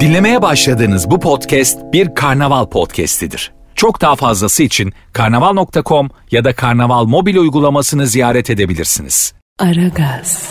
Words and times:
Dinlemeye 0.00 0.42
başladığınız 0.42 1.10
bu 1.10 1.20
podcast 1.20 1.78
bir 1.92 2.14
karnaval 2.14 2.66
podcastidir. 2.66 3.52
Çok 3.74 4.00
daha 4.00 4.16
fazlası 4.16 4.62
için 4.62 4.92
karnaval.com 5.12 6.10
ya 6.30 6.44
da 6.44 6.54
karnaval 6.54 7.04
mobil 7.04 7.36
uygulamasını 7.36 8.06
ziyaret 8.06 8.50
edebilirsiniz. 8.50 9.34
Aragaz, 9.58 10.48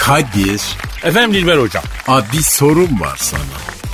Kadir, 0.00 0.62
Efendim 1.04 1.34
Dilber 1.34 1.56
hocam. 1.58 1.84
a 2.08 2.20
bir 2.32 2.42
sorun 2.42 3.00
var 3.00 3.16
sana. 3.16 3.40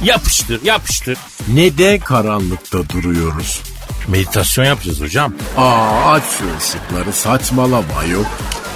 Yapıştır 0.04 0.64
yapıştır. 0.64 1.18
Neden 1.54 1.98
karanlıkta 1.98 2.88
duruyoruz? 2.88 3.62
Meditasyon 4.08 4.64
yapacağız 4.64 5.00
hocam. 5.00 5.32
Aa 5.56 6.11
aç 6.12 6.22
şu 6.38 6.45
ışıkları 6.58 7.12
saçmalama 7.12 8.04
yok. 8.12 8.27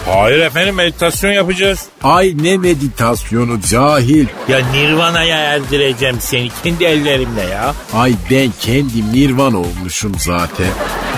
Hayır 0.07 0.39
efendim 0.39 0.75
meditasyon 0.75 1.32
yapacağız. 1.32 1.86
Ay 2.03 2.35
ne 2.43 2.57
meditasyonu 2.58 3.61
cahil. 3.61 4.26
Ya 4.49 4.58
Nirvana'ya 4.72 5.39
erdireceğim 5.39 6.17
seni 6.21 6.50
kendi 6.62 6.85
ellerimle 6.85 7.43
ya. 7.43 7.75
Ay 7.95 8.14
ben 8.31 8.53
kendi 8.61 9.12
Nirvan 9.12 9.54
olmuşum 9.54 10.12
zaten. 10.18 10.67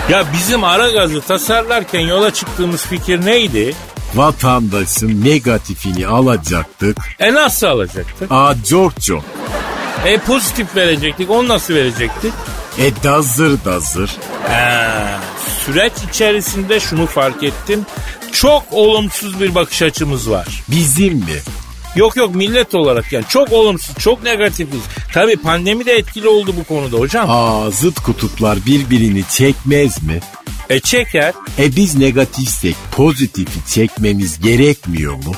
Ya 0.09 0.23
bizim 0.33 0.63
ara 0.63 0.89
gazı 0.91 1.21
tasarlarken 1.21 1.99
yola 1.99 2.33
çıktığımız 2.33 2.85
fikir 2.85 3.25
neydi? 3.25 3.75
Vatandaşın 4.15 5.25
negatifini 5.25 6.07
alacaktık. 6.07 6.97
E 7.19 7.33
nasıl 7.33 7.67
alacaktık? 7.67 8.31
Aa 8.31 8.53
Giorgio. 8.69 9.21
E 10.05 10.17
pozitif 10.17 10.75
verecektik. 10.75 11.29
Onu 11.29 11.47
nasıl 11.47 11.73
verecektik? 11.73 12.33
E 12.79 13.03
dazır 13.03 13.57
dazır. 13.65 14.11
Ee, 14.49 14.87
süreç 15.65 15.93
içerisinde 16.11 16.79
şunu 16.79 17.05
fark 17.05 17.43
ettim. 17.43 17.85
Çok 18.41 18.63
olumsuz 18.71 19.39
bir 19.39 19.55
bakış 19.55 19.81
açımız 19.81 20.29
var. 20.29 20.47
Bizim 20.67 21.13
mi? 21.13 21.39
Yok 21.95 22.17
yok 22.17 22.35
millet 22.35 22.75
olarak 22.75 23.13
yani 23.13 23.25
çok 23.29 23.51
olumsuz, 23.51 23.97
çok 23.97 24.23
negatifiz. 24.23 24.81
Tabii 25.13 25.35
pandemi 25.35 25.85
de 25.85 25.93
etkili 25.93 26.27
oldu 26.27 26.53
bu 26.59 26.63
konuda 26.63 26.97
hocam. 26.97 27.29
Aa 27.29 27.71
zıt 27.71 27.99
kutuplar 27.99 28.57
birbirini 28.65 29.23
çekmez 29.29 30.03
mi? 30.03 30.19
E 30.69 30.79
çeker. 30.79 31.33
E 31.59 31.75
biz 31.75 31.95
negatifsek 31.95 32.75
pozitifi 32.91 33.73
çekmemiz 33.73 34.39
gerekmiyor 34.39 35.13
mu? 35.13 35.33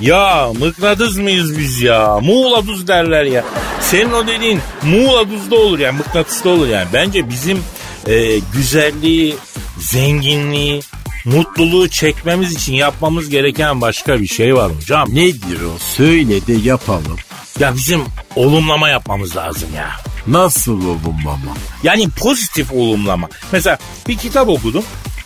Ya 0.00 0.52
mıknatıs 0.60 1.16
mıyız 1.16 1.58
biz 1.58 1.82
ya? 1.82 2.18
Muğla 2.22 2.66
duz 2.66 2.88
derler 2.88 3.24
ya. 3.24 3.44
Senin 3.80 4.12
o 4.12 4.26
dediğin 4.26 4.60
Muğla 4.82 5.30
duzda 5.30 5.56
olur 5.56 5.78
yani 5.78 5.96
mıknatısda 5.98 6.48
olur 6.48 6.68
yani. 6.68 6.88
Bence 6.92 7.30
bizim 7.30 7.58
e, 8.06 8.38
güzelliği, 8.52 9.36
zenginliği, 9.78 10.80
mutluluğu 11.26 11.88
çekmemiz 11.88 12.52
için 12.52 12.74
yapmamız 12.74 13.28
gereken 13.28 13.80
başka 13.80 14.20
bir 14.20 14.26
şey 14.26 14.54
var 14.54 14.72
hocam. 14.72 15.08
Nedir 15.14 15.60
o? 15.60 15.78
Söyle 15.78 16.46
de 16.46 16.52
yapalım. 16.52 17.16
Ya 17.60 17.74
bizim 17.74 18.00
olumlama 18.36 18.88
yapmamız 18.88 19.36
lazım 19.36 19.68
ya. 19.76 19.90
Nasıl 20.26 20.80
olumlama? 20.86 21.56
Yani 21.82 22.08
pozitif 22.10 22.72
olumlama. 22.72 23.28
Mesela 23.52 23.78
bir 24.08 24.16
kitap 24.16 24.48
okudum. 24.48 24.84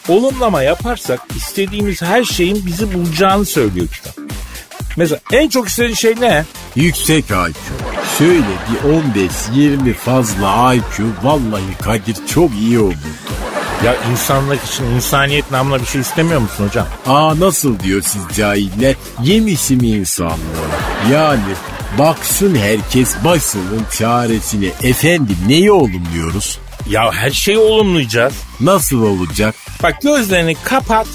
Olumlama 0.09 0.63
yaparsak 0.63 1.21
istediğimiz 1.37 2.03
her 2.03 2.25
şeyin 2.25 2.67
bizi 2.67 2.95
bulacağını 2.95 3.47
söylüyor 3.47 3.87
kitap. 3.89 4.15
Mesela 4.97 5.21
en 5.33 5.49
çok 5.49 5.69
istediğin 5.69 5.95
şey 5.95 6.15
ne? 6.21 6.45
Yüksek 6.77 7.25
IQ. 7.25 7.55
Şöyle 8.19 8.41
bir 8.41 8.89
15-20 9.55 9.95
fazla 9.95 10.75
IQ 10.75 11.05
vallahi 11.23 11.79
Kadir 11.83 12.17
çok 12.27 12.51
iyi 12.55 12.79
olurdu. 12.79 12.97
Ya 13.85 13.97
insanlık 14.13 14.65
için 14.65 14.85
insaniyet 14.85 15.51
namına 15.51 15.81
bir 15.81 15.87
şey 15.87 16.01
istemiyor 16.01 16.41
musun 16.41 16.67
hocam? 16.69 16.87
Aa 17.07 17.41
nasıl 17.41 17.81
diyor 17.81 18.03
siz 18.03 18.23
cahiller? 18.37 18.95
Yemişim 19.23 19.81
insanlığı. 19.85 20.67
Yani 21.13 21.41
baksın 21.99 22.55
herkes 22.55 23.15
başının 23.25 23.85
çaresine. 23.99 24.67
Efendim 24.83 25.37
neyi 25.49 25.73
olumluyoruz? 25.73 26.59
Ya 26.91 27.13
her 27.13 27.31
şeyi 27.31 27.59
olumlayacağız. 27.59 28.35
Nasıl 28.61 29.03
olacak? 29.03 29.55
Bak 29.83 30.01
gözlerini 30.03 30.57
kapat, 30.65 31.07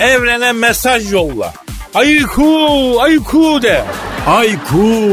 evrene 0.00 0.52
mesaj 0.52 1.12
yolla. 1.12 1.54
Ayku, 1.94 2.96
ayku 3.00 3.62
de. 3.62 3.84
Ayku, 4.26 5.04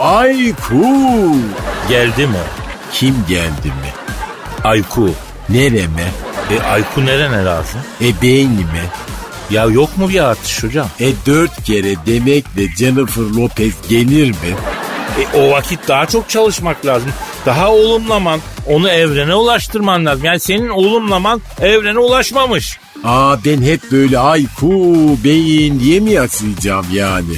ayku. 0.00 0.84
Geldi 1.88 2.26
mi? 2.26 2.38
Kim 2.92 3.14
geldi 3.28 3.68
mi? 3.68 3.92
Ayku. 4.64 5.10
Nereme? 5.48 6.08
E 6.50 6.60
Ayku 6.62 7.06
nerene 7.06 7.44
lazım? 7.44 7.80
E 8.00 8.22
beynime? 8.22 8.84
Ya 9.50 9.64
yok 9.64 9.98
mu 9.98 10.08
bir 10.08 10.24
artış 10.24 10.64
hocam? 10.64 10.88
E 11.00 11.12
dört 11.26 11.64
kere 11.64 11.94
demekle 12.06 12.68
Jennifer 12.78 13.22
Lopez 13.22 13.72
gelir 13.88 14.30
mi? 14.30 14.56
E, 15.34 15.38
o 15.38 15.50
vakit 15.50 15.88
daha 15.88 16.06
çok 16.06 16.28
çalışmak 16.28 16.86
lazım. 16.86 17.10
Daha 17.46 17.72
olumlaman, 17.72 18.40
onu 18.66 18.88
evrene 18.90 19.34
ulaştırman 19.34 20.06
lazım. 20.06 20.24
Yani 20.24 20.40
senin 20.40 20.68
olumlaman 20.68 21.42
evrene 21.60 21.98
ulaşmamış. 21.98 22.78
Aa 23.04 23.36
ben 23.44 23.62
hep 23.62 23.80
böyle 23.92 24.18
ayku 24.18 24.68
beyin 25.24 25.80
diye 25.80 26.00
mi 26.00 26.12
yaşayacağım 26.12 26.86
yani? 26.92 27.34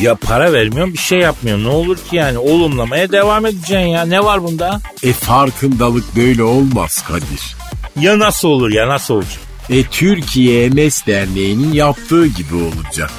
Ya 0.00 0.14
para 0.14 0.52
vermiyorum 0.52 0.92
bir 0.92 0.98
şey 0.98 1.18
yapmıyorum. 1.18 1.64
Ne 1.64 1.68
olur 1.68 1.96
ki 1.96 2.16
yani 2.16 2.38
olumlamaya 2.38 3.12
devam 3.12 3.46
edeceksin 3.46 3.78
ya. 3.78 4.04
Ne 4.04 4.24
var 4.24 4.42
bunda? 4.42 4.80
E 5.02 5.12
farkındalık 5.12 6.16
böyle 6.16 6.42
olmaz 6.42 7.04
Kadir. 7.08 7.56
Ya 8.00 8.18
nasıl 8.18 8.48
olur 8.48 8.70
ya 8.70 8.88
nasıl 8.88 9.14
olacak? 9.14 9.40
E 9.70 9.82
Türkiye 9.82 10.68
MS 10.68 11.06
Derneği'nin 11.06 11.72
yaptığı 11.72 12.26
gibi 12.26 12.54
olacak. 12.54 13.10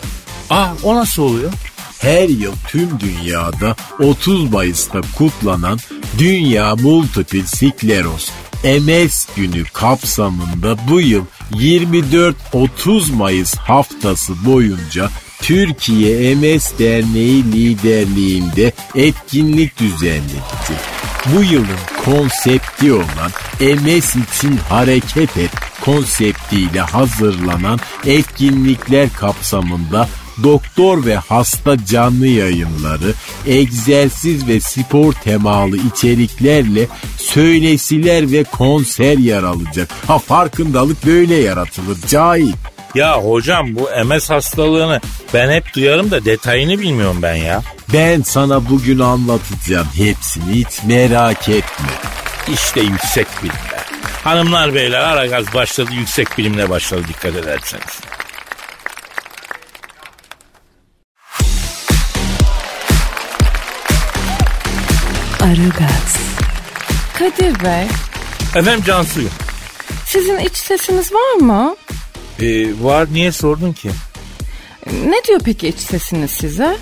Aa 0.50 0.68
o 0.84 0.96
nasıl 0.96 1.24
oluyor? 1.24 1.52
Her 2.00 2.30
yıl 2.30 2.54
tüm 2.68 2.90
dünyada 3.00 3.76
30 4.00 4.52
Mayıs'ta 4.52 5.02
kutlanan 5.18 5.80
Dünya 6.18 6.76
Multiple 6.76 7.44
Skleroz 7.44 8.32
MS 8.64 9.28
günü 9.36 9.64
kapsamında 9.64 10.78
bu 10.90 11.02
yıl 11.02 11.26
24-30 11.54 13.16
Mayıs 13.16 13.56
haftası 13.56 14.46
boyunca 14.46 15.10
Türkiye 15.42 16.36
MS 16.36 16.80
Derneği 16.80 17.44
liderliğinde 17.44 18.74
etkinlik 18.96 19.80
düzenlenecek. 19.80 20.94
Bu 21.26 21.44
yılın 21.44 21.68
konsepti 22.06 22.94
olan 22.94 23.32
MS 23.60 24.16
için 24.16 24.58
hareket 24.70 25.38
et 25.38 25.52
konseptiyle 25.82 26.82
hazırlanan 26.82 27.80
etkinlikler 28.06 29.14
kapsamında 29.14 30.08
doktor 30.44 31.06
ve 31.06 31.16
hasta 31.16 31.86
canlı 31.86 32.28
yayınları, 32.28 33.14
egzersiz 33.48 34.48
ve 34.48 34.60
spor 34.60 35.14
temalı 35.14 35.78
içeriklerle 35.78 36.88
söylesiler 37.18 38.32
ve 38.32 38.44
konser 38.44 39.18
yer 39.18 39.44
alacak. 39.44 39.90
Ha 40.08 40.20
farkındalık 40.20 41.06
böyle 41.06 41.36
yaratılır 41.36 41.98
cahil. 42.08 42.54
Ya 42.96 43.22
hocam 43.22 43.76
bu 43.76 43.90
MS 44.06 44.30
hastalığını 44.30 45.02
ben 45.34 45.52
hep 45.52 45.74
duyarım 45.76 46.12
da 46.12 46.26
detayını 46.26 46.80
bilmiyorum 46.80 47.20
ben 47.22 47.36
ya. 47.36 47.62
Ben 47.94 48.22
sana 48.22 48.70
bugün 48.70 49.00
anlatacağım 49.00 49.88
hepsini 49.96 50.54
hiç 50.54 50.84
merak 50.88 51.50
etme. 51.50 51.90
İşte 52.54 52.82
yüksek 52.82 53.28
bilim 53.44 53.56
be. 53.56 53.78
Hanımlar 54.24 54.74
beyler 54.74 55.00
ara 55.00 55.26
gaz 55.26 55.54
başladı 55.54 55.90
yüksek 55.94 56.38
bilimle 56.38 56.70
başladı 56.70 57.02
dikkat 57.08 57.36
ederseniz. 57.36 58.00
Aragaz. 65.54 66.18
Kadir 67.20 67.64
Bey, 67.64 67.86
Efendim 68.56 68.84
Cansu'yu. 68.86 69.28
sizin 70.06 70.38
iç 70.40 70.58
sesiniz 70.58 71.14
var 71.14 71.34
mı? 71.34 71.76
Ee, 72.42 72.66
var 72.82 73.08
niye 73.12 73.32
sordun 73.32 73.74
ki? 73.74 73.90
Ne 75.06 75.24
diyor 75.28 75.40
peki 75.46 75.68
iç 75.68 75.80
sesiniz 75.80 76.32
size? 76.32 76.78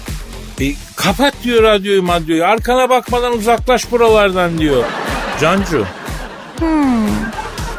E, 0.62 0.66
kapat 0.96 1.34
diyor 1.44 1.64
radyoyu 1.64 2.04
madyoyu. 2.04 2.46
Arkana 2.46 2.90
bakmadan 2.90 3.38
uzaklaş 3.38 3.92
buralardan 3.92 4.58
diyor. 4.58 4.84
Cancu. 5.42 5.86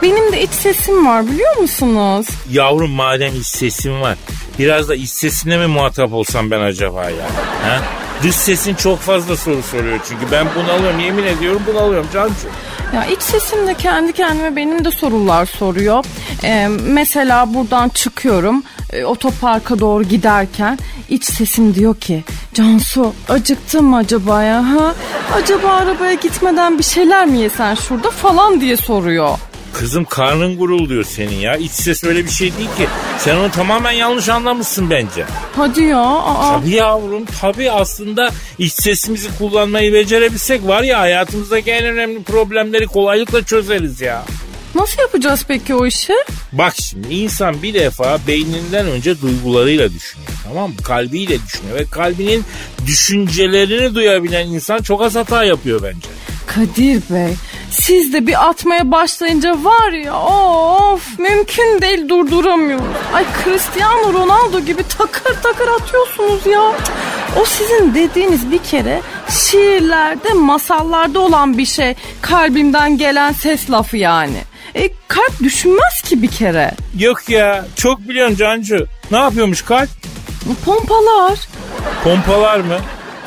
Benim 0.02 0.32
de 0.32 0.42
iç 0.42 0.50
sesim 0.50 1.06
var 1.06 1.26
biliyor 1.26 1.56
musunuz? 1.56 2.26
Yavrum 2.50 2.90
madem 2.90 3.36
iç 3.40 3.46
sesin 3.46 4.00
var. 4.00 4.18
Biraz 4.58 4.88
da 4.88 4.94
iç 4.94 5.10
sesine 5.10 5.58
mi 5.58 5.66
muhatap 5.66 6.12
olsam 6.12 6.50
ben 6.50 6.60
acaba 6.60 7.04
ya? 7.10 7.26
Ha? 7.64 7.80
Dış 8.22 8.34
sesin 8.36 8.74
çok 8.74 8.98
fazla 8.98 9.36
soru 9.36 9.62
soruyor 9.62 10.00
çünkü. 10.08 10.26
Ben 10.32 10.46
bunalıyorum 10.56 11.00
yemin 11.00 11.24
ediyorum 11.24 11.62
bunalıyorum 11.66 12.08
Cancu. 12.12 12.48
Ya 12.94 13.06
iç 13.06 13.22
sesim 13.22 13.66
de 13.66 13.74
kendi 13.74 14.12
kendime 14.12 14.56
benim 14.56 14.84
de 14.84 14.90
sorular 14.90 15.46
soruyor. 15.46 16.04
Ee, 16.44 16.68
mesela 16.68 17.54
buradan 17.54 17.88
çıkıyorum 17.88 18.62
e, 18.92 19.04
otoparka 19.04 19.78
doğru 19.78 20.04
giderken 20.04 20.78
iç 21.08 21.24
sesim 21.24 21.74
diyor 21.74 21.96
ki 21.96 22.24
Cansu 22.54 23.14
acıktın 23.28 23.84
mı 23.84 23.96
acaba 23.96 24.42
ya 24.42 24.70
ha? 24.70 24.94
Acaba 25.34 25.68
arabaya 25.68 26.14
gitmeden 26.14 26.78
bir 26.78 26.84
şeyler 26.84 27.26
mi 27.26 27.38
yesen 27.38 27.74
şurada 27.74 28.10
falan 28.10 28.60
diye 28.60 28.76
soruyor. 28.76 29.38
Kızım 29.72 30.04
karnın 30.04 30.58
gurulduyor 30.58 31.04
senin 31.04 31.34
ya. 31.36 31.56
İç 31.56 31.72
ses 31.72 32.04
öyle 32.04 32.24
bir 32.24 32.30
şey 32.30 32.52
değil 32.58 32.68
ki. 32.76 32.86
Sen 33.24 33.36
onu 33.36 33.50
tamamen 33.50 33.92
yanlış 33.92 34.28
anlamışsın 34.28 34.90
bence. 34.90 35.24
Hadi 35.56 35.82
ya. 35.82 36.00
Aa. 36.02 36.58
Tabii 36.60 36.70
yavrum 36.70 37.24
tabii 37.40 37.70
aslında 37.70 38.30
iç 38.58 38.72
sesimizi 38.72 39.28
kullanmayı 39.38 39.92
becerebilsek 39.92 40.66
var 40.66 40.82
ya 40.82 41.00
hayatımızdaki 41.00 41.70
en 41.70 41.84
önemli 41.84 42.22
problemleri 42.22 42.86
kolaylıkla 42.86 43.44
çözeriz 43.44 44.00
ya. 44.00 44.24
Nasıl 44.74 45.02
yapacağız 45.02 45.44
peki 45.48 45.74
o 45.74 45.86
işi? 45.86 46.12
Bak 46.52 46.74
şimdi 46.80 47.14
insan 47.14 47.62
bir 47.62 47.74
defa 47.74 48.18
beyninden 48.26 48.86
önce 48.86 49.20
duygularıyla 49.22 49.92
düşünüyor 49.92 50.30
tamam 50.44 50.70
mı? 50.70 50.76
Kalbiyle 50.84 51.38
düşünüyor 51.46 51.78
ve 51.78 51.84
kalbinin 51.90 52.44
düşüncelerini 52.86 53.94
duyabilen 53.94 54.46
insan 54.46 54.82
çok 54.82 55.02
az 55.02 55.14
hata 55.14 55.44
yapıyor 55.44 55.82
bence. 55.82 56.08
Kadir 56.46 57.02
Bey 57.10 57.34
siz 57.72 58.12
de 58.12 58.26
bir 58.26 58.48
atmaya 58.48 58.90
başlayınca 58.90 59.64
var 59.64 59.92
ya 59.92 60.20
of 60.20 61.18
mümkün 61.18 61.80
değil 61.80 62.08
durduramıyorum. 62.08 62.94
Ay 63.14 63.24
Cristiano 63.44 64.12
Ronaldo 64.12 64.60
gibi 64.60 64.82
takır 64.98 65.34
takır 65.42 65.68
atıyorsunuz 65.68 66.46
ya. 66.46 66.60
O 67.40 67.44
sizin 67.44 67.94
dediğiniz 67.94 68.50
bir 68.50 68.58
kere 68.58 69.00
şiirlerde 69.30 70.32
masallarda 70.32 71.20
olan 71.20 71.58
bir 71.58 71.66
şey 71.66 71.94
kalbimden 72.22 72.98
gelen 72.98 73.32
ses 73.32 73.70
lafı 73.70 73.96
yani. 73.96 74.38
E, 74.74 74.90
kalp 75.08 75.40
düşünmez 75.40 76.02
ki 76.04 76.22
bir 76.22 76.28
kere. 76.30 76.70
Yok 76.98 77.28
ya 77.28 77.64
çok 77.76 77.98
biliyorsun 78.08 78.36
Cancu. 78.36 78.86
Ne 79.10 79.18
yapıyormuş 79.18 79.62
kalp? 79.62 79.88
Pompalar. 80.64 81.38
Pompalar 82.04 82.60
mı? 82.60 82.78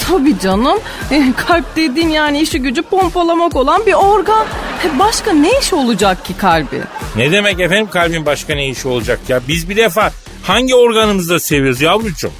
Tabii 0.08 0.40
canım. 0.40 0.80
E, 1.12 1.24
kalp 1.48 1.76
dediğin 1.76 2.10
yani 2.10 2.40
işi 2.42 2.60
gücü 2.62 2.82
pompalamak 2.82 3.56
olan 3.56 3.86
bir 3.86 3.94
organ. 3.94 4.46
E, 4.86 5.00
başka 5.00 5.32
ne 5.34 5.60
iş 5.60 5.74
olacak 5.74 6.26
ki 6.26 6.38
kalbi? 6.38 6.82
Ne 7.16 7.32
demek 7.32 7.60
efendim 7.60 7.88
kalbin 7.92 8.26
başka 8.26 8.56
ne 8.56 8.68
işi 8.70 8.88
olacak 8.88 9.20
ya? 9.28 9.42
Biz 9.48 9.70
bir 9.70 9.76
defa 9.78 10.12
hangi 10.44 10.76
organımızda 10.76 11.40
seviyoruz 11.40 11.82
yavrucuğum? 11.82 12.32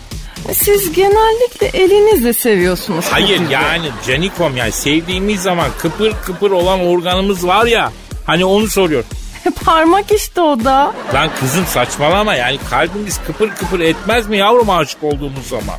E, 0.50 0.54
Siz 0.54 0.94
genellikle 0.94 1.68
elinizle 1.68 2.34
seviyorsunuz. 2.34 3.06
Hayır 3.10 3.40
Bey. 3.40 3.48
yani 3.52 3.90
Canikom 4.08 4.58
yani 4.58 4.72
sevdiğimiz 4.72 5.42
zaman 5.42 5.68
kıpır 5.80 6.14
kıpır 6.26 6.52
olan 6.52 6.80
organımız 6.80 7.48
var 7.48 7.66
ya. 7.66 7.92
Hani 8.26 8.46
onu 8.46 8.68
soruyor. 8.68 9.04
Parmak 9.66 10.12
işte 10.12 10.42
o 10.42 10.64
da. 10.64 10.94
Lan 11.14 11.30
kızım 11.40 11.66
saçmalama 11.66 12.36
yani 12.36 12.60
kalbimiz 12.70 13.20
kıpır 13.28 13.50
kıpır 13.50 13.80
etmez 13.80 14.28
mi 14.28 14.38
yavrum 14.38 14.70
aşık 14.70 15.04
olduğumuz 15.04 15.48
zaman? 15.50 15.76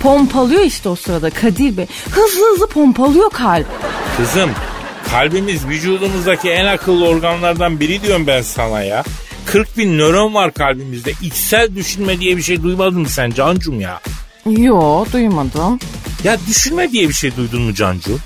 Pompalıyor 0.00 0.60
işte 0.60 0.88
o 0.88 0.96
sırada 0.96 1.30
Kadir 1.30 1.76
Bey. 1.76 1.86
Hızlı 2.10 2.52
hızlı 2.52 2.66
pompalıyor 2.66 3.30
kalp. 3.30 3.66
Kızım 4.16 4.50
kalbimiz 5.10 5.66
vücudumuzdaki 5.66 6.50
en 6.50 6.66
akıllı 6.66 7.08
organlardan 7.08 7.80
biri 7.80 8.02
diyorum 8.02 8.26
ben 8.26 8.42
sana 8.42 8.82
ya. 8.82 9.04
40 9.46 9.78
bin 9.78 9.98
nöron 9.98 10.34
var 10.34 10.52
kalbimizde. 10.54 11.12
İçsel 11.22 11.74
düşünme 11.74 12.20
diye 12.20 12.36
bir 12.36 12.42
şey 12.42 12.62
duymadın 12.62 13.00
mı 13.00 13.08
sen 13.08 13.30
Cancum 13.30 13.80
ya? 13.80 14.00
Yo 14.46 15.04
duymadım. 15.12 15.78
Ya 16.24 16.38
düşünme 16.48 16.92
diye 16.92 17.08
bir 17.08 17.14
şey 17.14 17.36
duydun 17.36 17.62
mu 17.62 17.74
Cancu? 17.74 18.18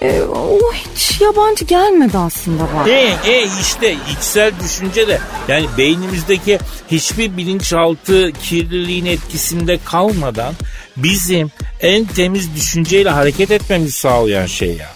E, 0.00 0.22
o 0.22 0.72
hiç 0.72 1.20
yabancı 1.20 1.64
gelmedi 1.64 2.18
aslında 2.18 2.68
bana. 2.74 2.88
E, 2.88 3.16
e 3.26 3.46
işte 3.60 3.96
içsel 4.12 4.52
düşünce 4.64 5.08
de 5.08 5.20
yani 5.48 5.66
beynimizdeki 5.78 6.58
hiçbir 6.90 7.36
bilinçaltı 7.36 8.32
kirliliğin 8.32 9.06
etkisinde 9.06 9.78
kalmadan 9.84 10.54
bizim 10.96 11.50
en 11.80 12.04
temiz 12.04 12.54
düşünceyle 12.56 13.10
hareket 13.10 13.50
etmemizi 13.50 13.92
sağlayan 13.92 14.46
şey 14.46 14.76
ya. 14.76 14.90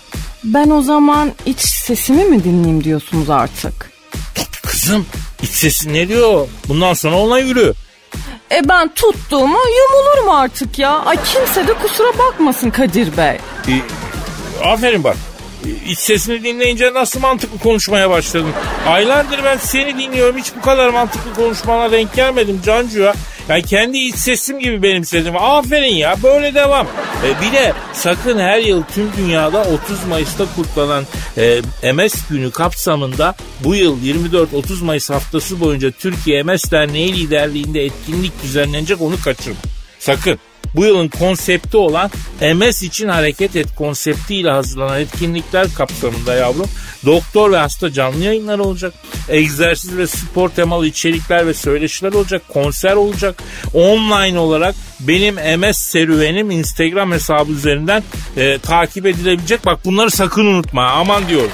Ben 0.45 0.71
o 0.71 0.83
zaman 0.83 1.33
iç 1.47 1.61
sesimi 1.61 2.25
mi 2.25 2.45
dinleyeyim 2.45 2.85
diyorsunuz 2.85 3.31
artık? 3.31 3.91
Kızım 4.63 5.07
iç 5.43 5.51
sesin 5.51 5.95
ne 5.95 6.09
diyor? 6.09 6.49
Bundan 6.69 6.95
sonra 6.95 7.17
ona 7.17 7.39
yürü. 7.39 7.75
E 8.53 8.69
ben 8.69 8.95
tuttuğumu 8.95 9.59
yumulurum 9.59 10.31
artık 10.31 10.79
ya. 10.79 10.91
Ay 10.99 11.17
kimse 11.33 11.69
de 11.69 11.73
kusura 11.75 12.19
bakmasın 12.19 12.71
Kadir 12.71 13.17
Bey. 13.17 13.39
E, 13.69 13.75
aferin 14.65 15.05
bak. 15.05 15.17
E, 15.67 15.91
İç 15.91 15.99
sesini 15.99 16.45
dinleyince 16.45 16.95
nasıl 16.95 17.21
mantıklı 17.21 17.59
konuşmaya 17.59 18.11
başladın? 18.11 18.51
Aylardır 18.87 19.45
ben 19.45 19.57
seni 19.57 19.99
dinliyorum. 19.99 20.39
Hiç 20.39 20.47
bu 20.57 20.61
kadar 20.61 20.89
mantıklı 20.89 21.35
konuşmana 21.35 21.93
denk 21.93 22.15
gelmedim 22.15 22.61
Cancu 22.65 23.01
ya. 23.01 23.15
Yani 23.49 23.63
kendi 23.63 23.99
iç 23.99 24.15
sesim 24.15 24.59
gibi 24.59 24.83
benimsedim. 24.83 25.37
Aferin 25.37 25.95
ya 25.95 26.17
böyle 26.23 26.55
devam. 26.55 26.87
E, 27.27 27.43
bir 27.43 27.53
de 27.53 27.73
sakın 27.93 28.39
her 28.39 28.59
yıl 28.59 28.83
tüm 28.95 29.11
dünyada 29.17 29.61
30 29.63 30.05
Mayıs'ta 30.09 30.45
kutlanan 30.57 31.05
e, 31.39 31.93
MS 31.93 32.29
günü 32.31 32.51
kapsamında 32.51 33.35
bu 33.65 33.75
yıl 33.75 34.03
24-30 34.03 34.85
Mayıs 34.85 35.11
haftası 35.11 35.61
boyunca 35.61 35.91
Türkiye 35.91 36.43
MS 36.43 36.71
Derneği 36.71 37.17
liderliğinde 37.17 37.85
etkinlik 37.85 38.43
düzenlenecek 38.43 39.01
onu 39.01 39.21
kaçırma. 39.25 39.59
Sakın. 39.99 40.39
Bu 40.75 40.85
yılın 40.85 41.09
konsepti 41.09 41.77
olan 41.77 42.11
MS 42.55 42.83
için 42.83 43.09
hareket 43.09 43.57
et 43.57 43.67
konseptiyle 43.77 44.51
hazırlanan 44.51 45.01
etkinlikler 45.01 45.75
kapsamında 45.75 46.35
yavrum 46.35 46.67
doktor 47.07 47.53
ve 47.53 47.57
hasta 47.57 47.93
canlı 47.93 48.25
yayınlar 48.25 48.59
olacak. 48.59 48.95
Egzersiz 49.29 49.97
ve 49.97 50.07
spor 50.07 50.49
temalı 50.49 50.87
içerikler 50.87 51.47
ve 51.47 51.55
söyleşiler 51.55 52.13
olacak. 52.13 52.43
Konser 52.53 52.93
olacak. 52.93 53.43
Online 53.75 54.39
olarak 54.39 54.75
benim 55.01 55.61
MS 55.61 55.79
serüvenim 55.79 56.51
Instagram 56.51 57.13
hesabı 57.13 57.53
üzerinden 57.53 58.03
e, 58.37 58.59
takip 58.59 59.07
edilebilecek. 59.07 59.67
Bak 59.67 59.85
bunları 59.85 60.11
sakın 60.11 60.47
unutma 60.47 60.87
aman 60.87 61.29
diyorum. 61.29 61.53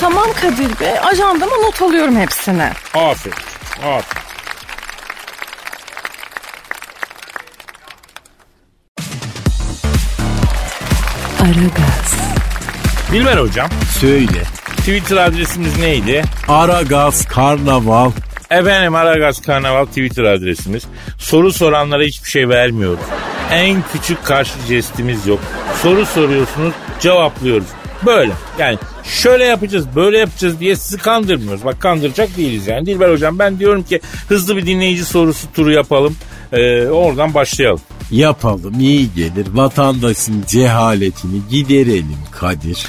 Tamam 0.00 0.26
Kadir 0.40 0.80
Bey 0.80 0.98
ajandama 1.02 1.56
not 1.56 1.82
alıyorum 1.82 2.16
hepsini. 2.16 2.70
Aferin. 2.94 3.36
Aferin. 3.82 4.25
Aragaz, 11.46 12.14
Dilber 13.12 13.36
hocam 13.36 13.68
Söyle. 14.00 14.42
Twitter 14.76 15.16
adresimiz 15.16 15.78
neydi? 15.78 16.22
Aragaz 16.48 17.26
Karnaval. 17.26 18.10
Efendim 18.50 18.94
Aragaz 18.94 19.42
Karnaval 19.42 19.84
Twitter 19.84 20.24
adresimiz. 20.24 20.86
Soru 21.18 21.52
soranlara 21.52 22.02
hiçbir 22.02 22.30
şey 22.30 22.48
vermiyoruz. 22.48 23.04
En 23.52 23.82
küçük 23.92 24.24
karşı 24.24 24.52
jestimiz 24.68 25.26
yok. 25.26 25.40
Soru 25.82 26.06
soruyorsunuz 26.06 26.74
cevaplıyoruz. 27.00 27.68
Böyle 28.06 28.32
yani 28.58 28.78
şöyle 29.04 29.44
yapacağız 29.44 29.86
böyle 29.96 30.18
yapacağız 30.18 30.60
diye 30.60 30.76
sizi 30.76 30.98
kandırmıyoruz. 30.98 31.64
Bak 31.64 31.80
kandıracak 31.80 32.36
değiliz 32.36 32.66
yani. 32.66 32.86
Dilber 32.86 33.10
hocam 33.10 33.38
ben 33.38 33.58
diyorum 33.58 33.82
ki 33.82 34.00
hızlı 34.28 34.56
bir 34.56 34.66
dinleyici 34.66 35.04
sorusu 35.04 35.52
turu 35.52 35.72
yapalım. 35.72 36.16
Ee, 36.52 36.86
oradan 36.86 37.34
başlayalım. 37.34 37.80
Yapalım 38.10 38.80
iyi 38.80 39.14
gelir. 39.14 39.46
Vatandaşın 39.52 40.44
cehaletini 40.48 41.40
giderelim 41.50 42.18
Kadir. 42.30 42.86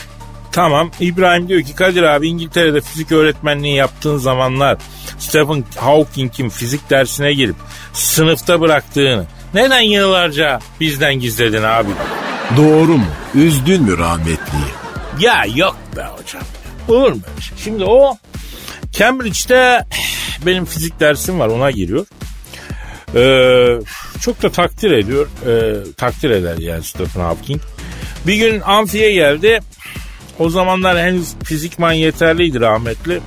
Tamam 0.51 0.91
İbrahim 0.99 1.49
diyor 1.49 1.61
ki 1.61 1.75
Kadir 1.75 2.03
abi 2.03 2.27
İngiltere'de 2.27 2.81
fizik 2.81 3.11
öğretmenliği 3.11 3.75
yaptığın 3.75 4.17
zamanlar 4.17 4.77
Stephen 5.19 5.63
Hawking'in 5.75 6.49
fizik 6.49 6.89
dersine 6.89 7.33
girip 7.33 7.55
sınıfta 7.93 8.61
bıraktığını 8.61 9.25
neden 9.53 9.81
yıllarca 9.81 10.59
bizden 10.79 11.15
gizledin 11.15 11.63
abi? 11.63 11.89
Doğru 12.57 12.97
mu? 12.97 13.05
Üzdün 13.35 13.83
mü 13.83 13.97
rahmetliyi? 13.97 14.71
Ya 15.19 15.45
yok 15.55 15.75
be 15.95 16.03
hocam. 16.17 16.43
Olur 16.87 17.11
mu 17.11 17.21
şey? 17.39 17.57
Şimdi 17.63 17.83
o 17.83 18.17
Cambridge'de 18.91 19.85
benim 20.45 20.65
fizik 20.65 20.99
dersim 20.99 21.39
var 21.39 21.47
ona 21.47 21.71
giriyor. 21.71 22.05
Ee, 23.15 23.79
çok 24.21 24.41
da 24.43 24.51
takdir 24.51 24.91
ediyor. 24.91 25.27
Ee, 25.47 25.93
takdir 25.97 26.29
eder 26.29 26.57
yani 26.57 26.83
Stephen 26.83 27.21
Hawking. 27.21 27.61
Bir 28.27 28.35
gün 28.35 28.61
amfiye 28.61 29.11
geldi. 29.13 29.59
O 30.39 30.49
zamanlar 30.49 30.99
henüz 30.99 31.33
fizikman 31.43 31.93
yeterliydi 31.93 32.59
rahmetli. 32.59 33.19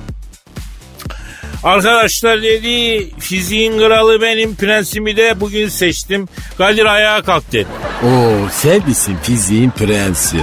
Arkadaşlar 1.63 2.41
dedi 2.41 3.09
fiziğin 3.19 3.77
kralı 3.77 4.21
benim 4.21 4.55
prensimi 4.55 5.17
de 5.17 5.39
bugün 5.41 5.69
seçtim. 5.69 6.27
Kadir 6.57 6.85
ayağa 6.85 7.21
kalk 7.21 7.51
dedi. 7.51 7.67
Oo 8.03 8.49
sen 8.51 8.87
misin 8.87 9.17
fiziğin 9.23 9.69
prensi? 9.69 10.37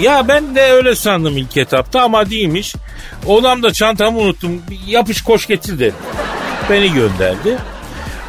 Ya 0.00 0.28
ben 0.28 0.54
de 0.54 0.62
öyle 0.62 0.94
sandım 0.94 1.36
ilk 1.38 1.56
etapta 1.56 2.02
ama 2.02 2.30
değilmiş. 2.30 2.74
Odamda 3.26 3.72
çantamı 3.72 4.18
unuttum. 4.18 4.62
Yapış 4.86 5.22
koş 5.22 5.46
getir 5.46 5.78
dedi. 5.78 5.94
Beni 6.70 6.92
gönderdi. 6.92 7.58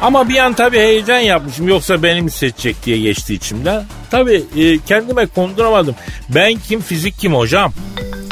Ama 0.02 0.28
bir 0.28 0.36
an 0.38 0.54
tabii 0.54 0.78
heyecan 0.78 1.18
yapmışım. 1.18 1.68
Yoksa 1.68 2.02
beni 2.02 2.22
mi 2.22 2.30
seçecek 2.30 2.86
diye 2.86 2.98
geçti 2.98 3.34
içimden. 3.34 3.84
Tabii 4.10 4.44
e, 4.56 4.78
kendime 4.78 5.26
konduramadım. 5.26 5.94
Ben 6.28 6.54
kim 6.68 6.80
fizik 6.80 7.18
kim 7.18 7.34
hocam? 7.34 7.72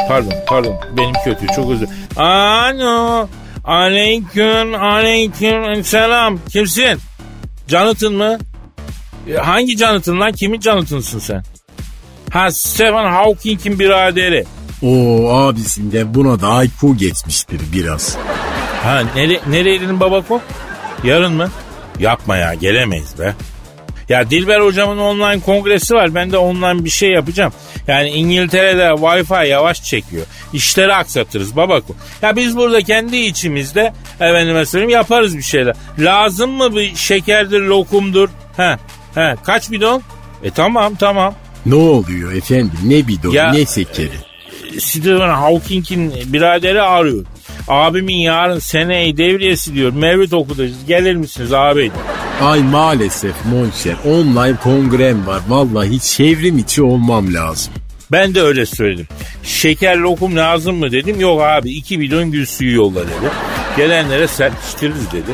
Pardon 0.09 0.33
pardon 0.47 0.75
benim 0.97 1.14
kötü 1.25 1.47
çok 1.57 1.71
özür. 1.71 1.88
Alo. 2.16 3.28
Aleyküm 3.64 4.75
aleyküm 4.75 5.85
selam. 5.85 6.38
Kimsin? 6.52 6.99
Jonathan 7.69 8.12
mı? 8.12 8.38
E, 9.28 9.35
Hangi 9.35 9.76
Jonathan 9.78 10.21
lan? 10.21 10.33
Kimin 10.33 10.61
Jonathan'sın 10.61 11.19
sen? 11.19 11.42
Ha 12.31 12.50
Stephen 12.50 13.04
Hawking'in 13.12 13.78
biraderi. 13.78 14.45
Oo 14.83 15.28
abisinden 15.33 16.14
buna 16.14 16.40
da 16.40 16.64
IQ 16.64 16.97
geçmiştir 16.97 17.61
biraz. 17.73 18.16
Ha 18.83 19.02
nere, 19.16 19.40
nereydin 19.49 20.00
babako? 20.00 20.40
Yarın 21.04 21.32
mı? 21.32 21.50
Yapma 21.99 22.37
ya 22.37 22.54
gelemeyiz 22.54 23.18
be. 23.18 23.35
Ya 24.09 24.30
Dilber 24.30 24.61
hocamın 24.61 24.99
online 24.99 25.40
kongresi 25.40 25.94
var. 25.94 26.14
Ben 26.14 26.32
de 26.32 26.38
online 26.38 26.85
bir 26.85 26.90
şey 26.90 27.11
yapacağım. 27.11 27.52
Yani 27.87 28.09
İngiltere'de 28.11 28.82
Wi-Fi 28.82 29.47
yavaş 29.47 29.82
çekiyor. 29.85 30.26
İşleri 30.52 30.94
aksatırız 30.94 31.56
babako. 31.56 31.94
Ya 32.23 32.37
biz 32.37 32.56
burada 32.56 32.82
kendi 32.82 33.16
içimizde 33.16 33.92
efendime 34.21 34.66
söyleyeyim 34.66 34.90
yaparız 34.90 35.37
bir 35.37 35.42
şeyler. 35.42 35.75
Lazım 35.99 36.50
mı 36.50 36.76
bir 36.76 36.97
şekerdir, 36.97 37.61
lokumdur? 37.61 38.28
He, 38.56 38.76
he. 39.14 39.37
Kaç 39.44 39.71
bidon? 39.71 40.02
E 40.44 40.50
tamam 40.50 40.94
tamam. 40.94 41.35
Ne 41.66 41.75
oluyor 41.75 42.32
efendim 42.32 42.78
ne 42.85 43.09
bidon 43.09 43.30
Ya- 43.32 43.52
ne 43.52 43.66
şekeri. 43.66 44.11
Stephen 44.78 45.28
Hawking'in 45.28 46.12
biraderi 46.32 46.82
arıyor. 46.82 47.25
Abimin 47.69 48.16
yarın 48.16 48.59
seneyi 48.59 49.16
devriyesi 49.16 49.75
diyor. 49.75 49.92
Mevlüt 49.92 50.33
okutacağız. 50.33 50.87
Gelir 50.88 51.14
misiniz 51.14 51.52
abi? 51.52 51.90
Ay 52.42 52.62
maalesef 52.62 53.35
monşer 53.52 53.97
online 54.04 54.57
kongrem 54.62 55.26
var. 55.26 55.40
Vallahi 55.49 56.00
çevrim 56.00 56.59
içi 56.59 56.83
olmam 56.83 57.35
lazım. 57.35 57.73
Ben 58.12 58.35
de 58.35 58.42
öyle 58.42 58.66
söyledim. 58.66 59.07
Şeker 59.42 59.97
lokum 59.97 60.37
lazım 60.37 60.76
mı 60.76 60.92
dedim. 60.92 61.21
Yok 61.21 61.42
abi 61.42 61.71
iki 61.71 62.00
bidon 62.00 62.31
gül 62.31 62.47
suyu 62.47 62.75
yolla 62.75 63.00
dedi. 63.00 63.31
Gelenlere 63.76 64.26
serpiştiririz 64.28 65.12
dedi. 65.12 65.33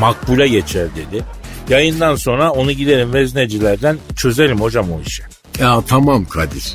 Makbule 0.00 0.48
geçer 0.48 0.86
dedi. 0.96 1.24
Yayından 1.68 2.14
sonra 2.14 2.50
onu 2.50 2.72
gidelim 2.72 3.12
veznecilerden 3.14 3.98
çözelim 4.16 4.60
hocam 4.60 4.92
o 4.92 5.00
işi. 5.06 5.22
Ya 5.60 5.82
tamam 5.88 6.24
Kadir. 6.24 6.74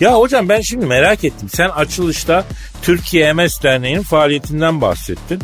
Ya 0.00 0.14
hocam 0.18 0.48
ben 0.48 0.60
şimdi 0.60 0.86
merak 0.86 1.24
ettim. 1.24 1.48
Sen 1.54 1.68
açılışta 1.68 2.44
Türkiye 2.82 3.32
MS 3.32 3.62
Derneği'nin 3.62 4.02
faaliyetinden 4.02 4.80
bahsettin. 4.80 5.38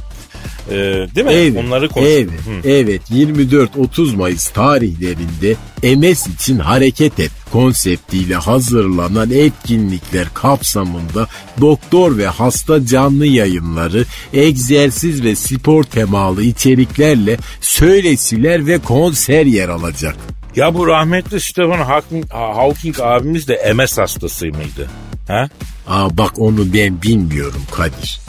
Ee, 0.71 0.75
değil 1.15 1.27
mi? 1.27 1.33
Evet, 1.33 1.57
Onları 1.67 1.89
konuştuk. 1.89 2.19
evet, 2.19 2.65
Hı. 2.65 2.69
evet 2.69 3.03
24-30 3.11 4.17
Mayıs 4.17 4.49
tarihlerinde 4.49 5.57
MS 5.97 6.27
için 6.27 6.59
hareket 6.59 7.21
et 7.21 7.31
konseptiyle 7.53 8.35
hazırlanan 8.35 9.31
etkinlikler 9.31 10.27
kapsamında 10.35 11.29
doktor 11.61 12.19
ve 12.19 12.27
hasta 12.27 12.87
canlı 12.87 13.27
yayınları, 13.27 14.05
egzersiz 14.33 15.25
ve 15.25 15.37
spor 15.37 15.85
temalı 15.85 16.43
içeriklerle 16.43 17.37
söylesiler 17.61 18.67
ve 18.67 18.79
konser 18.79 19.47
yer 19.47 19.69
alacak. 19.69 20.17
Ya 20.57 20.75
bu 20.75 20.87
rahmetli 20.87 21.41
Stephen 21.41 21.79
Hawking, 21.85 22.31
Hawking 22.31 23.01
abimiz 23.01 23.49
de 23.49 23.73
MS 23.75 23.99
hastası 23.99 24.47
mıydı? 24.47 24.89
Ha? 25.29 25.49
Aa 25.89 26.19
bak 26.19 26.39
onu 26.39 26.75
ben 26.75 27.03
bilmiyorum 27.03 27.63
Kadir. 27.73 28.21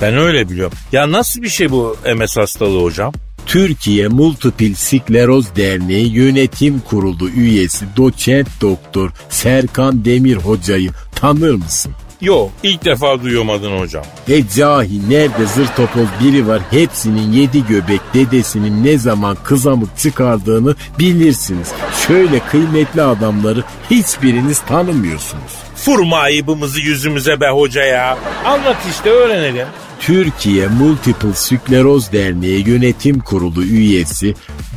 Ben 0.00 0.16
öyle 0.16 0.48
biliyorum. 0.48 0.78
Ya 0.92 1.12
nasıl 1.12 1.42
bir 1.42 1.48
şey 1.48 1.70
bu 1.70 1.96
MS 2.16 2.36
hastalığı 2.36 2.82
hocam? 2.82 3.12
Türkiye 3.46 4.08
Multiple 4.08 4.74
Skleroz 4.74 5.56
Derneği 5.56 6.12
Yönetim 6.12 6.80
Kurulu 6.80 7.28
üyesi 7.30 7.84
doçent 7.96 8.48
doktor 8.60 9.10
Serkan 9.28 10.04
Demir 10.04 10.36
hocayı 10.36 10.90
tanır 11.14 11.54
mısın? 11.54 11.92
Yok 12.20 12.50
ilk 12.62 12.84
defa 12.84 13.22
duyuyorum 13.22 13.50
adını 13.50 13.78
hocam. 13.78 14.04
E 14.28 14.48
cahil 14.56 15.08
nerede 15.08 15.46
zır 15.46 15.66
topoz 15.66 16.08
biri 16.22 16.48
var 16.48 16.60
hepsinin 16.70 17.32
yedi 17.32 17.66
göbek 17.66 18.00
dedesinin 18.14 18.84
ne 18.84 18.98
zaman 18.98 19.36
kızamık 19.44 19.98
çıkardığını 19.98 20.74
bilirsiniz. 20.98 21.68
Şöyle 22.06 22.38
kıymetli 22.38 23.02
adamları 23.02 23.64
hiçbiriniz 23.90 24.60
tanımıyorsunuz. 24.60 25.52
Furma 25.76 26.18
ayıbımızı 26.18 26.80
yüzümüze 26.80 27.40
be 27.40 27.48
hoca 27.48 27.82
ya. 27.82 28.18
Anlat 28.44 28.76
işte 28.90 29.10
öğrenelim. 29.10 29.66
Türkiye 30.00 30.66
Multiple 30.66 31.34
Skleroz 31.34 32.12
Derneği 32.12 32.68
Yönetim 32.68 33.20
Kurulu 33.20 33.64
üyesi 33.64 34.34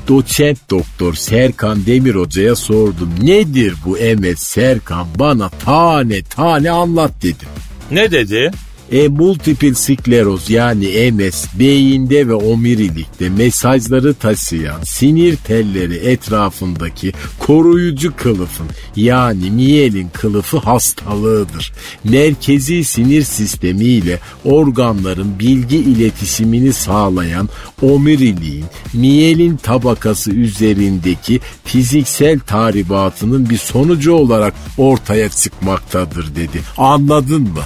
doçent 0.07 0.57
doktor 0.69 1.13
Serkan 1.13 1.85
Demir 1.85 2.15
Hoca'ya 2.15 2.55
sordum. 2.55 3.09
Nedir 3.21 3.73
bu 3.85 3.91
MS 3.91 4.39
Serkan 4.39 5.07
bana 5.19 5.49
tane 5.49 6.21
tane 6.21 6.71
anlat 6.71 7.11
dedim. 7.23 7.49
Ne 7.91 8.11
dedi? 8.11 8.51
E 8.91 9.07
multiple 9.07 9.73
skleroz 9.73 10.49
yani 10.49 11.11
MS 11.11 11.45
beyinde 11.59 12.27
ve 12.27 12.33
omurilikte 12.33 13.29
mesajları 13.29 14.13
taşıyan 14.13 14.83
sinir 14.83 15.35
telleri 15.35 15.95
etrafındaki 15.95 17.13
koruyucu 17.39 18.15
kılıfın 18.15 18.67
yani 18.95 19.51
miyelin 19.51 20.09
kılıfı 20.13 20.57
hastalığıdır. 20.57 21.73
Merkezi 22.03 22.83
sinir 22.83 23.21
sistemi 23.21 23.83
ile 23.83 24.19
organların 24.45 25.39
bilgi 25.39 25.77
iletişimini 25.77 26.73
sağlayan 26.73 27.49
omuriliğin 27.81 28.65
miyelin 28.93 29.57
tabakası 29.57 30.31
üzerindeki 30.31 31.39
fiziksel 31.63 32.39
tahribatının 32.39 33.49
bir 33.49 33.57
sonucu 33.57 34.13
olarak 34.13 34.53
ortaya 34.77 35.29
çıkmaktadır 35.29 36.35
dedi. 36.35 36.61
Anladın 36.77 37.41
mı? 37.41 37.61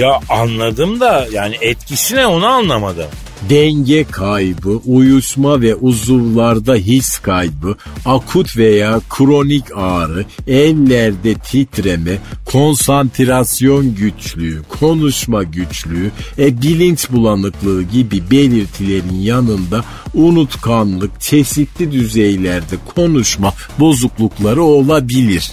Ya 0.00 0.20
anladım 0.28 1.00
da 1.00 1.26
yani 1.32 1.56
etkisi 1.60 2.16
ne 2.16 2.26
onu 2.26 2.46
anlamadım. 2.46 3.06
denge 3.50 4.04
kaybı, 4.04 4.80
uyuşma 4.86 5.60
ve 5.60 5.74
uzuvlarda 5.74 6.74
his 6.74 7.18
kaybı, 7.18 7.76
akut 8.04 8.56
veya 8.56 9.00
kronik 9.10 9.64
ağrı, 9.76 10.24
ellerde 10.46 11.34
titreme, 11.34 12.18
konsantrasyon 12.44 13.94
güçlüğü, 13.94 14.62
konuşma 14.80 15.42
güçlüğü, 15.42 16.10
e, 16.38 16.62
bilinç 16.62 17.10
bulanıklığı 17.10 17.82
gibi 17.82 18.30
belirtilerin 18.30 19.20
yanında 19.20 19.84
unutkanlık, 20.14 21.20
çeşitli 21.20 21.92
düzeylerde 21.92 22.76
konuşma 22.94 23.52
bozuklukları 23.78 24.62
olabilir. 24.62 25.52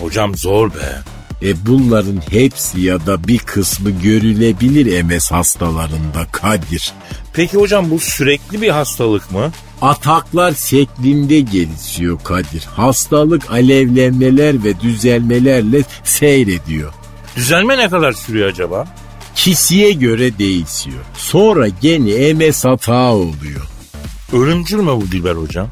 Hocam 0.00 0.34
zor 0.34 0.70
be. 0.74 1.19
E 1.42 1.66
bunların 1.66 2.20
hepsi 2.30 2.80
ya 2.80 3.06
da 3.06 3.28
bir 3.28 3.38
kısmı 3.38 3.90
görülebilir 3.90 5.02
MS 5.02 5.30
hastalarında 5.30 6.26
Kadir. 6.32 6.92
Peki 7.32 7.56
hocam 7.56 7.90
bu 7.90 7.98
sürekli 7.98 8.62
bir 8.62 8.68
hastalık 8.68 9.32
mı? 9.32 9.52
Ataklar 9.82 10.54
şeklinde 10.54 11.40
gelişiyor 11.40 12.18
Kadir. 12.24 12.64
Hastalık 12.76 13.50
alevlenmeler 13.50 14.64
ve 14.64 14.80
düzelmelerle 14.80 15.82
seyrediyor. 16.04 16.92
Düzelme 17.36 17.78
ne 17.78 17.88
kadar 17.90 18.12
sürüyor 18.12 18.48
acaba? 18.48 18.86
Kişiye 19.34 19.92
göre 19.92 20.38
değişiyor. 20.38 21.04
Sonra 21.14 21.68
gene 21.68 22.32
MS 22.32 22.64
hata 22.64 23.12
oluyor. 23.14 23.68
Ölümcül 24.32 24.78
mü 24.78 24.90
bu 24.96 25.12
Dilber 25.12 25.34
hocam? 25.34 25.68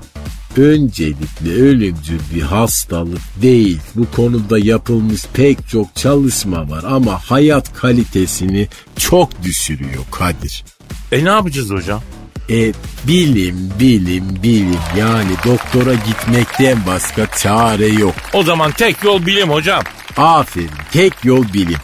Öncelikle 0.58 1.52
ölümcül 1.52 2.20
bir 2.34 2.42
hastalık 2.42 3.20
değil. 3.42 3.80
Bu 3.94 4.10
konuda 4.16 4.58
yapılmış 4.58 5.22
pek 5.32 5.68
çok 5.68 5.96
çalışma 5.96 6.70
var 6.70 6.84
ama 6.84 7.20
hayat 7.30 7.74
kalitesini 7.74 8.68
çok 8.96 9.42
düşürüyor 9.42 10.04
Kadir. 10.10 10.64
E 11.12 11.24
ne 11.24 11.28
yapacağız 11.28 11.70
hocam? 11.70 12.02
E 12.50 12.72
bilim 13.08 13.72
bilim 13.80 14.42
bilim 14.42 14.80
yani 14.98 15.30
doktora 15.44 15.94
gitmekten 15.94 16.78
başka 16.86 17.26
çare 17.26 17.86
yok. 17.86 18.14
O 18.32 18.42
zaman 18.42 18.70
tek 18.70 19.04
yol 19.04 19.26
bilim 19.26 19.50
hocam. 19.50 19.82
Aferin 20.16 20.70
tek 20.92 21.24
yol 21.24 21.44
bilim. 21.52 21.78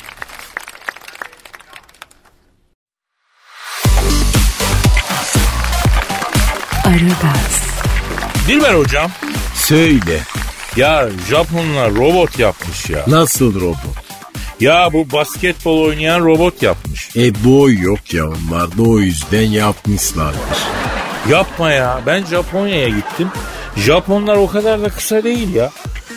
Aragaz, 6.85 7.63
Dilber 8.48 8.74
hocam. 8.74 9.10
Söyle 9.54 10.18
Ya 10.76 11.08
Japonlar 11.30 11.94
robot 11.94 12.38
yapmış 12.38 12.90
ya. 12.90 13.04
nasıl 13.06 13.60
robot? 13.60 13.76
Ya 14.60 14.88
bu 14.92 15.12
basketbol 15.12 15.80
oynayan 15.82 16.20
robot 16.24 16.62
yapmış. 16.62 17.16
E 17.16 17.44
boy 17.44 17.80
yok 17.80 18.14
ya 18.14 18.24
onlarda 18.24 18.82
o 18.82 18.98
yüzden 18.98 19.42
yapmışlardır. 19.42 20.58
Yapma 21.30 21.70
ya. 21.70 22.00
Ben 22.06 22.24
Japonya'ya 22.24 22.88
gittim. 22.88 23.28
Japonlar 23.76 24.36
o 24.36 24.46
kadar 24.46 24.82
da 24.82 24.88
kısa 24.88 25.24
değil 25.24 25.54
ya. 25.54 25.70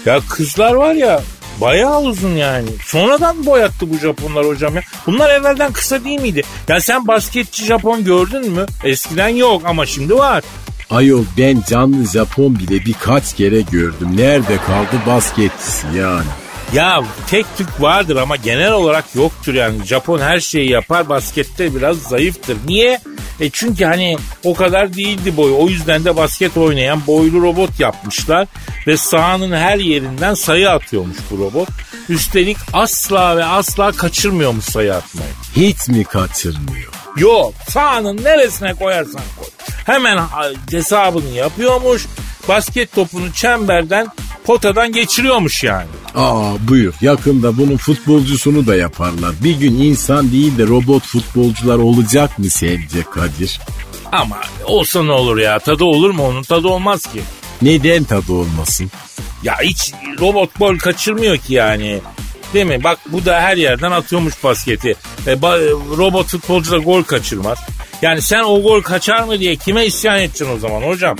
Ya 0.05 0.19
kızlar 0.29 0.74
var 0.74 0.93
ya 0.93 1.22
bayağı 1.62 2.01
uzun 2.01 2.36
yani. 2.36 2.69
Sonradan 2.86 3.46
boyattı 3.46 3.89
bu 3.93 3.98
Japonlar 3.98 4.46
hocam 4.48 4.75
ya. 4.75 4.81
Bunlar 5.05 5.29
evvelden 5.29 5.72
kısa 5.74 6.03
değil 6.03 6.22
miydi? 6.22 6.43
Ya 6.67 6.81
sen 6.81 7.07
basketçi 7.07 7.65
Japon 7.65 8.03
gördün 8.03 8.51
mü? 8.51 8.65
Eskiden 8.84 9.27
yok 9.29 9.62
ama 9.65 9.86
şimdi 9.86 10.15
var. 10.15 10.43
Ayol 10.89 11.24
ben 11.38 11.63
canlı 11.70 12.06
Japon 12.08 12.60
bile 12.60 12.86
birkaç 12.86 13.36
kere 13.36 13.62
gördüm. 13.62 14.17
Nerede 14.17 14.58
kaldı 14.58 15.01
basketçisi 15.08 15.88
yani? 15.98 16.25
Ya 16.74 17.03
tek 17.27 17.46
tük 17.58 17.82
vardır 17.82 18.15
ama 18.15 18.36
genel 18.36 18.72
olarak 18.72 19.06
yoktur 19.15 19.53
yani. 19.53 19.86
Japon 19.86 20.20
her 20.20 20.39
şeyi 20.39 20.70
yapar 20.70 21.10
baskette 21.10 21.75
biraz 21.75 21.98
zayıftır. 21.98 22.58
Niye? 22.67 23.01
E 23.39 23.50
çünkü 23.50 23.86
hani 23.86 24.17
o 24.44 24.53
kadar 24.53 24.94
değildi 24.94 25.38
boyu. 25.38 25.56
O 25.58 25.70
yüzden 25.70 26.06
de 26.06 26.15
basket 26.15 26.58
oynayan 26.58 27.01
boylu 27.08 27.41
robot 27.41 27.79
yapmışlar. 27.79 28.48
Ve 28.88 28.98
sahanın 28.98 29.51
her 29.51 29.77
yerinden 29.77 30.34
sayı 30.34 30.70
atıyormuş 30.70 31.17
bu 31.32 31.38
robot. 31.38 31.70
Üstelik 32.10 32.58
asla 32.74 33.38
ve 33.38 33.46
asla 33.46 33.91
kaçırmıyormuş 33.91 34.65
sayı 34.65 34.96
atmayı. 34.96 35.29
Hiç 35.56 35.88
mi 35.88 36.03
kaçırmıyor? 36.03 36.97
Yok 37.18 37.54
sahanın 37.70 38.24
neresine 38.24 38.74
koyarsan 38.74 39.22
koy. 39.38 39.48
Hemen 39.86 40.20
hesabını 40.72 41.30
yapıyormuş. 41.30 42.06
Basket 42.48 42.96
topunu 42.96 43.34
çemberden 43.34 44.08
potadan 44.46 44.92
geçiriyormuş 44.92 45.64
yani. 45.64 45.88
Aa 46.16 46.54
buyur 46.68 46.94
yakında 47.02 47.58
bunun 47.58 47.78
futbolcusunu 47.78 48.68
da 48.68 48.76
yaparlar. 48.76 49.32
Bir 49.44 49.56
gün 49.60 49.82
insan 49.82 50.32
değil 50.32 50.58
de 50.58 50.68
robot 50.68 51.04
futbolcular 51.04 51.78
olacak 51.78 52.40
mı 52.40 52.50
sence 52.50 53.04
Kadir? 53.12 53.60
Ama 54.12 54.38
olsa 54.66 55.04
ne 55.04 55.12
olur 55.12 55.38
ya 55.38 55.60
tadı 55.60 55.84
olur 55.84 56.12
mu 56.12 56.24
onun 56.28 56.44
tadı 56.44 56.68
olmaz 56.68 57.02
ki. 57.02 57.22
Neden 57.62 58.04
tadı 58.04 58.34
olmasın? 58.34 58.92
Ya 59.44 59.56
hiç 59.64 59.94
robot 60.20 60.60
gol 60.60 60.78
kaçırmıyor 60.78 61.38
ki 61.38 61.54
yani. 61.54 62.00
Değil 62.54 62.66
mi? 62.66 62.84
Bak 62.84 63.00
bu 63.06 63.25
da 63.25 63.42
her 63.42 63.58
yerden 63.58 63.92
atıyormuş 63.92 64.44
basketi. 64.44 64.96
E, 65.27 65.34
ba- 65.34 65.98
robot 65.98 66.27
futbolcu 66.27 66.72
da 66.72 66.77
gol 66.77 67.04
kaçırmaz. 67.04 67.58
Yani 68.01 68.22
sen 68.22 68.44
o 68.44 68.62
gol 68.62 68.82
kaçar 68.82 69.24
mı 69.24 69.39
diye 69.39 69.56
kime 69.56 69.86
isyan 69.86 70.18
edeceksin 70.20 70.56
o 70.56 70.60
zaman 70.60 70.82
hocam? 70.82 71.18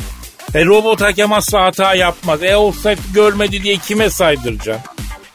E 0.54 0.66
robot 0.66 1.02
hakem 1.02 1.34
asla 1.34 1.64
hata 1.64 1.96
yapmaz. 1.96 2.44
E 2.44 2.56
offside 2.56 2.98
görmedi 3.14 3.64
diye 3.64 3.78
kime 3.78 4.10
saydıracaksın? 4.10 4.84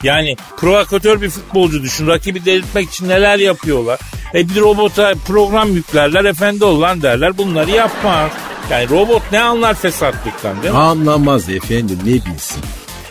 Yani 0.02 0.36
provokatör 0.56 1.20
bir 1.22 1.30
futbolcu 1.30 1.82
düşün. 1.82 2.06
Rakibi 2.06 2.44
delirtmek 2.44 2.88
için 2.88 3.08
neler 3.08 3.38
yapıyorlar. 3.38 4.00
E 4.34 4.48
bir 4.48 4.60
robota 4.60 5.14
program 5.26 5.72
yüklerler. 5.72 6.24
Efendi 6.24 6.64
ol 6.64 6.80
lan 6.80 7.02
derler. 7.02 7.38
Bunları 7.38 7.70
yapmaz. 7.70 8.30
Yani 8.70 8.88
robot 8.90 9.22
ne 9.32 9.40
anlar 9.42 9.74
fesatlıktan 9.74 10.62
değil 10.62 10.74
mi? 10.74 10.80
Anlamaz 10.80 11.48
efendim 11.48 11.98
ne 12.04 12.32
bilsin. 12.32 12.62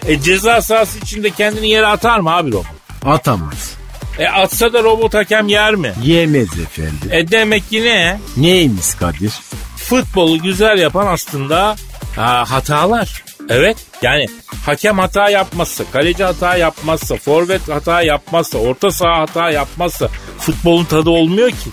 E 0.07 0.21
ceza 0.21 0.61
sahası 0.61 0.99
içinde 0.99 1.29
kendini 1.29 1.69
yere 1.69 1.87
atar 1.87 2.19
mı 2.19 2.35
abi 2.35 2.51
robot? 2.51 2.65
Atamaz. 3.05 3.73
E 4.19 4.27
atsa 4.27 4.73
da 4.73 4.83
robot 4.83 5.13
hakem 5.13 5.47
yer 5.47 5.75
mi? 5.75 5.93
Yemez 6.03 6.59
efendim. 6.59 7.09
E 7.11 7.31
demek 7.31 7.69
ki 7.69 7.83
ne? 7.83 8.19
Neymiş 8.37 8.93
Kadir? 8.99 9.33
Futbolu 9.77 10.41
güzel 10.41 10.77
yapan 10.77 11.07
aslında 11.07 11.75
ha, 12.15 12.45
hatalar. 12.47 13.23
Evet 13.49 13.77
yani 14.01 14.25
hakem 14.65 14.99
hata 14.99 15.29
yapmazsa, 15.29 15.83
kaleci 15.93 16.23
hata 16.23 16.55
yapmazsa, 16.55 17.15
forvet 17.15 17.69
hata 17.69 18.01
yapmazsa, 18.01 18.57
orta 18.57 18.91
saha 18.91 19.19
hata 19.19 19.51
yapmazsa 19.51 20.07
futbolun 20.39 20.85
tadı 20.85 21.09
olmuyor 21.09 21.49
ki. 21.49 21.69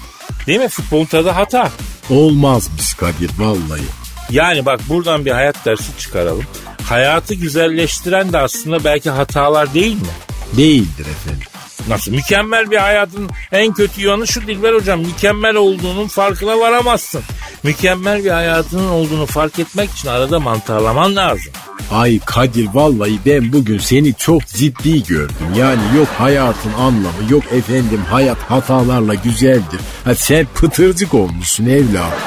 Değil 0.46 0.60
mi? 0.60 0.68
Futbolun 0.68 1.04
tadı 1.04 1.30
hata. 1.30 1.70
Olmazmış 2.10 2.94
Kadir 2.94 3.30
vallahi. 3.38 3.82
Yani 4.30 4.66
bak 4.66 4.80
buradan 4.88 5.24
bir 5.24 5.30
hayat 5.30 5.66
dersi 5.66 5.98
çıkaralım. 5.98 6.44
Hayatı 6.84 7.34
güzelleştiren 7.34 8.32
de 8.32 8.38
aslında 8.38 8.84
belki 8.84 9.10
hatalar 9.10 9.74
değil 9.74 9.94
mi? 9.94 10.08
Değildir 10.56 11.06
efendim. 11.10 11.48
Nasıl? 11.88 12.12
Mükemmel 12.12 12.70
bir 12.70 12.76
hayatın 12.76 13.30
en 13.52 13.72
kötü 13.74 14.06
yanı 14.06 14.26
şu 14.26 14.46
Dilber 14.46 14.74
hocam. 14.74 15.00
Mükemmel 15.00 15.54
olduğunun 15.56 16.08
farkına 16.08 16.58
varamazsın. 16.58 17.22
Mükemmel 17.62 18.24
bir 18.24 18.30
hayatının 18.30 18.88
olduğunu 18.88 19.26
fark 19.26 19.58
etmek 19.58 19.90
için 19.90 20.08
arada 20.08 20.40
mantarlaman 20.40 21.16
lazım. 21.16 21.52
Ay 21.92 22.18
Kadir 22.26 22.68
vallahi 22.74 23.18
ben 23.26 23.52
bugün 23.52 23.78
seni 23.78 24.14
çok 24.14 24.46
ciddi 24.46 25.02
gördüm. 25.02 25.36
Yani 25.56 25.80
yok 25.96 26.08
hayatın 26.18 26.72
anlamı 26.72 27.30
yok 27.30 27.42
efendim 27.52 28.00
hayat 28.10 28.38
hatalarla 28.38 29.14
güzeldir. 29.14 29.80
Ha 30.04 30.14
sen 30.14 30.46
pıtırcık 30.54 31.14
olmuşsun 31.14 31.66
evladım. 31.66 32.18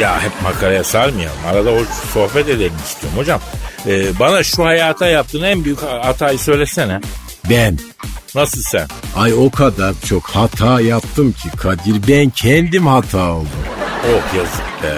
Ya 0.00 0.20
hep 0.22 0.32
makaraya 0.42 0.84
sarmayalım. 0.84 1.38
Arada 1.46 1.70
hoş 1.70 1.88
sohbet 2.14 2.48
edelim 2.48 2.72
istiyorum 2.86 3.18
hocam. 3.18 3.40
Ee, 3.86 4.18
bana 4.18 4.42
şu 4.42 4.64
hayata 4.64 5.06
yaptığın 5.06 5.42
en 5.42 5.64
büyük 5.64 5.82
hatayı 5.82 6.38
söylesene. 6.38 7.00
Ben 7.50 7.78
Nasıl 8.34 8.60
sen? 8.70 8.88
ay 9.16 9.34
o 9.34 9.50
kadar 9.50 9.94
çok 10.08 10.22
hata 10.26 10.80
yaptım 10.80 11.32
ki 11.32 11.48
Kadir 11.56 12.08
ben 12.08 12.30
kendim 12.30 12.86
hata 12.86 13.32
oldum. 13.32 13.48
Oh 14.04 14.36
yazık 14.36 14.82
be. 14.82 14.94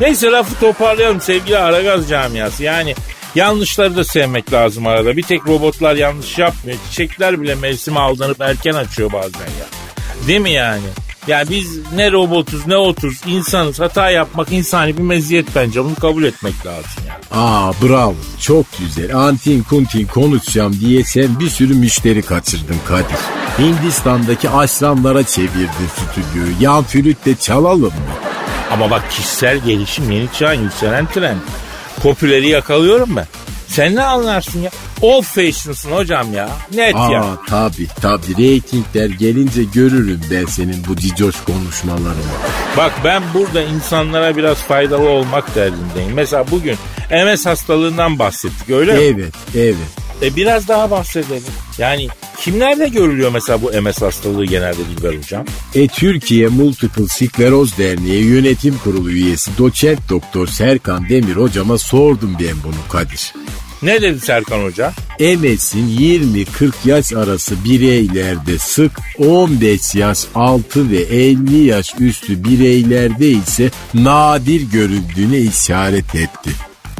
Neyse 0.00 0.26
lafı 0.30 0.60
toparlayalım 0.60 1.20
sevgili 1.20 1.58
Aragaz 1.58 2.08
camiası. 2.08 2.62
Yani 2.62 2.94
yanlışları 3.34 3.96
da 3.96 4.04
sevmek 4.04 4.52
lazım 4.52 4.86
arada. 4.86 5.16
Bir 5.16 5.22
tek 5.22 5.46
robotlar 5.46 5.94
yanlış 5.94 6.38
yapmıyor. 6.38 6.78
Çiçekler 6.90 7.40
bile 7.42 7.54
mevsime 7.54 8.00
aldanıp 8.00 8.40
erken 8.40 8.72
açıyor 8.72 9.12
bazen 9.12 9.40
ya. 9.40 9.66
Değil 10.26 10.40
mi 10.40 10.50
yani? 10.50 10.82
Yani 11.26 11.50
biz 11.50 11.78
ne 11.94 12.12
robotuz 12.12 12.66
ne 12.66 12.76
otuz 12.76 13.20
insanız. 13.26 13.80
Hata 13.80 14.10
yapmak 14.10 14.52
insani 14.52 14.96
bir 14.98 15.02
meziyet 15.02 15.46
bence. 15.54 15.84
Bunu 15.84 15.94
kabul 15.94 16.24
etmek 16.24 16.66
lazım 16.66 17.02
yani. 17.08 17.42
Aa 17.42 17.72
bravo 17.82 18.14
çok 18.40 18.66
güzel 18.78 19.16
antin 19.16 19.62
kuntin 19.62 20.06
konuşacağım 20.06 20.80
diye 20.80 21.04
sen 21.04 21.40
bir 21.40 21.48
sürü 21.48 21.74
müşteri 21.74 22.22
kaçırdın 22.22 22.76
Kadir. 22.88 23.18
Hindistan'daki 23.58 24.50
aşramlara 24.50 25.22
çevirdin 25.22 25.88
stüdyoyu. 25.96 26.52
Yan 26.60 26.84
flüt 26.84 27.26
de 27.26 27.34
çalalım 27.34 27.82
mı? 27.82 27.90
Ama 28.70 28.90
bak 28.90 29.10
kişisel 29.10 29.58
gelişim 29.58 30.10
yeni 30.10 30.28
çağın 30.38 30.62
yükselen 30.62 31.06
trend. 31.06 31.36
Popüleri 32.02 32.48
yakalıyorum 32.48 33.16
ben. 33.16 33.26
Sen 33.76 33.94
ne 33.94 34.02
anlarsın 34.02 34.62
ya? 34.62 34.70
Old 35.02 35.22
fashion'sın 35.22 35.90
hocam 35.90 36.34
ya. 36.34 36.48
Net 36.74 36.94
ya. 36.94 37.24
Aa 37.24 37.38
tabi 37.48 37.86
tabi 37.86 38.36
reytingler 38.38 39.10
gelince 39.10 39.64
görürüm 39.64 40.20
ben 40.30 40.44
senin 40.44 40.84
bu 40.88 40.96
cicoş 40.96 41.36
konuşmalarını. 41.44 42.32
Bak 42.76 42.92
ben 43.04 43.22
burada 43.34 43.62
insanlara 43.62 44.36
biraz 44.36 44.56
faydalı 44.56 45.08
olmak 45.08 45.54
derdindeyim. 45.54 46.12
Mesela 46.14 46.44
bugün 46.50 46.76
MS 47.10 47.46
hastalığından 47.46 48.18
bahsettik 48.18 48.70
öyle 48.70 48.92
mi? 48.92 49.00
Evet 49.00 49.34
evet. 49.56 49.76
E 50.22 50.36
biraz 50.36 50.68
daha 50.68 50.90
bahsedelim. 50.90 51.42
Yani 51.78 52.08
kimlerde 52.40 52.88
görülüyor 52.88 53.30
mesela 53.32 53.62
bu 53.62 53.82
MS 53.82 54.02
hastalığı 54.02 54.44
genelde 54.44 54.78
Dilber 54.78 55.16
hocam? 55.16 55.44
E 55.74 55.88
Türkiye 55.88 56.48
Multiple 56.48 57.06
Skleroz 57.08 57.78
Derneği 57.78 58.24
Yönetim 58.24 58.78
Kurulu 58.84 59.10
üyesi 59.10 59.58
doçent 59.58 60.08
doktor 60.08 60.46
Serkan 60.46 61.08
Demir 61.08 61.36
hocama 61.36 61.78
sordum 61.78 62.36
ben 62.40 62.56
bunu 62.64 62.88
Kadir. 62.92 63.32
Ne 63.82 64.02
dedi 64.02 64.20
Serkan 64.20 64.62
Hoca? 64.64 64.92
MS'in 65.20 65.88
20-40 65.88 66.72
yaş 66.84 67.12
arası 67.12 67.64
bireylerde 67.64 68.58
sık 68.58 68.92
15 69.18 69.94
yaş 69.94 70.18
altı 70.34 70.90
ve 70.90 70.96
50 70.96 71.56
yaş 71.56 71.94
üstü 72.00 72.44
bireylerde 72.44 73.28
ise 73.28 73.70
nadir 73.94 74.60
görüldüğüne 74.72 75.38
işaret 75.38 76.14
etti. 76.14 76.50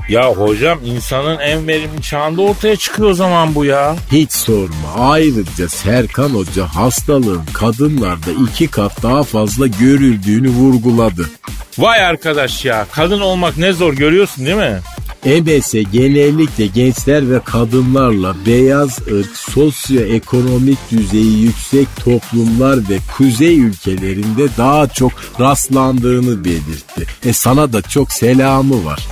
Ya 0.09 0.33
hocam 0.33 0.79
insanın 0.85 1.39
en 1.39 1.69
verimli 1.69 2.03
çağında 2.03 2.43
ortaya 2.43 2.77
çıkıyor 2.77 3.11
o 3.11 3.15
zaman 3.15 3.55
bu 3.55 3.65
ya. 3.65 3.97
Hiç 4.13 4.33
sorma. 4.33 4.89
Ayrıca 4.99 5.69
Serkan 5.69 6.29
Hoca 6.29 6.67
hastalığın 6.67 7.43
kadınlarda 7.53 8.31
iki 8.49 8.69
kat 8.69 9.03
daha 9.03 9.23
fazla 9.23 9.67
görüldüğünü 9.67 10.49
vurguladı. 10.49 11.31
Vay 11.79 12.05
arkadaş 12.05 12.65
ya 12.65 12.87
kadın 12.93 13.21
olmak 13.21 13.57
ne 13.57 13.73
zor 13.73 13.93
görüyorsun 13.95 14.47
değil 14.47 14.57
mi? 14.57 14.81
EBS 15.27 15.73
genellikle 15.93 16.67
gençler 16.67 17.31
ve 17.31 17.41
kadınlarla 17.45 18.37
beyaz 18.47 18.99
ırk, 19.13 19.37
sosyoekonomik 19.37 20.79
düzeyi 20.91 21.39
yüksek 21.39 21.89
toplumlar 22.05 22.77
ve 22.77 22.99
kuzey 23.17 23.59
ülkelerinde 23.59 24.49
daha 24.59 24.87
çok 24.89 25.13
rastlandığını 25.41 26.45
belirtti. 26.45 27.07
E 27.25 27.33
sana 27.33 27.73
da 27.73 27.83
çok 27.83 28.13
selamı 28.13 28.85
var. 28.85 29.07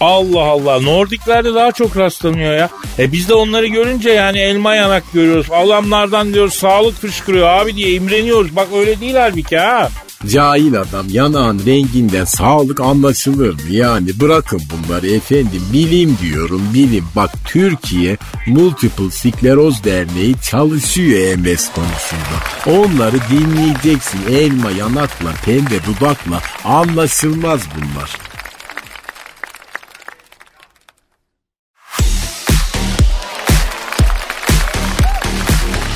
Allah 0.00 0.42
Allah 0.42 0.80
Nordiklerde 0.80 1.54
daha 1.54 1.72
çok 1.72 1.96
rastlanıyor 1.96 2.54
ya. 2.54 2.68
E 2.98 3.12
biz 3.12 3.28
de 3.28 3.34
onları 3.34 3.66
görünce 3.66 4.10
yani 4.10 4.38
elma 4.38 4.74
yanak 4.74 5.02
görüyoruz. 5.12 5.46
Adamlardan 5.50 6.34
diyoruz 6.34 6.54
sağlık 6.54 6.94
fışkırıyor 6.94 7.48
abi 7.48 7.76
diye 7.76 7.94
imreniyoruz. 7.94 8.56
Bak 8.56 8.68
öyle 8.74 9.00
değil 9.00 9.14
halbuki 9.14 9.58
ha. 9.58 9.88
Cahil 10.26 10.80
adam 10.80 11.06
yanağın 11.08 11.66
renginden 11.66 12.24
sağlık 12.24 12.80
anlaşılır 12.80 13.54
mı? 13.54 13.60
Yani 13.70 14.20
bırakın 14.20 14.62
bunları 14.70 15.06
efendim 15.06 15.62
bilim 15.72 16.18
diyorum 16.22 16.62
bilim. 16.74 17.04
Bak 17.16 17.30
Türkiye 17.44 18.16
Multiple 18.46 19.10
Skleroz 19.10 19.84
Derneği 19.84 20.34
çalışıyor 20.50 21.36
MS 21.36 21.70
konusunda. 21.72 22.36
Onları 22.66 23.16
dinleyeceksin 23.30 24.20
elma 24.30 24.70
yanakla 24.70 25.32
pembe 25.44 25.78
dudakla 25.86 26.40
anlaşılmaz 26.64 27.60
bunlar. 27.76 28.10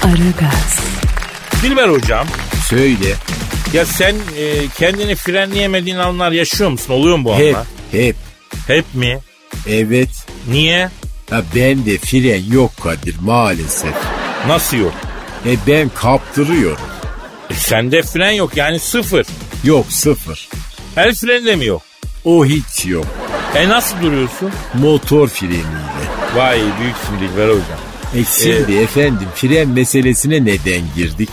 Aragaz, 0.03 0.81
Dilber 1.63 1.89
hocam 1.89 2.27
Söyle 2.69 3.15
ya 3.77 3.85
sen 3.87 4.15
e, 4.39 4.69
kendini 4.79 5.15
frenleyemediğin 5.15 5.97
anlar 5.97 6.33
yaşıyor 6.33 6.71
musun? 6.71 6.93
Oluyor 6.93 7.17
mu 7.17 7.25
bu 7.25 7.35
hep 7.35 7.55
anlar? 7.55 7.67
hep 7.93 8.17
Hep 8.67 8.85
mi? 8.95 9.19
evet 9.69 10.09
Niye? 10.51 10.91
Ha 11.31 11.43
ben 11.55 11.87
de 11.87 11.99
fren 11.99 12.53
yok 12.53 12.71
Kadir 12.83 13.17
maalesef. 13.21 13.95
Nasıl 14.47 14.77
yok? 14.77 14.93
E 15.47 15.57
ben 15.67 15.89
kaptırıyorum. 15.89 16.85
E, 17.51 17.55
sende 17.55 18.03
fren 18.03 18.31
yok 18.31 18.57
yani 18.57 18.79
sıfır. 18.79 19.27
Yok 19.65 19.87
sıfır. 19.89 20.49
El 20.97 21.15
freni 21.15 21.45
de 21.47 21.57
mi 21.57 21.65
yok? 21.65 21.83
O 22.25 22.47
hiç 22.47 22.87
yok. 22.87 23.07
E 23.55 23.69
nasıl 23.69 24.01
duruyorsun? 24.03 24.51
Motor 24.75 25.29
freniyle. 25.29 25.63
Vay 26.37 26.61
büyüksün 26.81 27.21
Dilber 27.21 27.49
hocam. 27.49 27.81
E 28.15 28.25
şimdi 28.43 28.79
efendim 28.79 29.29
fren 29.35 29.69
meselesine 29.69 30.45
neden 30.45 30.83
girdik? 30.97 31.31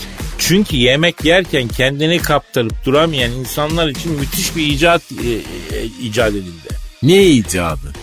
Çünkü 0.47 0.77
yemek 0.77 1.25
yerken 1.25 1.67
kendini 1.67 2.17
kaptırıp 2.17 2.86
duramayan 2.86 3.32
insanlar 3.32 3.88
için 3.88 4.12
müthiş 4.12 4.56
bir 4.56 4.67
icat 4.67 5.01
e, 5.12 5.32
e, 5.77 5.86
icat 6.01 6.29
edildi. 6.29 6.67
Ne 7.03 7.23
icadı? 7.23 7.93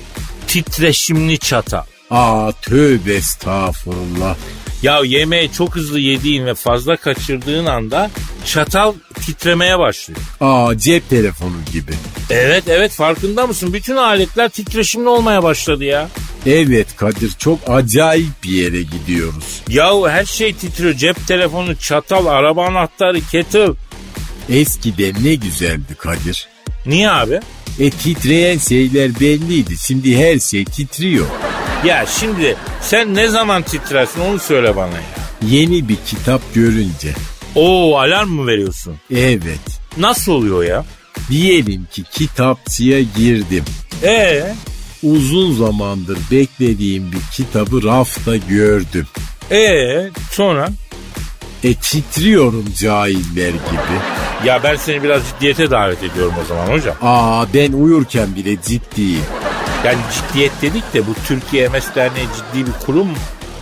Titreşimli 0.46 1.38
çatal. 1.38 1.85
Aa 2.11 2.53
tövbe 2.62 3.14
estağfurullah. 3.14 4.37
Ya 4.83 5.01
yemeği 5.05 5.53
çok 5.53 5.77
hızlı 5.77 6.01
yediğin 6.01 6.47
ve 6.47 6.55
fazla 6.55 6.97
kaçırdığın 6.97 7.66
anda 7.66 8.11
çatal 8.45 8.95
titremeye 9.21 9.79
başlıyor. 9.79 10.21
Aa 10.40 10.79
cep 10.79 11.11
telefonu 11.11 11.57
gibi. 11.73 11.93
Evet 12.31 12.64
evet 12.69 12.93
farkında 12.93 13.47
mısın? 13.47 13.73
Bütün 13.73 13.97
aletler 13.97 14.49
titreşimli 14.49 15.09
olmaya 15.09 15.43
başladı 15.43 15.85
ya. 15.85 16.09
Evet 16.47 16.97
Kadir 16.97 17.31
çok 17.38 17.59
acayip 17.66 18.43
bir 18.45 18.51
yere 18.51 18.83
gidiyoruz. 18.83 19.62
Yahu 19.69 20.09
her 20.09 20.25
şey 20.25 20.55
titriyor. 20.55 20.95
Cep 20.95 21.27
telefonu, 21.27 21.77
çatal, 21.77 22.27
araba 22.27 22.66
anahtarı, 22.66 23.21
kettle. 23.21 23.69
Eskiden 24.49 25.14
ne 25.25 25.35
güzeldi 25.35 25.95
Kadir. 25.99 26.49
Niye 26.87 27.11
abi? 27.11 27.40
E 27.81 27.90
titreyen 27.90 28.59
şeyler 28.59 29.21
belliydi. 29.21 29.75
Şimdi 29.79 30.19
her 30.19 30.38
şey 30.38 30.64
titriyor. 30.64 31.27
Ya 31.85 32.07
şimdi 32.07 32.57
sen 32.83 33.14
ne 33.14 33.29
zaman 33.29 33.62
titrersin 33.62 34.21
onu 34.21 34.38
söyle 34.38 34.77
bana 34.77 34.95
ya. 34.95 35.03
Yeni 35.49 35.88
bir 35.88 35.97
kitap 36.07 36.55
görünce. 36.55 37.12
Oo 37.55 37.97
alarm 37.99 38.29
mı 38.29 38.47
veriyorsun? 38.47 38.97
Evet. 39.14 39.61
Nasıl 39.97 40.33
oluyor 40.33 40.64
ya? 40.64 40.85
Diyelim 41.31 41.87
ki 41.93 42.03
kitapçıya 42.12 43.01
girdim. 43.03 43.64
Ee, 44.05 44.55
Uzun 45.03 45.55
zamandır 45.55 46.19
beklediğim 46.31 47.12
bir 47.12 47.21
kitabı 47.37 47.85
rafta 47.85 48.37
gördüm. 48.37 49.07
ee 49.51 50.11
sonra? 50.33 50.69
E 51.64 51.75
titriyorum 51.75 52.64
cahiller 52.79 53.51
gibi. 53.51 53.96
Ya 54.44 54.62
ben 54.62 54.77
seni 54.77 55.03
biraz 55.03 55.23
ciddiyete 55.29 55.70
davet 55.70 56.03
ediyorum 56.03 56.35
o 56.42 56.44
zaman 56.44 56.66
hocam. 56.66 56.94
Aa 57.03 57.46
ben 57.55 57.73
uyurken 57.73 58.37
bile 58.37 58.57
ciddiyim. 58.62 59.23
Yani 59.85 59.99
ciddiyet 60.14 60.53
dedik 60.62 60.94
de 60.94 61.07
bu 61.07 61.14
Türkiye 61.27 61.68
MS 61.68 61.94
Derneği 61.94 62.27
ciddi 62.37 62.66
bir 62.66 62.87
kurum 62.87 63.09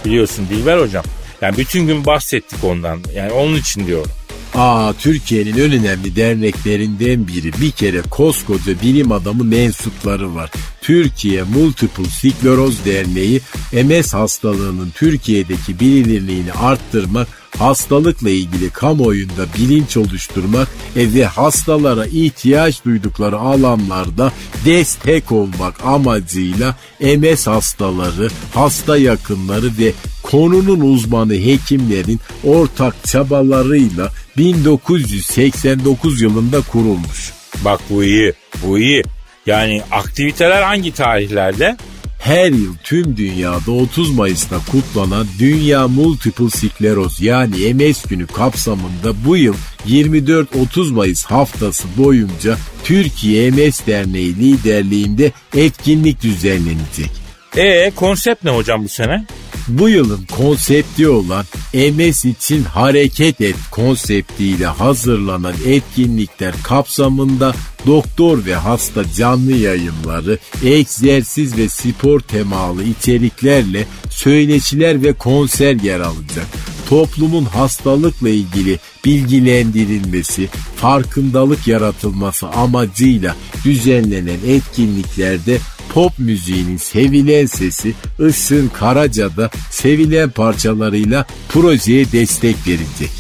biliyorsun 0.05 0.47
Dilber 0.51 0.79
hocam. 0.79 1.05
Yani 1.41 1.57
bütün 1.57 1.87
gün 1.87 2.07
bahsettik 2.07 2.65
ondan. 2.65 3.01
Yani 3.15 3.33
onun 3.33 3.57
için 3.57 3.87
diyorum. 3.87 4.11
Aa 4.55 4.93
Türkiye'nin 4.99 5.53
en 5.53 5.73
önemli 5.73 6.17
derneklerinden 6.17 7.29
biri. 7.29 7.53
Bir 7.61 7.71
kere 7.71 8.03
koskoca 8.11 8.81
bilim 8.83 9.13
adamı 9.13 9.45
mensupları 9.45 10.35
var. 10.35 10.51
Türkiye 10.89 11.43
Multiple 11.43 12.05
Skleroz 12.05 12.85
Derneği 12.85 13.41
MS 13.73 14.15
hastalığının 14.15 14.91
Türkiye'deki 14.95 15.81
bilinirliğini 15.81 16.53
arttırmak, 16.53 17.29
hastalıkla 17.59 18.31
ilgili 18.31 18.71
kamuoyunda 18.71 19.47
bilinç 19.59 19.97
oluşturmak 19.97 20.69
e, 20.97 21.15
ve 21.15 21.25
hastalara 21.25 22.07
ihtiyaç 22.07 22.85
duydukları 22.85 23.39
alanlarda 23.39 24.33
destek 24.65 25.33
olmak 25.33 25.85
amacıyla 25.85 26.77
MS 27.01 27.47
hastaları, 27.47 28.29
hasta 28.55 28.97
yakınları 28.97 29.71
ve 29.79 29.93
konunun 30.23 30.81
uzmanı 30.81 31.35
hekimlerin 31.35 32.21
ortak 32.45 33.05
çabalarıyla 33.05 34.13
1989 34.37 36.21
yılında 36.21 36.61
kurulmuş. 36.61 37.33
Bak 37.65 37.81
bu 37.91 38.05
iyi, 38.05 38.33
bu 38.67 38.79
iyi. 38.79 39.03
Yani 39.49 39.83
aktiviteler 39.91 40.63
hangi 40.63 40.93
tarihlerde? 40.95 41.77
Her 42.19 42.51
yıl 42.51 42.75
tüm 42.85 43.17
dünyada 43.17 43.71
30 43.71 44.11
Mayıs'ta 44.15 44.57
kutlanan 44.71 45.27
Dünya 45.39 45.89
Multiple 45.89 46.51
Skleroz 46.51 47.21
yani 47.21 47.75
MS 47.75 48.03
günü 48.03 48.27
kapsamında 48.27 49.25
bu 49.27 49.37
yıl 49.37 49.55
24-30 49.87 50.93
Mayıs 50.93 51.25
haftası 51.25 51.89
boyunca 51.99 52.57
Türkiye 52.85 53.51
MS 53.51 53.87
Derneği 53.87 54.37
liderliğinde 54.37 55.33
etkinlik 55.57 56.23
düzenlenecek. 56.23 57.11
E 57.57 57.91
konsept 57.91 58.45
ne 58.45 58.51
hocam 58.51 58.85
bu 58.85 58.89
sene? 58.89 59.27
Bu 59.69 59.89
yılın 59.89 60.25
konsepti 60.37 61.09
olan 61.09 61.45
MS 61.75 62.25
için 62.25 62.65
hareket 62.65 63.41
et 63.41 63.57
konseptiyle 63.71 64.67
hazırlanan 64.67 65.55
etkinlikler 65.67 66.55
kapsamında 66.63 67.55
doktor 67.87 68.45
ve 68.47 68.55
hasta 68.55 69.13
canlı 69.17 69.53
yayınları, 69.53 70.39
egzersiz 70.65 71.57
ve 71.57 71.69
spor 71.69 72.21
temalı 72.21 72.85
içeriklerle 72.85 73.87
söyleşiler 74.11 75.03
ve 75.03 75.13
konser 75.13 75.75
yer 75.75 76.01
alacak. 76.01 76.47
Toplumun 76.89 77.45
hastalıkla 77.45 78.29
ilgili 78.29 78.79
bilgilendirilmesi, 79.05 80.49
farkındalık 80.77 81.69
yaratılması 81.69 82.49
amacıyla 82.49 83.37
düzenlenen 83.65 84.39
etkinliklerde 84.47 85.59
pop 85.95 86.19
müziğinin 86.19 86.77
sevilen 86.77 87.47
sesi 87.47 87.95
Işın 88.29 88.69
Karaca'da 88.69 89.51
sevilen 89.71 90.31
parçalarıyla 90.31 91.27
projeye 91.49 92.13
destek 92.13 92.57
verecek. 92.67 93.11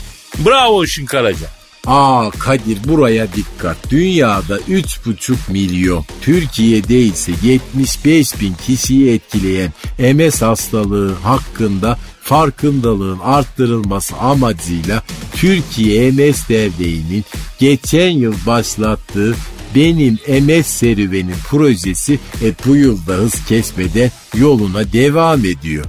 Bravo 0.47 0.85
Işın 0.85 1.07
Karaca. 1.07 1.47
Aa 1.87 2.31
Kadir 2.31 2.79
buraya 2.89 3.33
dikkat. 3.33 3.91
Dünyada 3.91 4.59
3,5 4.59 5.53
milyon, 5.53 6.05
Türkiye'de 6.23 7.01
ise 7.01 7.33
75 7.43 8.41
bin 8.41 8.55
kişiyi 8.67 9.13
etkileyen 9.13 9.73
MS 9.99 10.43
hastalığı 10.43 11.15
hakkında 11.15 11.99
farkındalığın 12.23 13.19
arttırılması 13.19 14.17
amacıyla 14.17 15.03
Türkiye 15.35 16.11
MS 16.11 16.49
Derneği'nin 16.49 17.25
geçen 17.59 18.11
yıl 18.11 18.35
başlattığı 18.47 19.35
benim 19.75 20.19
MS 20.45 20.67
serüvenin 20.67 21.37
projesi 21.51 22.19
e, 22.43 22.53
bu 22.67 22.77
yılda 22.77 23.13
hız 23.13 23.47
kesmeden 23.47 24.11
yoluna 24.35 24.93
devam 24.93 25.45
ediyor. 25.45 25.85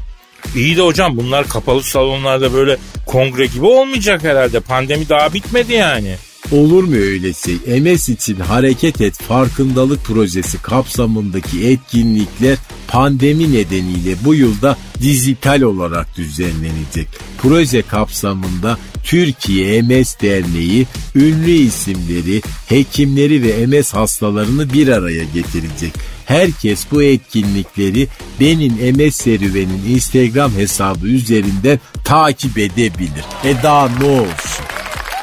İyi 0.55 0.77
de 0.77 0.81
hocam 0.81 1.17
bunlar 1.17 1.47
kapalı 1.47 1.83
salonlarda 1.83 2.53
böyle 2.53 2.77
kongre 3.05 3.45
gibi 3.45 3.65
olmayacak 3.65 4.23
herhalde. 4.23 4.59
Pandemi 4.59 5.09
daha 5.09 5.33
bitmedi 5.33 5.73
yani. 5.73 6.15
Olur 6.51 6.83
mu 6.83 6.95
öyle 6.95 7.33
şey? 7.33 7.81
MS 7.81 8.09
için 8.09 8.35
Hareket 8.35 9.01
Et 9.01 9.15
Farkındalık 9.15 10.03
Projesi 10.03 10.61
kapsamındaki 10.61 11.67
etkinlikler 11.67 12.57
pandemi 12.87 13.53
nedeniyle 13.53 14.15
bu 14.25 14.35
yılda 14.35 14.77
dijital 15.01 15.61
olarak 15.61 16.17
düzenlenecek. 16.17 17.07
Proje 17.37 17.81
kapsamında 17.81 18.77
Türkiye 19.03 19.81
MS 19.81 20.15
Derneği 20.21 20.87
ünlü 21.15 21.51
isimleri, 21.51 22.41
hekimleri 22.69 23.43
ve 23.43 23.67
MS 23.67 23.93
hastalarını 23.93 24.73
bir 24.73 24.87
araya 24.87 25.23
getirecek. 25.23 25.93
Herkes 26.29 26.85
bu 26.91 27.03
etkinlikleri 27.03 28.07
benim 28.39 28.73
MS 28.95 29.15
serüvenin 29.15 29.83
Instagram 29.95 30.51
hesabı 30.51 31.07
üzerinden 31.07 31.79
takip 32.03 32.57
edebilir. 32.57 33.25
E 33.43 33.63
daha 33.63 33.89
ne 33.89 34.05
olsun? 34.05 34.65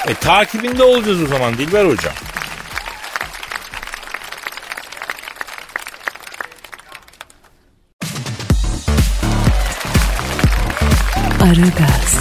E 0.08 0.14
takibinde 0.14 0.82
olacağız 0.82 1.22
o 1.22 1.26
zaman 1.26 1.58
Dilber 1.58 1.84
hocam. 1.84 2.12
Aragaz, 11.40 12.16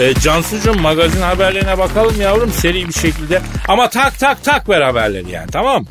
E, 0.00 0.14
Cansucuğum 0.14 0.80
magazin 0.80 1.20
haberlerine 1.20 1.78
bakalım 1.78 2.20
yavrum 2.20 2.52
seri 2.52 2.88
bir 2.88 2.92
şekilde. 2.92 3.42
Ama 3.68 3.90
tak 3.90 4.18
tak 4.18 4.44
tak 4.44 4.68
ver 4.68 4.80
haberleri 4.80 5.30
yani 5.30 5.50
tamam 5.52 5.82
mı? 5.82 5.88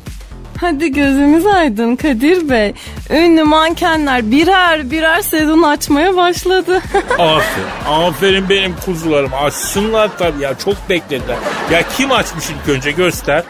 Hadi 0.60 0.92
gözümüz 0.92 1.46
aydın 1.46 1.96
Kadir 1.96 2.48
Bey. 2.48 2.72
Ünlü 3.10 3.42
mankenler 3.44 4.30
birer 4.30 4.90
birer 4.90 5.20
sezon 5.20 5.62
açmaya 5.62 6.16
başladı. 6.16 6.80
Aferin. 7.18 7.66
Aferin 7.88 8.48
benim 8.48 8.76
kuzularım. 8.84 9.30
Açsınlar 9.34 10.10
tabii 10.18 10.42
ya. 10.42 10.58
Çok 10.58 10.88
beklediler. 10.88 11.36
Ya 11.72 11.82
kim 11.96 12.12
açmış 12.12 12.44
ilk 12.50 12.68
önce 12.76 12.90
göster. 12.90 13.42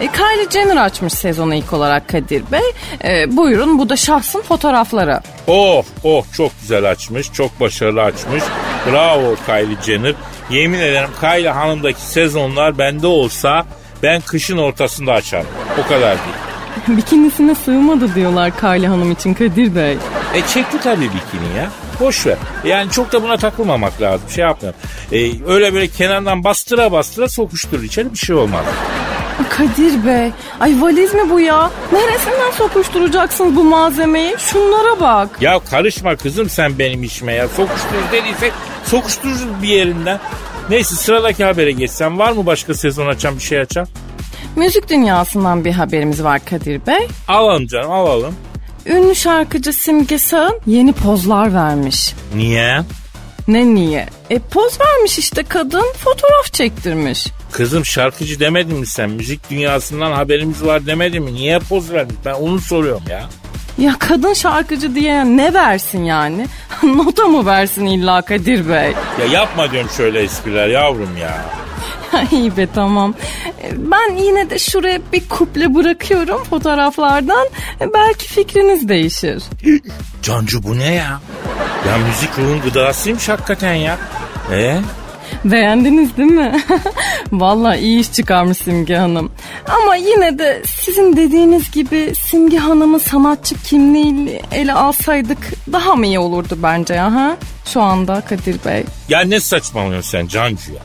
E, 0.00 0.06
Kylie 0.06 0.50
Jenner 0.50 0.84
açmış 0.84 1.12
sezonu 1.12 1.54
ilk 1.54 1.72
olarak 1.72 2.08
Kadir 2.08 2.42
Bey. 2.52 2.72
E, 3.04 3.36
buyurun 3.36 3.78
bu 3.78 3.88
da 3.88 3.96
şahsın 3.96 4.42
fotoğrafları. 4.42 5.20
Oh 5.46 5.84
oh 6.04 6.24
çok 6.36 6.60
güzel 6.60 6.90
açmış. 6.90 7.32
Çok 7.32 7.60
başarılı 7.60 8.02
açmış. 8.02 8.42
Bravo 8.90 9.34
Kylie 9.46 9.82
Jenner. 9.86 10.14
Yemin 10.50 10.78
ederim 10.78 11.10
Kylie 11.20 11.50
Hanım'daki 11.50 12.00
sezonlar 12.00 12.78
bende 12.78 13.06
olsa 13.06 13.66
ben 14.02 14.20
kışın 14.20 14.58
ortasında 14.58 15.12
açarım. 15.12 15.46
O 15.84 15.88
kadar 15.88 16.10
değil. 16.10 16.45
Bikinisine 16.88 17.54
sığmadı 17.54 18.14
diyorlar 18.14 18.60
Kylie 18.60 18.86
Hanım 18.88 19.12
için 19.12 19.34
Kadir 19.34 19.74
Bey. 19.74 19.92
E 20.34 20.40
çekti 20.54 20.78
tabii 20.82 21.04
bikini 21.04 21.56
ya. 21.58 21.70
Boş 22.00 22.26
ver. 22.26 22.36
Yani 22.64 22.90
çok 22.90 23.12
da 23.12 23.22
buna 23.22 23.36
takılmamak 23.36 24.02
lazım. 24.02 24.30
Şey 24.30 24.44
yapmayalım. 24.44 24.80
E, 25.12 25.30
öyle 25.52 25.74
böyle 25.74 25.88
kenardan 25.88 26.44
bastıra 26.44 26.92
bastıra 26.92 27.28
sokuşturur 27.28 27.82
içeri 27.82 28.12
bir 28.12 28.18
şey 28.18 28.36
olmaz. 28.36 28.64
Kadir 29.48 30.06
Bey, 30.06 30.30
ay 30.60 30.82
valiz 30.82 31.14
mi 31.14 31.30
bu 31.30 31.40
ya? 31.40 31.70
Neresinden 31.92 32.50
sokuşturacaksınız 32.50 33.56
bu 33.56 33.64
malzemeyi? 33.64 34.34
Şunlara 34.38 35.00
bak. 35.00 35.28
Ya 35.40 35.58
karışma 35.70 36.16
kızım 36.16 36.48
sen 36.50 36.78
benim 36.78 37.02
işime 37.02 37.32
ya. 37.32 37.48
Sokuşturur 37.48 38.12
dediysek 38.12 38.52
sokuştururuz 38.84 39.62
bir 39.62 39.68
yerinden. 39.68 40.20
Neyse 40.70 40.94
sıradaki 40.94 41.44
habere 41.44 41.72
geçsem 41.72 42.18
var 42.18 42.32
mı 42.32 42.46
başka 42.46 42.74
sezon 42.74 43.06
açan 43.06 43.36
bir 43.36 43.42
şey 43.42 43.60
açan? 43.60 43.86
Müzik 44.56 44.88
dünyasından 44.88 45.64
bir 45.64 45.72
haberimiz 45.72 46.24
var 46.24 46.44
Kadir 46.44 46.86
Bey. 46.86 47.08
Alalım 47.28 47.66
canım 47.66 47.90
alalım. 47.90 48.34
Ünlü 48.86 49.14
şarkıcı 49.14 49.72
Simge 49.72 50.18
Sağın 50.18 50.60
yeni 50.66 50.92
pozlar 50.92 51.54
vermiş. 51.54 52.14
Niye? 52.34 52.80
Ne 53.48 53.74
niye? 53.74 54.06
E 54.30 54.38
poz 54.38 54.78
vermiş 54.80 55.18
işte 55.18 55.42
kadın 55.42 55.84
fotoğraf 56.04 56.52
çektirmiş. 56.52 57.26
Kızım 57.52 57.84
şarkıcı 57.84 58.40
demedin 58.40 58.76
mi 58.78 58.86
sen? 58.86 59.10
Müzik 59.10 59.50
dünyasından 59.50 60.12
haberimiz 60.12 60.64
var 60.64 60.86
demedin 60.86 61.22
mi? 61.22 61.34
Niye 61.34 61.58
poz 61.58 61.92
verdin? 61.92 62.18
Ben 62.24 62.34
onu 62.34 62.60
soruyorum 62.60 63.02
ya. 63.10 63.24
Ya 63.78 63.96
kadın 63.98 64.32
şarkıcı 64.32 64.94
diye 64.94 65.24
ne 65.24 65.54
versin 65.54 66.04
yani? 66.04 66.46
Nota 66.82 67.24
mı 67.26 67.46
versin 67.46 67.86
illa 67.86 68.22
Kadir 68.22 68.68
Bey? 68.68 68.92
Ya 69.20 69.26
yapma 69.32 69.70
diyorum 69.70 69.90
şöyle 69.96 70.22
espriler 70.22 70.68
yavrum 70.68 71.16
ya. 71.20 71.44
İyi 72.32 72.56
be 72.56 72.66
tamam. 72.74 73.14
E, 73.62 73.70
Ben 73.90 74.16
yine 74.16 74.50
de 74.50 74.58
şuraya 74.58 74.98
bir 75.12 75.28
kuple 75.28 75.74
bırakıyorum 75.74 76.44
fotoğraflardan. 76.44 77.46
E, 77.80 77.92
Belki 77.94 78.28
fikriniz 78.28 78.88
değişir. 78.88 79.42
Cancu 80.22 80.62
bu 80.62 80.78
ne 80.78 80.94
ya? 80.94 81.20
Ya 81.88 81.98
müzik 82.08 82.38
ruhun 82.38 82.60
gıdasıymış 82.60 83.28
hakikaten 83.28 83.74
ya. 83.74 83.98
E? 84.52 84.76
Beğendiniz 85.44 86.16
değil 86.16 86.30
mi? 86.32 86.60
Vallahi 87.32 87.78
iyi 87.78 88.00
iş 88.00 88.12
çıkarmış 88.12 88.58
Simge 88.58 88.96
Hanım. 88.96 89.30
Ama 89.68 89.96
yine 89.96 90.38
de 90.38 90.62
sizin 90.66 91.16
dediğiniz 91.16 91.70
gibi 91.70 92.12
Simge 92.26 92.58
Hanım'ın 92.58 92.98
sanatçı 92.98 93.54
kimliğini 93.54 94.40
ele 94.52 94.72
alsaydık 94.72 95.38
daha 95.72 95.94
mı 95.96 96.06
iyi 96.06 96.18
olurdu 96.18 96.58
bence 96.62 96.94
ya 96.94 97.14
ha? 97.14 97.36
Şu 97.66 97.80
anda 97.82 98.20
Kadir 98.20 98.56
Bey. 98.64 98.84
Ya 99.08 99.20
ne 99.20 99.40
saçmalıyorsun 99.40 100.10
sen 100.10 100.26
Cancu 100.26 100.72
ya? 100.72 100.80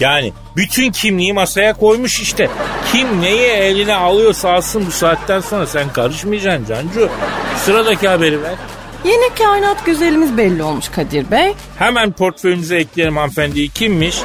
Yani 0.00 0.32
bütün 0.56 0.92
kimliği 0.92 1.32
masaya 1.32 1.72
koymuş 1.72 2.20
işte. 2.20 2.50
Kim 2.92 3.20
neyi 3.20 3.42
eline 3.50 3.94
alıyorsa 3.94 4.52
alsın 4.52 4.86
bu 4.86 4.90
saatten 4.90 5.40
sonra 5.40 5.66
sen 5.66 5.92
karışmayacaksın 5.92 6.66
Cancu. 6.66 7.08
Sıradaki 7.64 8.08
haberi 8.08 8.42
ver. 8.42 8.54
Yeni 9.04 9.34
kainat 9.34 9.86
güzelimiz 9.86 10.36
belli 10.36 10.62
olmuş 10.62 10.88
Kadir 10.88 11.30
Bey. 11.30 11.54
Hemen 11.78 12.12
portföyümüze 12.12 12.76
ekleyelim 12.76 13.16
hanımefendiyi. 13.16 13.68
Kimmiş? 13.68 14.18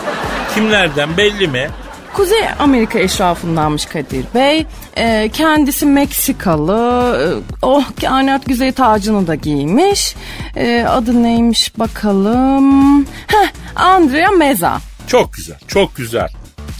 Kimlerden 0.56 1.18
belli 1.18 1.48
mi? 1.48 1.70
Kuzey 2.14 2.42
Amerika 2.60 3.00
eşrafındanmış 3.00 3.86
Kadir 3.86 4.26
Bey. 4.36 4.66
Ee, 4.98 5.30
kendisi 5.34 5.86
Meksikalı. 5.86 7.18
Ee, 7.20 7.56
oh 7.62 7.84
kainat 8.02 8.46
güzey 8.46 8.72
tacını 8.72 9.28
da 9.28 9.36
giymiş. 9.36 10.16
Ee, 10.56 10.86
adı 10.90 11.24
neymiş 11.24 11.80
bakalım. 11.80 13.06
Heh, 13.06 13.48
Andrea 13.76 14.32
Meza. 14.32 14.78
Çok 15.10 15.34
güzel, 15.34 15.58
çok 15.68 15.96
güzel. 15.96 16.30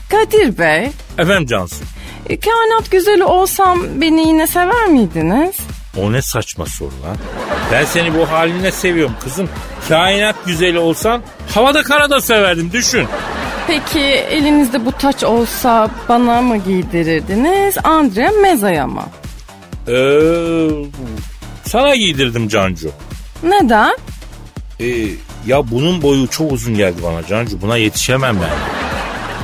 Kadir 0.10 0.58
Bey, 0.58 0.90
Efendim 1.18 1.46
Cansu. 1.48 1.76
e, 2.30 2.40
kainat 2.40 2.92
güzeli 2.92 3.24
olsam 3.24 3.80
beni 4.02 4.28
yine 4.28 4.48
sever 4.48 4.86
miydiniz? 4.88 5.56
O 5.98 6.12
ne 6.14 6.22
saçma 6.22 6.66
soru 6.66 6.92
lan. 7.04 7.18
Ben 7.72 7.86
seni 7.86 8.14
bu 8.18 8.32
haline 8.32 8.72
seviyorum 8.72 9.16
kızım. 9.24 9.50
Kainat 9.90 10.36
güzeli 10.46 10.80
olsan 10.80 11.22
havada 11.54 11.84
karada 11.84 12.22
severdim 12.22 12.72
düşün. 12.74 13.08
Peki 13.68 14.00
elinizde 14.00 14.86
bu 14.86 14.92
taç 14.92 15.24
olsa 15.24 15.90
bana 16.10 16.42
mı 16.42 16.58
giydirirdiniz, 16.58 17.78
Andrea 17.84 18.32
Meza'ya 18.42 18.88
mı? 18.88 19.04
Ee, 19.88 20.70
sana 21.66 21.96
giydirdim 21.96 22.48
Cancu. 22.48 22.92
Neden? 23.44 23.96
Ee, 24.80 24.86
ya 25.50 25.72
bunun 25.72 26.02
boyu 26.02 26.28
çok 26.28 26.52
uzun 26.52 26.74
geldi 26.76 26.98
bana 27.04 27.28
Cancu. 27.28 27.62
Buna 27.62 27.78
yetişemem 27.78 28.36
ben. 28.42 28.50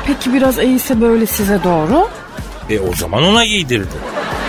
Peki 0.08 0.34
biraz 0.34 0.60
eğilse 0.60 1.02
böyle 1.02 1.26
size 1.26 1.64
doğru. 1.64 2.08
E 2.70 2.80
o 2.80 2.96
zaman 2.96 3.24
ona 3.24 3.46
giydirdim. 3.46 4.00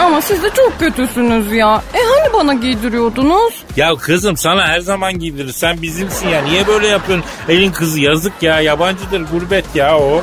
Ama 0.01 0.21
siz 0.21 0.43
de 0.43 0.51
çok 0.57 0.79
kötüsünüz 0.79 1.53
ya. 1.53 1.83
E 1.95 1.99
hani 1.99 2.33
bana 2.33 2.55
giydiriyordunuz? 2.55 3.55
Ya 3.77 3.95
kızım 3.97 4.37
sana 4.37 4.67
her 4.69 4.81
zaman 4.81 5.19
giydirir. 5.19 5.53
Sen 5.53 5.83
bizimsin 5.83 6.29
ya. 6.29 6.43
Niye 6.43 6.67
böyle 6.67 6.87
yapıyorsun? 6.87 7.25
Elin 7.49 7.73
kızı 7.73 8.01
yazık 8.01 8.43
ya. 8.43 8.61
Yabancıdır 8.61 9.21
gurbet 9.33 9.65
ya 9.75 9.99
o. 9.99 10.23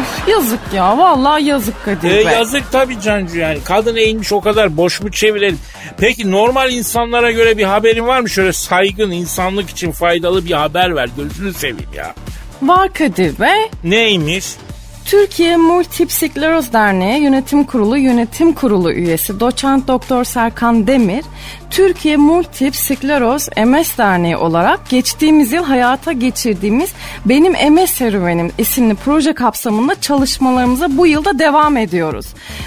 Öf, 0.00 0.28
yazık 0.28 0.60
ya 0.74 0.98
vallahi 0.98 1.44
yazık 1.44 1.84
Kadir 1.84 2.10
E, 2.10 2.14
Bey. 2.14 2.24
yazık 2.24 2.72
tabii 2.72 3.00
Cancu 3.00 3.38
yani. 3.38 3.58
Kadın 3.64 3.96
eğilmiş 3.96 4.32
o 4.32 4.40
kadar 4.40 4.76
boş 4.76 5.00
mu 5.00 5.10
çevirelim? 5.10 5.58
Peki 5.98 6.30
normal 6.30 6.72
insanlara 6.72 7.30
göre 7.30 7.58
bir 7.58 7.64
haberin 7.64 8.06
var 8.06 8.20
mı? 8.20 8.30
Şöyle 8.30 8.52
saygın, 8.52 9.10
insanlık 9.10 9.70
için 9.70 9.92
faydalı 9.92 10.44
bir 10.44 10.52
haber 10.52 10.96
ver. 10.96 11.08
Gözünü 11.16 11.54
seveyim 11.54 11.90
ya. 11.96 12.14
Var 12.62 12.92
Kadir 12.92 13.38
Bey. 13.40 13.70
Neymiş? 13.84 14.46
Türkiye 15.08 15.56
Multipsikleroz 15.56 16.72
Derneği 16.72 17.22
Yönetim 17.22 17.64
Kurulu 17.64 17.96
Yönetim 17.96 18.52
Kurulu 18.52 18.92
üyesi 18.92 19.40
doçent 19.40 19.88
doktor 19.88 20.24
Serkan 20.24 20.86
Demir, 20.86 21.24
Türkiye 21.70 22.16
Multipsikleroz 22.16 23.48
MS 23.66 23.98
Derneği 23.98 24.36
olarak 24.36 24.88
geçtiğimiz 24.88 25.52
yıl 25.52 25.64
hayata 25.64 26.12
geçirdiğimiz 26.12 26.92
Benim 27.24 27.72
MS 27.72 27.90
Serüvenim 27.90 28.52
isimli 28.58 28.94
proje 28.94 29.32
kapsamında 29.32 30.00
çalışmalarımıza 30.00 30.88
bu 30.90 31.06
yılda 31.06 31.38
devam 31.38 31.76
ediyoruz. 31.76 32.26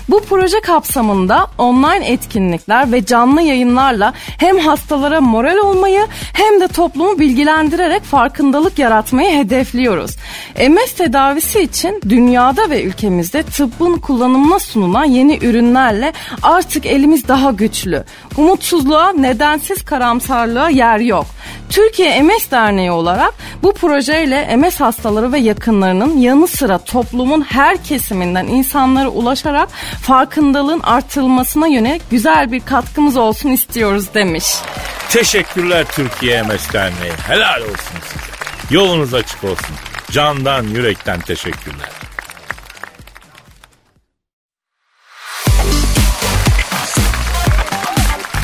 Bu 0.10 0.22
proje 0.30 0.62
kapsamında 0.62 1.48
online 1.58 2.08
etkinlikler 2.08 2.92
ve 2.92 3.06
canlı 3.06 3.42
yayınlarla 3.42 4.14
hem 4.16 4.60
hastalara 4.60 5.22
moral 5.22 5.58
olmayı 5.58 6.08
hem 6.34 6.62
de 6.62 6.68
toplumu 6.68 7.20
bilgilendirerek 7.20 8.04
farkındalık 8.04 8.80
yaratmayı 8.80 9.38
hedefliyoruz. 9.38 10.16
MS 10.70 10.94
tedavisi 10.98 11.60
için 11.60 12.02
dünyada 12.10 12.70
ve 12.70 12.84
ülkemizde 12.84 13.44
tıbbın 13.44 13.98
kullanımına 13.98 14.60
sunulan 14.60 15.06
yeni 15.06 15.38
ürünlerle 15.46 16.14
artık 16.42 16.86
elimiz 16.86 17.28
daha 17.28 17.52
güçlü. 17.52 18.04
Umutsuzluğa, 18.92 19.14
nedensiz 19.14 19.86
karamsarlığa 19.86 20.70
yer 20.70 21.00
yok. 21.00 21.26
Türkiye 21.70 22.22
MS 22.22 22.52
Derneği 22.52 22.92
olarak 22.92 23.34
bu 23.64 23.74
projeyle 23.74 24.56
MS 24.56 24.80
hastaları 24.80 25.32
ve 25.32 25.40
yakınlarının 25.40 26.18
yanı 26.18 26.48
sıra 26.48 26.78
toplumun 26.78 27.42
her 27.42 27.84
kesiminden 27.84 28.48
insanlara 28.48 29.10
ulaşarak 29.10 29.70
farkındalığın 30.02 30.80
artırılmasına 30.80 31.68
yönelik 31.68 32.02
güzel 32.12 32.52
bir 32.52 32.60
katkımız 32.60 33.18
olsun 33.18 33.50
istiyoruz 33.50 34.14
demiş. 34.14 34.46
Teşekkürler 35.10 35.86
Türkiye 35.92 36.44
MS 36.44 36.74
Derneği. 36.74 37.14
Helal 37.28 37.62
olsun 37.62 37.98
size. 38.08 38.76
Yolunuz 38.76 39.14
açık 39.14 39.44
olsun. 39.44 39.76
Candan, 40.12 40.64
yürekten 40.64 41.20
teşekkürler. 41.20 41.90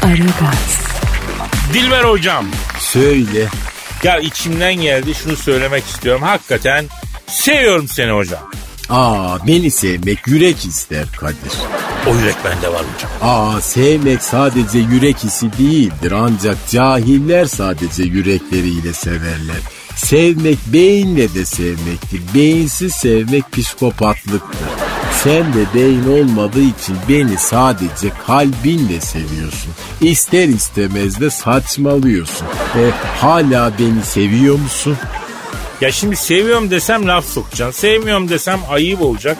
Aragaz, 0.07 0.79
Dilber 1.73 2.03
hocam. 2.03 2.45
Söyle. 2.79 3.47
Ya 4.03 4.19
içimden 4.19 4.75
geldi 4.75 5.15
şunu 5.15 5.35
söylemek 5.35 5.85
istiyorum. 5.85 6.21
Hakikaten 6.21 6.85
seviyorum 7.27 7.87
seni 7.87 8.11
hocam. 8.11 8.39
Aa 8.89 9.47
beni 9.47 9.71
sevmek 9.71 10.27
yürek 10.27 10.65
ister 10.65 11.05
Kadir. 11.17 11.53
O 12.07 12.15
yürek 12.15 12.35
bende 12.45 12.67
var 12.67 12.81
hocam. 12.95 13.11
Aa 13.21 13.61
sevmek 13.61 14.23
sadece 14.23 14.79
yürek 14.79 15.17
hissi 15.23 15.57
değildir 15.57 16.11
ancak 16.11 16.57
cahiller 16.69 17.45
sadece 17.45 18.03
yürekleriyle 18.03 18.93
severler. 18.93 19.61
Sevmek 19.97 20.57
beyinle 20.73 21.33
de 21.33 21.45
sevmektir. 21.45 22.21
Beyinsiz 22.35 22.93
sevmek 22.93 23.51
psikopatlıktır. 23.51 24.67
Sen 25.23 25.53
de 25.53 25.65
beyin 25.75 26.21
olmadığı 26.21 26.61
için 26.61 26.97
beni 27.09 27.37
sadece 27.37 28.09
kalbinle 28.27 29.01
seviyorsun. 29.01 29.71
İster 30.01 30.47
istemez 30.47 31.19
de 31.19 31.29
saçmalıyorsun. 31.29 32.47
E, 32.75 32.91
hala 33.19 33.71
beni 33.79 34.03
seviyor 34.03 34.59
musun? 34.59 34.97
Ya 35.81 35.91
şimdi 35.91 36.15
seviyorum 36.15 36.71
desem 36.71 37.07
laf 37.07 37.25
sokacaksın. 37.25 37.81
Sevmiyorum 37.81 38.29
desem 38.29 38.59
ayıp 38.69 39.01
olacak. 39.01 39.37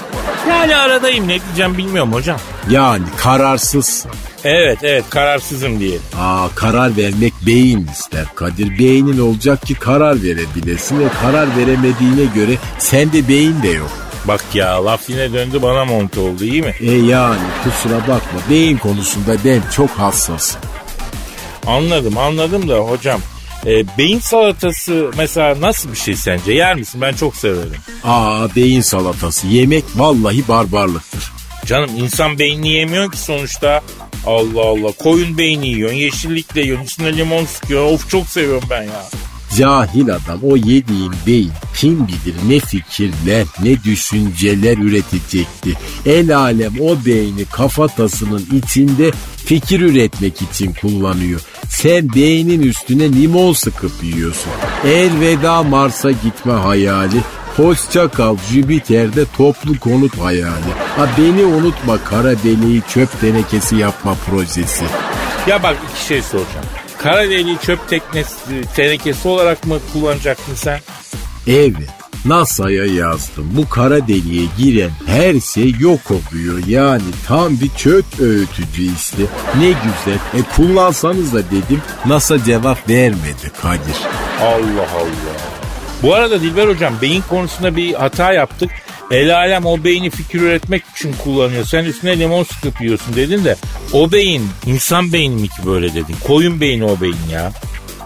Yani 0.50 0.76
aradayım 0.76 1.28
ne 1.28 1.40
diyeceğim 1.46 1.78
bilmiyorum 1.78 2.14
hocam. 2.14 2.40
Yani 2.70 3.04
kararsızsın. 3.18 4.12
Evet 4.44 4.78
evet 4.84 5.04
kararsızım 5.10 5.80
diye. 5.80 5.98
Aa 6.20 6.48
karar 6.56 6.98
vermek 6.98 7.34
beyin 7.46 7.88
ister 7.88 8.26
Kadir. 8.36 8.80
Beynin 8.80 9.20
olacak 9.20 9.62
ki 9.62 9.74
karar 9.74 10.24
verebilesin 10.24 11.00
ve 11.00 11.04
karar 11.22 11.48
veremediğine 11.58 12.34
göre 12.36 12.58
sende 12.80 13.28
beyin 13.28 13.64
de 13.64 13.68
yok. 13.68 13.92
Bak 14.26 14.44
ya 14.54 14.86
laf 14.86 15.10
yine 15.10 15.34
döndü 15.34 15.62
bana 15.62 15.86
monte 15.86 16.20
oldu 16.20 16.44
iyi 16.44 16.62
mi? 16.62 16.74
E 16.80 16.92
yani 16.92 17.40
kusura 17.64 18.00
bakma 18.02 18.40
beyin 18.50 18.78
konusunda 18.78 19.36
ben 19.46 19.62
çok 19.76 19.90
hassasım. 19.90 20.62
Anladım 21.68 22.18
anladım 22.18 22.70
da 22.70 22.76
hocam. 22.78 23.22
e, 23.66 23.98
beyin 23.98 24.20
salatası 24.20 25.12
mesela 25.18 25.62
nasıl 25.62 25.92
bir 25.92 25.98
şey 25.98 26.16
sence? 26.16 26.52
Yer 26.54 26.76
misin? 26.76 27.02
Ben 27.02 27.14
çok 27.14 27.36
severim. 27.36 27.76
Aa 28.04 28.56
beyin 28.56 28.82
salatası 28.82 29.48
yemek 29.48 29.84
vallahi 29.96 30.48
barbarlıktır. 30.48 31.32
Canım 31.66 31.90
insan 31.98 32.40
beynini 32.40 32.70
yemiyor 32.70 33.12
ki 33.12 33.18
sonuçta. 33.18 33.82
Allah 34.26 34.62
Allah. 34.62 34.92
Koyun 34.92 35.38
beyni 35.38 35.68
yiyorsun. 35.68 35.98
Yeşillik 35.98 36.56
de 36.56 36.62
yiyorsun. 36.62 36.86
Üstüne 36.86 37.18
limon 37.18 37.46
sıkıyor. 37.46 37.86
Of 37.86 38.10
çok 38.10 38.28
seviyorum 38.28 38.68
ben 38.70 38.84
ya. 38.84 39.04
Cahil 39.58 40.16
adam 40.16 40.40
o 40.44 40.56
yediğin 40.58 41.14
beyin 41.28 41.52
kim 41.76 42.08
bilir 42.08 42.36
ne 42.48 42.60
fikirler 42.60 43.46
ne 43.64 43.84
düşünceler 43.84 44.78
üretecekti. 44.78 45.74
El 46.06 46.38
alem 46.38 46.74
o 46.82 47.06
beyni 47.06 47.46
kafatasının 47.46 48.48
içinde 48.58 49.12
fikir 49.46 49.82
üretmek 49.82 50.42
için 50.42 50.74
kullanıyor. 50.82 51.42
Sen 51.70 52.14
beynin 52.16 52.62
üstüne 52.62 53.14
limon 53.14 53.54
sıkıp 53.54 53.92
yiyorsun. 54.04 54.52
Elveda 54.86 55.64
Mars'a 55.64 56.12
gitme 56.12 56.54
hayali. 56.54 57.18
Hoşça 57.58 58.08
kal 58.08 58.38
Jüpiter'de 58.52 59.26
toplu 59.38 59.80
konut 59.80 60.18
hayali. 60.18 60.72
Ha 60.98 61.08
beni 61.18 61.46
unutma 61.46 62.04
kara 62.04 62.44
deliği 62.44 62.82
çöp 62.94 63.22
tenekesi 63.22 63.76
yapma 63.76 64.16
projesi. 64.30 64.86
Ya 65.48 65.64
bak 65.64 65.78
iki 65.92 66.06
şey 66.06 66.22
soracağım. 66.22 66.66
Kara 66.98 67.30
deliği 67.30 67.58
çöp 67.66 67.90
teknesi, 67.90 68.36
tenekesi 68.76 69.28
olarak 69.28 69.68
mı 69.68 69.80
kullanacaktın 69.94 70.56
sen? 70.56 70.80
Evet. 71.48 71.90
NASA'ya 72.26 72.86
yazdım. 72.86 73.50
Bu 73.58 73.70
kara 73.70 74.08
deliğe 74.08 74.46
giren 74.58 74.92
her 75.06 75.40
şey 75.40 75.74
yok 75.80 76.00
oluyor. 76.12 76.68
Yani 76.68 77.02
tam 77.28 77.60
bir 77.60 77.70
çöp 77.70 78.06
öğütücü 78.20 78.96
işte. 78.96 79.24
Ne 79.60 79.68
güzel. 79.68 80.20
E 80.34 80.56
kullansanız 80.56 81.34
da 81.34 81.38
dedim. 81.38 81.82
NASA 82.06 82.44
cevap 82.44 82.90
vermedi 82.90 83.52
Kadir. 83.62 83.98
Allah 84.42 84.88
Allah. 84.96 85.57
Bu 86.04 86.14
arada 86.14 86.42
Dilber 86.42 86.68
hocam 86.68 86.94
beyin 87.02 87.24
konusunda 87.30 87.76
bir 87.76 87.94
hata 87.94 88.34
yaptık. 88.34 88.72
El 89.12 89.36
alem 89.36 89.66
o 89.66 89.84
beyni 89.84 90.10
fikir 90.10 90.42
üretmek 90.42 90.84
için 90.96 91.16
kullanıyor. 91.24 91.66
Sen 91.66 91.86
üstüne 91.86 92.20
limon 92.20 92.44
sıkıp 92.44 92.82
yiyorsun 92.82 93.16
dedin 93.16 93.46
de 93.46 93.56
o 93.94 94.12
beyin 94.12 94.50
insan 94.66 95.14
beyni 95.14 95.36
mi 95.36 95.48
ki 95.48 95.66
böyle 95.66 95.94
dedin? 95.94 96.16
Koyun 96.28 96.62
beyni 96.62 96.86
o 96.86 97.02
beyin 97.02 97.30
ya. 97.32 97.52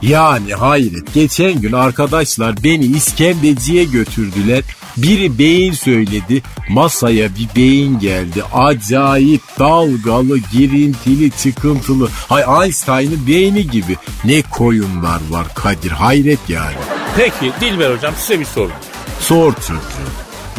Yani 0.02 0.54
hayret. 0.54 1.14
Geçen 1.14 1.62
gün 1.62 1.72
arkadaşlar 1.72 2.64
beni 2.64 2.86
iskembeciye 2.86 3.84
götürdüler. 3.84 4.64
Biri 4.98 5.40
beyin 5.40 5.74
söyledi. 5.74 6.42
Masaya 6.70 7.30
bir 7.36 7.56
beyin 7.56 8.00
geldi. 8.00 8.44
Acayip 8.54 9.42
dalgalı, 9.60 10.38
girintili, 10.38 11.32
çıkıntılı. 11.32 12.10
Hay 12.30 12.66
Einstein'ın 12.66 13.28
beyni 13.28 13.68
gibi. 13.68 13.98
Ne 14.26 14.42
koyunlar 14.42 15.22
var 15.30 15.48
Kadir. 15.56 15.92
Hayret 15.92 16.50
yani. 16.50 17.01
Peki 17.18 17.52
Dilber 17.62 17.96
hocam 17.96 18.14
size 18.18 18.40
bir 18.40 18.46
soru. 18.46 18.72
Sor 19.20 19.54
çocuğum. 19.54 19.82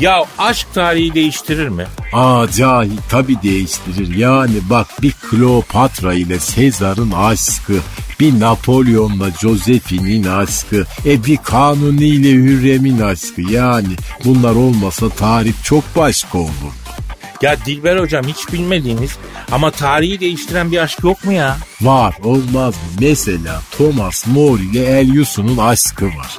Ya 0.01 0.25
aşk 0.38 0.67
tarihi 0.75 1.15
değiştirir 1.15 1.69
mi? 1.69 1.87
Aa 2.12 2.47
cahil 2.51 2.99
tabi 3.11 3.43
değiştirir. 3.43 4.17
Yani 4.17 4.55
bak 4.71 4.87
bir 5.03 5.12
Kleopatra 5.12 6.15
ile 6.15 6.38
Sezar'ın 6.38 7.11
aşkı, 7.11 7.73
bir 8.21 8.41
Napolyon'la 8.41 9.31
Josephine'in 9.31 10.25
aşkı, 10.25 10.87
e 11.07 11.25
bir 11.25 11.37
Kanuni 11.37 12.05
ile 12.05 12.31
Hürrem'in 12.33 13.01
aşkı. 13.01 13.41
Yani 13.41 13.97
bunlar 14.25 14.55
olmasa 14.55 15.09
tarih 15.09 15.53
çok 15.65 15.97
başka 15.97 16.38
olur. 16.38 16.73
Ya 17.42 17.57
Dilber 17.66 17.96
hocam 17.96 18.24
hiç 18.24 18.52
bilmediğiniz 18.52 19.11
ama 19.52 19.70
tarihi 19.70 20.20
değiştiren 20.20 20.72
bir 20.72 20.78
aşk 20.78 21.05
yok 21.05 21.24
mu 21.24 21.33
ya? 21.33 21.57
Var 21.81 22.14
olmaz 22.22 22.74
mı? 22.74 22.81
Mesela 23.00 23.62
Thomas 23.70 24.26
More 24.26 24.62
ile 24.62 24.98
Elius'un 24.98 25.57
aşkı 25.57 26.07
var. 26.07 26.38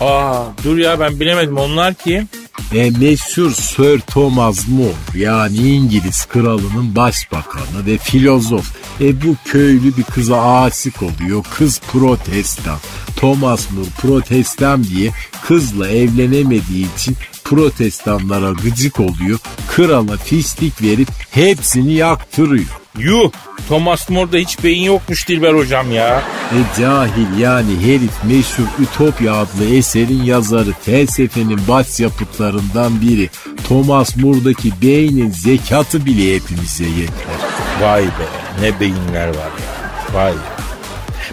Aa 0.00 0.44
dur 0.64 0.78
ya 0.78 1.00
ben 1.00 1.20
bilemedim 1.20 1.56
onlar 1.56 1.94
ki. 1.94 2.26
E, 2.74 2.90
meşhur 2.90 3.50
Sir 3.50 4.00
Thomas 4.00 4.68
More 4.68 5.18
yani 5.24 5.56
İngiliz 5.56 6.24
kralının 6.26 6.96
başbakanı 6.96 7.86
ve 7.86 7.98
filozof. 7.98 8.76
E 9.00 9.22
bu 9.22 9.36
köylü 9.44 9.96
bir 9.96 10.02
kıza 10.02 10.62
aşık 10.62 11.02
oluyor. 11.02 11.44
Kız 11.54 11.80
protestan. 11.80 12.78
Thomas 13.16 13.70
More 13.70 13.88
protestan 14.00 14.84
diye 14.84 15.10
kızla 15.44 15.88
evlenemediği 15.88 16.86
için 16.96 17.16
protestanlara 17.54 18.50
gıcık 18.50 19.00
oluyor. 19.00 19.38
Krala 19.68 20.16
fistik 20.16 20.82
verip 20.82 21.08
hepsini 21.30 21.92
yaktırıyor. 21.92 22.66
Yuh 22.98 23.30
Thomas 23.68 24.10
More'da 24.10 24.36
hiç 24.36 24.64
beyin 24.64 24.82
yokmuş 24.82 25.28
Dilber 25.28 25.54
hocam 25.54 25.92
ya. 25.92 26.22
E 26.52 26.80
cahil 26.80 27.38
yani 27.38 27.80
herif 27.80 28.24
meşhur 28.24 28.64
Ütopya 28.82 29.34
adlı 29.34 29.64
eserin 29.64 30.22
yazarı 30.22 30.72
felsefenin 30.82 31.60
baş 31.68 32.00
yapıtlarından 32.00 33.00
biri. 33.00 33.30
Thomas 33.68 34.16
More'daki 34.16 34.72
beynin 34.82 35.30
zekatı 35.30 36.06
bile 36.06 36.34
hepimize 36.34 36.84
yeter. 36.84 37.36
Vay 37.80 38.04
be 38.04 38.28
ne 38.60 38.80
beyinler 38.80 39.28
var 39.28 39.34
ya. 39.34 40.14
Vay. 40.14 40.32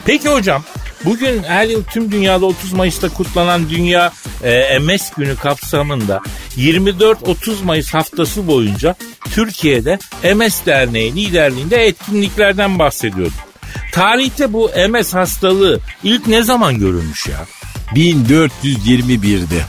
Peki 0.05 0.29
hocam 0.29 0.63
Bugün 1.05 1.43
her 1.43 1.65
yıl 1.65 1.83
tüm 1.83 2.11
dünyada 2.11 2.45
30 2.45 2.73
Mayıs'ta 2.73 3.09
kutlanan 3.09 3.69
Dünya 3.69 4.13
e, 4.43 4.79
MS 4.79 5.11
günü 5.17 5.35
kapsamında 5.35 6.21
24-30 6.57 7.63
Mayıs 7.63 7.93
haftası 7.93 8.47
boyunca 8.47 8.95
Türkiye'de 9.31 9.99
MS 10.35 10.65
Derneği 10.65 11.15
liderliğinde 11.15 11.87
etkinliklerden 11.87 12.79
bahsediyorduk. 12.79 13.49
Tarihte 13.91 14.53
bu 14.53 14.71
MS 14.89 15.13
hastalığı 15.13 15.79
ilk 16.03 16.27
ne 16.27 16.43
zaman 16.43 16.79
görülmüş 16.79 17.27
ya? 17.27 17.45
1421'de. 17.95 19.61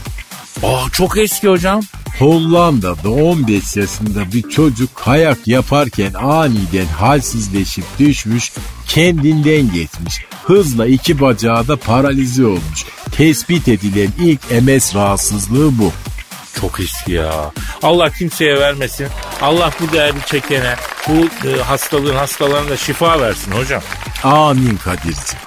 Aa 0.63 0.91
çok 0.93 1.19
eski 1.19 1.49
hocam. 1.49 1.81
Hollanda'da 2.19 3.11
15 3.11 3.77
yaşında 3.77 4.33
bir 4.33 4.43
çocuk 4.43 4.97
kayak 4.97 5.47
yaparken 5.47 6.13
aniden 6.15 6.87
halsizleşip 6.87 7.85
düşmüş, 7.99 8.53
kendinden 8.89 9.73
geçmiş. 9.73 10.30
Hızla 10.51 10.87
iki 10.87 11.21
bacağı 11.21 11.69
da 11.69 11.77
paralize 11.77 12.47
olmuş. 12.47 12.85
Tespit 13.17 13.69
edilen 13.69 14.09
ilk 14.19 14.51
MS 14.63 14.95
rahatsızlığı 14.95 15.79
bu. 15.79 15.93
Çok 16.61 16.81
eski 16.81 17.13
ya. 17.13 17.53
Allah 17.83 18.11
kimseye 18.11 18.61
vermesin. 18.61 19.09
Allah 19.43 19.71
bu 19.81 19.93
değerli 19.93 20.19
çekene, 20.27 20.75
bu 21.09 21.49
e, 21.49 21.63
hastalığın 21.63 22.17
hastalarına 22.17 22.71
da 22.71 22.77
şifa 22.77 23.21
versin 23.21 23.53
hocam. 23.53 23.83
Amin 24.25 24.77
Kadir'ciğim. 24.77 25.45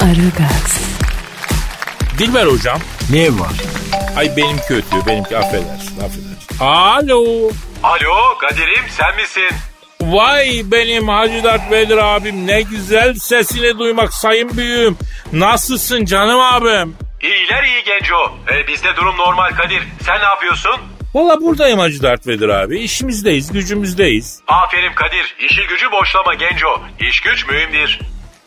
Aragaz, 0.00 0.80
Dilber 2.18 2.46
hocam. 2.46 2.78
Ne 3.10 3.38
var? 3.38 3.52
Ay 4.16 4.36
benim 4.36 4.58
kötü, 4.68 5.06
benimki 5.06 5.38
affedersin, 5.38 5.87
affedersin. 6.00 6.58
Alo. 6.60 7.50
Alo 7.82 8.38
Kadir'im 8.40 8.84
sen 8.90 9.16
misin? 9.16 9.56
Vay 10.00 10.62
benim 10.64 11.08
Hacı 11.08 11.44
Dert 11.44 11.70
Vedir 11.70 11.96
abim 11.98 12.46
ne 12.46 12.62
güzel 12.62 13.14
sesini 13.14 13.78
duymak 13.78 14.14
sayın 14.14 14.56
büyüğüm. 14.56 14.98
Nasılsın 15.32 16.04
canım 16.04 16.40
abim? 16.40 16.96
İyiler 17.22 17.64
iyi 17.64 17.84
genco. 17.84 18.32
Ee, 18.52 18.66
bizde 18.68 18.96
durum 18.96 19.16
normal 19.16 19.50
Kadir. 19.50 19.82
Sen 20.02 20.18
ne 20.20 20.24
yapıyorsun? 20.24 20.76
Valla 21.14 21.40
buradayım 21.40 21.78
Hacı 21.78 22.02
Dert 22.02 22.26
Vedir 22.26 22.48
abi. 22.48 22.78
İşimizdeyiz, 22.78 23.52
gücümüzdeyiz. 23.52 24.40
Aferin 24.48 24.92
Kadir. 24.94 25.36
İşi 25.40 25.66
gücü 25.66 25.92
boşlama 25.92 26.34
genco. 26.34 26.80
İş 27.00 27.20
güç 27.20 27.46
mühimdir. 27.48 28.00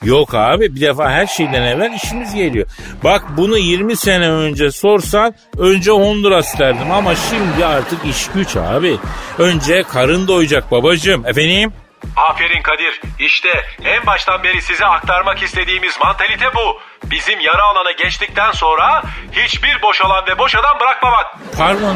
Yok 0.04 0.34
abi 0.36 0.76
bir 0.76 0.82
defa 0.82 1.10
her 1.12 1.28
şeyden 1.28 1.62
evvel 1.62 1.94
işimiz 1.94 2.36
geliyor. 2.36 2.68
Bak 3.04 3.24
bunu 3.38 3.58
20 3.58 3.96
sene 3.96 4.30
önce 4.30 4.72
sorsan 4.72 5.36
önce 5.58 5.92
Honduras 5.92 6.60
derdim 6.60 6.92
ama 6.92 7.16
şimdi 7.16 7.66
artık 7.66 8.06
iş 8.06 8.28
güç 8.36 8.56
abi. 8.56 8.98
Önce 9.38 9.84
karın 9.84 10.28
doyacak 10.28 10.72
babacığım. 10.72 11.26
Efendim? 11.28 11.74
Aferin 12.16 12.62
Kadir. 12.62 13.02
İşte 13.20 13.50
en 13.86 14.06
baştan 14.06 14.44
beri 14.44 14.62
size 14.62 14.86
aktarmak 14.86 15.44
istediğimiz 15.44 16.00
mantalite 16.04 16.46
bu. 16.56 16.80
Bizim 17.04 17.40
yara 17.40 17.64
alana 17.64 17.92
geçtikten 17.92 18.52
sonra 18.52 19.04
hiçbir 19.32 19.82
boşalan 19.82 20.26
ve 20.28 20.38
boş 20.38 20.56
adam 20.56 20.80
bırakmamak. 20.80 21.26
Pardon 21.58 21.96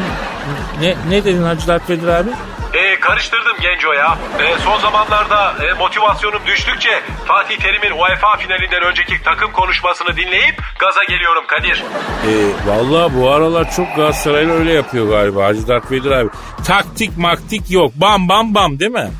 ne, 0.80 0.94
ne 1.08 1.24
dedin 1.24 1.42
Hacı 1.42 1.66
Dert 1.66 1.90
Vedir 1.90 2.08
abi? 2.08 2.30
Ee, 2.74 3.00
karıştırdım 3.00 3.56
Genco 3.60 3.92
ya. 3.92 4.18
Ee, 4.40 4.54
son 4.64 4.78
zamanlarda 4.78 5.54
e, 5.64 5.72
motivasyonum 5.72 6.40
düştükçe 6.46 7.02
Fatih 7.26 7.56
Terim'in 7.56 7.90
UEFA 7.98 8.36
finalinden 8.36 8.82
önceki 8.82 9.22
takım 9.22 9.52
konuşmasını 9.52 10.16
dinleyip 10.16 10.62
gaza 10.78 11.04
geliyorum 11.04 11.44
Kadir. 11.46 11.84
E, 12.28 12.32
Valla 12.66 13.14
bu 13.14 13.30
aralar 13.30 13.70
çok 13.76 13.96
Galatasaraylı 13.96 14.52
öyle 14.58 14.72
yapıyor 14.72 15.08
galiba 15.08 15.44
Hacı 15.44 15.68
Dert 15.68 15.90
Vedir 15.90 16.10
abi. 16.10 16.28
Taktik 16.66 17.18
maktik 17.18 17.70
yok 17.70 17.92
bam 17.94 18.28
bam 18.28 18.54
bam 18.54 18.78
değil 18.80 18.90
mi? 18.90 19.10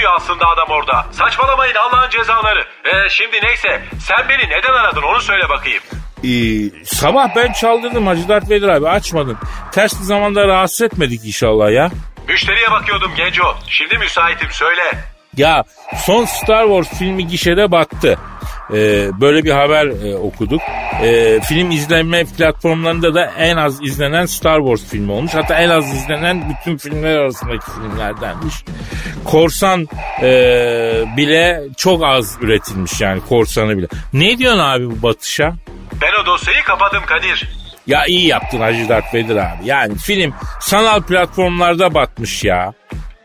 Demiyor 0.00 0.16
aslında 0.16 0.46
adam 0.46 0.68
orada. 0.68 1.06
Saçmalamayın 1.12 1.74
Allah'ın 1.74 2.10
cezaları. 2.10 2.60
Ee, 2.60 3.08
şimdi 3.10 3.40
neyse 3.42 3.82
sen 4.06 4.28
beni 4.28 4.50
neden 4.50 4.72
aradın 4.72 5.02
onu 5.02 5.20
söyle 5.20 5.48
bakayım. 5.48 5.82
Ee, 6.24 6.84
sabah 6.84 7.36
ben 7.36 7.52
çaldırdım 7.52 8.06
Hacı 8.06 8.28
Dert 8.28 8.50
Vedir 8.50 8.68
abi 8.68 8.88
açmadın. 8.88 9.38
Ters 9.72 10.00
bir 10.00 10.04
zamanda 10.04 10.48
rahatsız 10.48 10.82
etmedik 10.82 11.24
inşallah 11.24 11.72
ya. 11.72 11.90
Müşteriye 12.28 12.70
bakıyordum 12.70 13.14
Genco. 13.16 13.56
Şimdi 13.68 13.98
müsaitim 13.98 14.50
söyle. 14.50 14.82
Ya 15.40 15.64
son 15.96 16.24
Star 16.24 16.64
Wars 16.66 16.98
filmi 16.98 17.26
gişede 17.26 17.70
battı. 17.70 18.18
Ee, 18.74 19.10
böyle 19.20 19.44
bir 19.44 19.50
haber 19.50 19.86
e, 19.86 20.16
okuduk. 20.16 20.60
Ee, 21.02 21.40
film 21.40 21.70
izlenme 21.70 22.24
platformlarında 22.24 23.14
da 23.14 23.24
en 23.38 23.56
az 23.56 23.82
izlenen 23.82 24.26
Star 24.26 24.58
Wars 24.58 24.90
filmi 24.90 25.12
olmuş. 25.12 25.34
Hatta 25.34 25.54
en 25.54 25.68
az 25.68 25.94
izlenen 25.94 26.42
bütün 26.50 26.76
filmler 26.76 27.16
arasındaki 27.16 27.64
filmlerdenmiş. 27.70 28.54
Korsan 29.24 29.88
e, 30.22 30.28
bile 31.16 31.62
çok 31.76 32.04
az 32.04 32.38
üretilmiş 32.40 33.00
yani 33.00 33.20
korsanı 33.28 33.78
bile. 33.78 33.86
Ne 34.12 34.38
diyorsun 34.38 34.58
abi 34.58 34.90
bu 34.90 35.02
batışa? 35.02 35.52
Ben 36.02 36.22
o 36.22 36.26
dosyayı 36.26 36.62
kapadım 36.62 37.02
Kadir. 37.06 37.48
Ya 37.86 38.06
iyi 38.06 38.26
yaptın 38.26 38.60
Hacı 38.60 38.88
Darth 38.88 39.14
Vader 39.14 39.36
abi. 39.36 39.64
Yani 39.64 39.98
film 39.98 40.34
sanal 40.60 41.02
platformlarda 41.02 41.94
batmış 41.94 42.44
ya. 42.44 42.72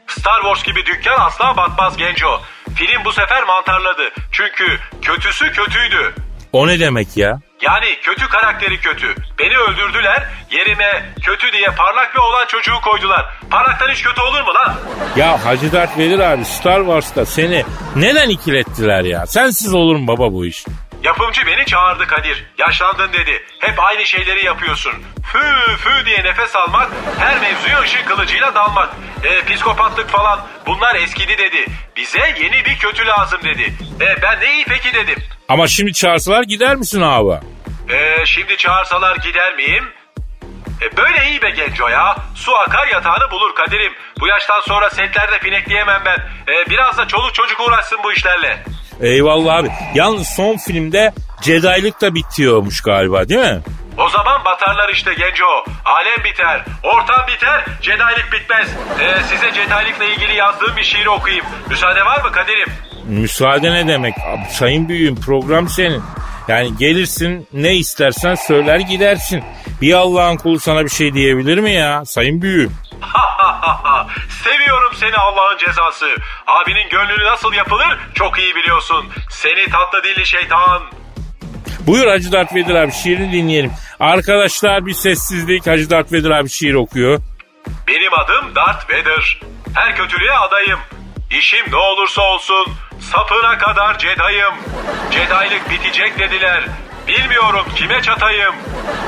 Star 0.07 0.41
Wars 0.41 0.63
gibi 0.63 0.85
dükkan 0.85 1.19
asla 1.19 1.57
batmaz 1.57 1.97
Genco. 1.97 2.41
Film 2.75 3.05
bu 3.05 3.11
sefer 3.11 3.43
mantarladı. 3.43 4.03
Çünkü 4.31 4.79
kötüsü 5.01 5.51
kötüydü. 5.51 6.15
O 6.53 6.67
ne 6.67 6.79
demek 6.79 7.17
ya? 7.17 7.39
Yani 7.61 7.85
kötü 8.01 8.27
karakteri 8.27 8.79
kötü. 8.79 9.15
Beni 9.39 9.57
öldürdüler. 9.57 10.23
Yerime 10.51 11.13
kötü 11.21 11.51
diye 11.51 11.67
parlak 11.77 12.15
ve 12.15 12.19
olan 12.19 12.45
çocuğu 12.47 12.81
koydular. 12.83 13.25
Parlaktan 13.49 13.89
hiç 13.89 14.03
kötü 14.03 14.21
olur 14.21 14.41
mu 14.41 14.53
lan? 14.55 14.75
Ya 15.15 15.45
Hacı 15.45 15.71
Darth 15.71 15.93
Vader 15.97 16.19
abi 16.19 16.45
Star 16.45 16.79
Wars'ta 16.79 17.25
seni 17.25 17.63
neden 17.95 18.29
ikilettiler 18.29 19.01
ya? 19.03 19.25
Sensiz 19.25 19.73
olur 19.73 19.95
mu 19.95 20.07
baba 20.07 20.33
bu 20.33 20.45
iş? 20.45 20.65
Yapımcı 21.05 21.45
beni 21.45 21.65
çağırdı 21.65 22.07
Kadir. 22.07 22.45
Yaşlandın 22.57 23.13
dedi. 23.13 23.43
Hep 23.59 23.79
aynı 23.79 24.05
şeyleri 24.05 24.45
yapıyorsun. 24.45 24.93
Fü 25.31 25.39
fü 25.77 26.05
diye 26.05 26.23
nefes 26.23 26.55
almak, 26.55 26.91
her 27.19 27.39
mevzuya 27.39 27.81
ışın 27.81 28.05
kılıcıyla 28.05 28.55
dalmak. 28.55 28.89
E, 29.23 29.45
psikopatlık 29.45 30.09
falan 30.09 30.47
bunlar 30.67 30.95
eskidi 30.95 31.37
dedi. 31.37 31.65
Bize 31.95 32.19
yeni 32.19 32.65
bir 32.65 32.77
kötü 32.77 33.05
lazım 33.07 33.39
dedi. 33.43 33.73
E, 34.01 34.21
ben 34.21 34.41
de 34.41 34.53
iyi 34.53 34.65
peki 34.65 34.93
dedim. 34.93 35.23
Ama 35.49 35.67
şimdi 35.67 35.93
çağırsalar 35.93 36.43
gider 36.43 36.75
misin 36.75 37.01
abi? 37.01 37.45
E, 37.93 38.25
şimdi 38.25 38.57
çağırsalar 38.57 39.15
gider 39.15 39.55
miyim? 39.55 39.85
E, 40.81 40.97
böyle 40.97 41.29
iyi 41.29 41.41
be 41.41 41.49
Genco 41.49 41.87
ya. 41.87 42.15
Su 42.35 42.55
akar 42.55 42.87
yatağını 42.87 43.31
bulur 43.31 43.55
Kadir'im. 43.55 43.93
Bu 44.19 44.27
yaştan 44.27 44.61
sonra 44.61 44.89
setlerde 44.89 45.39
pinekleyemem 45.39 46.01
ben. 46.05 46.17
E, 46.53 46.69
biraz 46.69 46.97
da 46.97 47.07
çoluk 47.07 47.33
çocuk 47.33 47.59
uğraşsın 47.59 47.99
bu 48.03 48.13
işlerle. 48.13 48.63
Eyvallah 49.01 49.55
abi. 49.55 49.71
Yalnız 49.95 50.27
son 50.27 50.57
filmde 50.57 51.13
Jedi'lık 51.41 52.01
da 52.01 52.15
bitiyormuş 52.15 52.81
galiba 52.81 53.29
değil 53.29 53.41
mi? 53.41 53.61
O 53.97 54.09
zaman 54.09 54.45
batarlar 54.45 54.89
işte 54.89 55.13
Genco. 55.13 55.65
Alem 55.85 56.23
biter, 56.23 56.65
ortam 56.83 57.27
biter, 57.27 57.65
Jedi'lik 57.81 58.31
bitmez. 58.33 58.67
Ee, 58.99 59.23
size 59.23 59.51
Jedi'likle 59.53 60.13
ilgili 60.13 60.35
yazdığım 60.35 60.75
bir 60.77 60.83
şiiri 60.83 61.09
okuyayım. 61.09 61.45
Müsaade 61.69 62.05
var 62.05 62.21
mı 62.23 62.31
Kadir'im? 62.31 62.67
Müsaade 63.07 63.71
ne 63.71 63.87
demek? 63.87 64.13
Abi, 64.17 64.53
sayın 64.53 64.89
büyüğüm 64.89 65.15
program 65.15 65.69
senin. 65.69 66.03
Yani 66.47 66.77
gelirsin 66.77 67.47
ne 67.53 67.75
istersen 67.75 68.35
söyler 68.35 68.79
gidersin. 68.79 69.43
Bir 69.81 69.93
Allah'ın 69.93 70.37
kulu 70.37 70.59
sana 70.59 70.83
bir 70.83 70.89
şey 70.89 71.13
diyebilir 71.13 71.57
mi 71.57 71.71
ya? 71.71 72.05
Sayın 72.05 72.41
büyüğüm. 72.41 72.71
Seviyorum 74.43 74.91
seni 74.95 75.15
Allah'ın 75.15 75.57
cezası. 75.57 76.05
Abinin 76.47 76.89
gönlünü 76.89 77.25
nasıl 77.25 77.53
yapılır 77.53 77.99
çok 78.13 78.39
iyi 78.39 78.55
biliyorsun. 78.55 79.05
Seni 79.29 79.69
tatlı 79.69 80.03
dilli 80.03 80.25
şeytan. 80.27 80.81
Buyur 81.87 82.07
Hacı 82.07 82.31
Dert 82.31 82.55
Vedir 82.55 82.75
abi 82.75 82.91
şiirini 82.91 83.31
dinleyelim. 83.33 83.71
Arkadaşlar 83.99 84.85
bir 84.85 84.93
sessizlik 84.93 85.67
Hacı 85.67 85.89
Dert 85.89 86.11
Vedir 86.11 86.29
abi 86.29 86.49
şiir 86.49 86.73
okuyor. 86.73 87.19
Benim 87.87 88.13
adım 88.13 88.55
Darth 88.55 88.89
Vader. 88.89 89.39
Her 89.75 89.95
kötülüğe 89.95 90.33
adayım. 90.33 90.79
İşim 91.39 91.71
ne 91.71 91.75
olursa 91.75 92.21
olsun 92.21 92.67
sapına 92.99 93.57
kadar 93.57 93.99
Jedi'yım. 93.99 94.53
Jedi'lik 95.11 95.69
bitecek 95.69 96.19
dediler. 96.19 96.63
Bilmiyorum 97.07 97.65
kime 97.75 98.01
çatayım. 98.01 98.55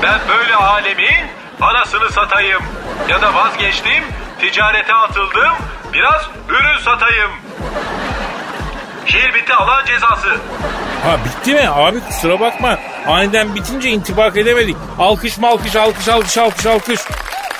Ben 0.02 0.20
böyle 0.28 0.54
alemin 0.54 1.26
anasını 1.60 2.12
satayım. 2.12 2.62
Ya 3.08 3.22
da 3.22 3.34
vazgeçtim, 3.34 4.04
ticarete 4.40 4.94
atıldım, 4.94 5.52
biraz 5.92 6.30
ürün 6.48 6.78
satayım. 6.78 7.30
Şiir 9.08 9.34
bitti 9.34 9.54
Allah'ın 9.54 9.86
cezası. 9.86 10.28
Ha 11.04 11.16
bitti 11.24 11.54
mi? 11.54 11.68
Abi 11.70 12.00
kusura 12.00 12.40
bakma. 12.40 12.78
Aniden 13.06 13.54
bitince 13.54 13.88
intibak 13.90 14.36
edemedik. 14.36 14.76
Alkış 14.98 15.38
malkış 15.38 15.76
alkış 15.76 16.08
alkış 16.08 16.38
alkış 16.38 16.66
alkış. 16.66 17.00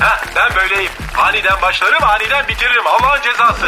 Heh 0.01 0.24
ben 0.36 0.57
böyleyim. 0.57 0.90
Aniden 1.18 1.62
başlarım 1.62 2.05
aniden 2.05 2.49
bitiririm 2.49 2.86
Allah'ın 2.86 3.22
cezası. 3.22 3.66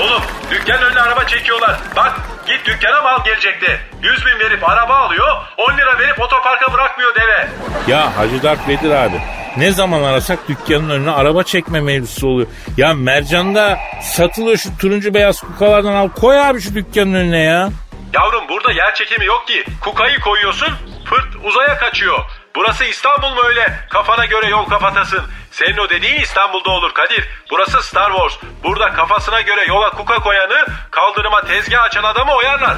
Oğlum 0.00 0.22
dükkanın 0.50 0.82
önüne 0.82 1.00
araba 1.00 1.24
çekiyorlar. 1.26 1.78
Bak 1.96 2.14
git 2.46 2.66
dükkana 2.66 3.02
mal 3.02 3.24
gelecekti. 3.24 3.80
100 4.02 4.26
bin 4.26 4.38
verip 4.38 4.68
araba 4.68 4.94
alıyor 4.96 5.28
10 5.56 5.76
lira 5.76 5.98
verip 5.98 6.20
otoparka 6.20 6.72
bırakmıyor 6.72 7.14
deve. 7.14 7.48
Ya 7.88 8.18
Hacı 8.18 8.42
Dert 8.42 8.68
Vedir 8.68 8.90
abi 8.90 9.20
ne 9.56 9.70
zaman 9.70 10.02
arasak 10.02 10.38
dükkanın 10.48 10.90
önüne 10.90 11.10
araba 11.10 11.42
çekme 11.42 11.80
mevzusu 11.80 12.28
oluyor. 12.28 12.48
Ya 12.76 12.94
Mercan'da 12.94 13.78
satılıyor 14.02 14.56
şu 14.56 14.78
turuncu 14.78 15.14
beyaz 15.14 15.40
kukalardan 15.40 15.92
al 15.92 16.08
koy 16.08 16.40
abi 16.40 16.60
şu 16.60 16.74
dükkanın 16.74 17.14
önüne 17.14 17.38
ya. 17.42 17.68
Yavrum 18.14 18.48
burada 18.48 18.72
yer 18.72 18.94
çekimi 18.94 19.26
yok 19.26 19.46
ki. 19.46 19.64
Kukayı 19.80 20.20
koyuyorsun 20.20 20.68
fırt 21.04 21.44
uzaya 21.44 21.78
kaçıyor. 21.78 22.18
Burası 22.56 22.84
İstanbul 22.84 23.28
mu 23.30 23.40
öyle? 23.48 23.78
Kafana 23.90 24.24
göre 24.26 24.48
yol 24.48 24.64
kapatasın. 24.64 25.22
Senin 25.56 25.76
o 25.76 25.90
dediğin 25.90 26.20
İstanbul'da 26.20 26.70
olur 26.70 26.94
Kadir. 26.94 27.28
Burası 27.50 27.82
Star 27.82 28.10
Wars. 28.12 28.36
Burada 28.64 28.92
kafasına 28.92 29.40
göre 29.40 29.64
yola 29.68 29.90
kuka 29.90 30.14
koyanı 30.18 30.66
kaldırıma 30.90 31.40
tezgah 31.40 31.82
açan 31.82 32.02
adamı 32.02 32.32
oyarlar. 32.32 32.76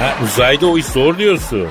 Ha, 0.00 0.16
uzayda 0.24 0.66
o 0.66 0.78
iş 0.78 0.86
zor 0.86 1.18
diyorsun. 1.18 1.70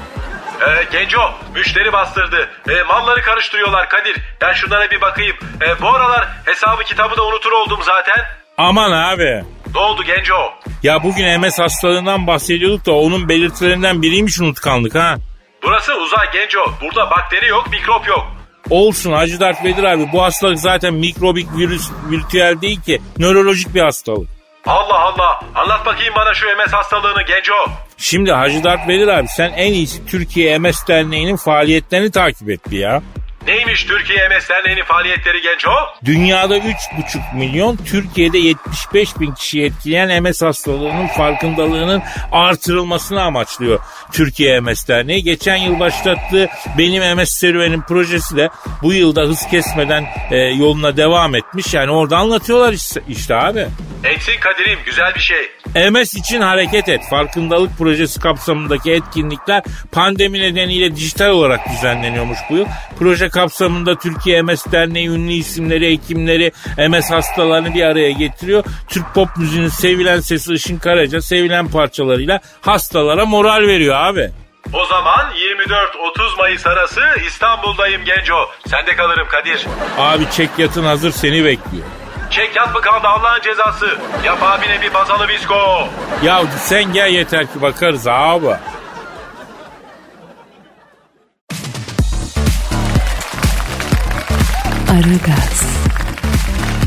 Ee, 0.62 0.84
Genco 0.92 1.34
müşteri 1.56 1.94
bastırdı. 1.94 2.50
Ee, 2.70 2.84
malları 2.84 3.22
karıştırıyorlar 3.22 3.90
Kadir. 3.90 4.16
Ben 4.42 4.54
şunlara 4.54 4.92
bir 4.92 5.02
bakayım. 5.02 5.36
Ee, 5.62 5.82
bu 5.82 5.90
aralar 5.90 6.28
hesabı 6.46 6.84
kitabı 6.84 7.18
da 7.18 7.26
unutur 7.26 7.52
oldum 7.52 7.80
zaten. 7.84 8.26
Aman 8.58 8.92
abi. 8.92 9.44
Ne 9.76 9.80
oldu 9.80 10.04
Genco? 10.04 10.54
Ya 10.84 11.04
bugün 11.04 11.40
MS 11.42 11.60
hastalığından 11.60 12.28
bahsediyorduk 12.28 12.86
da 12.86 12.92
onun 12.92 13.30
belirtilerinden 13.30 14.02
biriymiş 14.02 14.40
unutkanlık 14.40 14.96
ha. 14.96 15.16
Burası 15.64 15.94
uzay 15.96 16.32
Genco. 16.32 16.74
Burada 16.82 17.10
bakteri 17.12 17.48
yok, 17.48 17.72
mikrop 17.72 18.08
yok. 18.08 18.35
Olsun 18.70 19.12
Hacı 19.12 19.40
Dert 19.40 19.64
Vedir 19.64 19.84
abi 19.84 20.10
bu 20.14 20.24
hastalık 20.24 20.60
zaten 20.60 20.94
mikrobik 20.94 21.48
virüs 21.58 21.90
virtüel 22.12 22.62
değil 22.62 22.82
ki 22.82 23.02
nörolojik 23.18 23.76
bir 23.76 23.82
hastalık. 23.82 24.30
Allah 24.66 25.00
Allah. 25.00 25.42
Anlat 25.56 25.86
bakayım 25.86 26.14
bana 26.16 26.34
şu 26.34 26.46
MS 26.46 26.74
hastalığını 26.74 27.22
Genco. 27.22 27.72
Şimdi 27.98 28.32
Hacı 28.32 28.64
Dert 28.64 28.88
Vedir 28.88 29.08
abi 29.08 29.28
sen 29.28 29.52
en 29.52 29.74
iyisi 29.74 30.06
Türkiye 30.06 30.58
MS 30.58 30.88
Derneği'nin 30.88 31.36
faaliyetlerini 31.36 32.12
takip 32.12 32.50
et 32.50 32.72
bir 32.72 32.80
ya. 32.80 33.02
Neymiş 33.48 33.84
Türkiye 33.84 34.30
MS 34.30 34.50
Derneği'nin 34.50 34.84
faaliyetleri 34.84 35.42
Genco? 35.42 35.72
Dünyada 36.06 36.58
3,5 36.58 37.36
milyon, 37.36 37.78
Türkiye'de 37.78 38.38
75 38.38 39.20
bin 39.20 39.32
kişiyi 39.32 39.66
etkileyen 39.66 40.24
MS 40.24 40.42
hastalığının 40.42 41.08
farkındalığının 41.08 42.02
artırılmasını 42.32 43.22
amaçlıyor 43.22 43.80
Türkiye 44.12 44.60
MS 44.60 44.88
Derneği. 44.88 45.24
Geçen 45.24 45.56
yıl 45.56 45.80
başlattığı 45.80 46.50
Benim 46.78 47.18
MS 47.18 47.30
Serüvenim 47.30 47.82
projesi 47.82 48.38
de 48.38 48.50
bu 48.82 48.94
yılda 48.94 49.22
hız 49.22 49.48
kesmeden 49.48 50.06
e, 50.32 50.38
yoluna 50.38 50.98
devam 50.98 51.36
etmiş. 51.36 51.74
Yani 51.74 51.92
orada 51.92 52.18
anlatıyorlar 52.18 52.74
işte, 52.74 53.02
işte 53.08 53.36
abi. 53.36 53.68
Eksin 54.04 54.40
Kadir'im 54.40 54.80
güzel 54.86 55.16
bir 55.16 55.20
şey. 55.20 55.52
MS 55.92 56.16
için 56.16 56.42
hareket 56.42 56.90
et. 56.90 57.02
Farkındalık 57.10 57.78
projesi 57.78 58.20
kapsamındaki 58.20 58.92
etkinlikler 58.92 59.64
pandemi 59.92 60.40
nedeniyle 60.40 60.96
dijital 60.96 61.30
olarak 61.30 61.70
düzenleniyormuş 61.70 62.38
bu 62.50 62.56
yıl. 62.56 62.66
Proje 63.00 63.30
kapsamında 63.36 63.96
Türkiye 63.96 64.42
MS 64.42 64.66
Derneği 64.72 65.10
ünlü 65.10 65.34
isimleri, 65.34 65.92
hekimleri, 65.92 66.52
MS 66.90 67.12
hastalarını 67.12 67.74
bir 67.74 67.84
araya 67.84 68.12
getiriyor. 68.12 68.64
Türk 68.90 69.14
pop 69.14 69.38
müziğinin 69.38 69.68
sevilen 69.68 70.20
sesi 70.20 70.54
Işın 70.54 70.78
Karaca 70.78 71.22
sevilen 71.22 71.68
parçalarıyla 71.68 72.40
hastalara 72.62 73.26
moral 73.26 73.68
veriyor 73.68 73.96
abi. 73.96 74.32
O 74.74 74.86
zaman 74.86 75.32
24-30 76.18 76.38
Mayıs 76.38 76.68
arası 76.68 77.02
İstanbul'dayım 77.28 78.06
Genco. 78.06 78.50
Sende 78.68 78.96
kalırım 78.96 79.28
Kadir. 79.28 79.66
Abi 79.98 80.24
çek 80.32 80.50
yatın 80.58 80.84
hazır 80.84 81.12
seni 81.12 81.46
bekliyor. 81.46 81.86
Çek 82.32 82.56
yat 82.56 82.76
mı 82.76 82.82
kaldı 82.82 83.08
Allah'ın 83.08 83.42
cezası? 83.42 83.98
Yap 84.24 84.38
abine 84.42 84.82
bir 84.82 84.94
bazalı 84.94 85.28
visko. 85.28 85.88
Ya 86.24 86.44
sen 86.58 86.94
gel 86.94 87.10
yeter 87.10 87.44
ki 87.44 87.62
bakarız 87.62 88.08
abi. 88.08 88.48
Aragaz, 94.96 95.64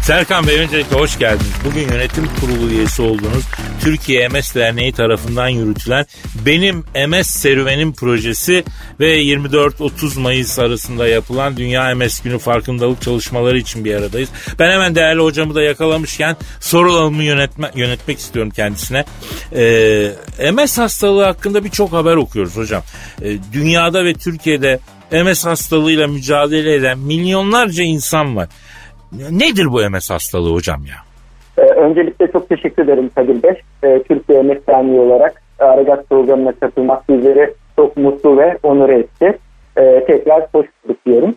Serkan 0.03 0.47
Bey 0.47 0.59
öncelikle 0.59 0.97
hoş 0.97 1.19
geldiniz. 1.19 1.53
Bugün 1.65 1.81
yönetim 1.81 2.29
kurulu 2.41 2.71
üyesi 2.71 3.03
olduğunuz 3.03 3.45
Türkiye 3.81 4.29
MS 4.29 4.55
Derneği 4.55 4.93
tarafından 4.93 5.49
yürütülen 5.49 6.07
benim 6.47 6.85
MS 7.09 7.27
serüvenim 7.27 7.93
projesi 7.93 8.65
ve 9.01 9.23
24-30 9.23 10.21
Mayıs 10.21 10.59
arasında 10.59 11.09
yapılan 11.09 11.57
Dünya 11.57 11.95
MS 11.95 12.21
Günü 12.21 12.39
farkındalık 12.39 13.03
çalışmaları 13.03 13.59
için 13.59 13.85
bir 13.85 13.95
aradayız. 13.95 14.29
Ben 14.59 14.71
hemen 14.71 14.95
değerli 14.95 15.21
hocamı 15.21 15.55
da 15.55 15.63
yakalamışken 15.63 16.37
sorularımı 16.61 17.23
yönetme, 17.23 17.71
yönetmek 17.75 18.19
istiyorum 18.19 18.53
kendisine. 18.57 19.05
Ee, 19.57 20.51
MS 20.53 20.79
hastalığı 20.79 21.25
hakkında 21.25 21.65
birçok 21.65 21.93
haber 21.93 22.17
okuyoruz 22.17 22.57
hocam. 22.57 22.83
Ee, 23.23 23.39
dünyada 23.53 24.05
ve 24.05 24.15
Türkiye'de 24.15 24.81
MS 25.13 25.47
hastalığıyla 25.47 26.07
mücadele 26.07 26.75
eden 26.75 26.99
milyonlarca 26.99 27.85
insan 27.85 28.37
var. 28.37 28.49
Nedir 29.31 29.67
bu 29.67 29.91
MS 29.91 30.11
hastalığı 30.11 30.53
hocam 30.53 30.81
ya? 30.87 30.97
Ee, 31.59 31.71
öncelikle 31.71 32.33
çok 32.33 32.49
teşekkür 32.49 32.85
ederim 32.85 33.11
Kadir 33.15 33.43
Bey. 33.43 33.63
Ee, 33.85 34.03
Türkiye 34.09 34.43
MS 34.43 34.59
Derneği 34.69 35.01
olarak 35.01 35.43
Aragaz 35.59 35.99
programına 36.11 36.53
katılmak 36.53 37.09
bizleri 37.09 37.55
çok 37.77 37.97
mutlu 37.97 38.39
ve 38.39 38.59
onur 38.63 38.89
etti. 38.89 39.39
Ee, 39.79 40.05
tekrar 40.07 40.43
hoş 40.53 40.67
bulduk 40.85 41.07
diyorum. 41.07 41.35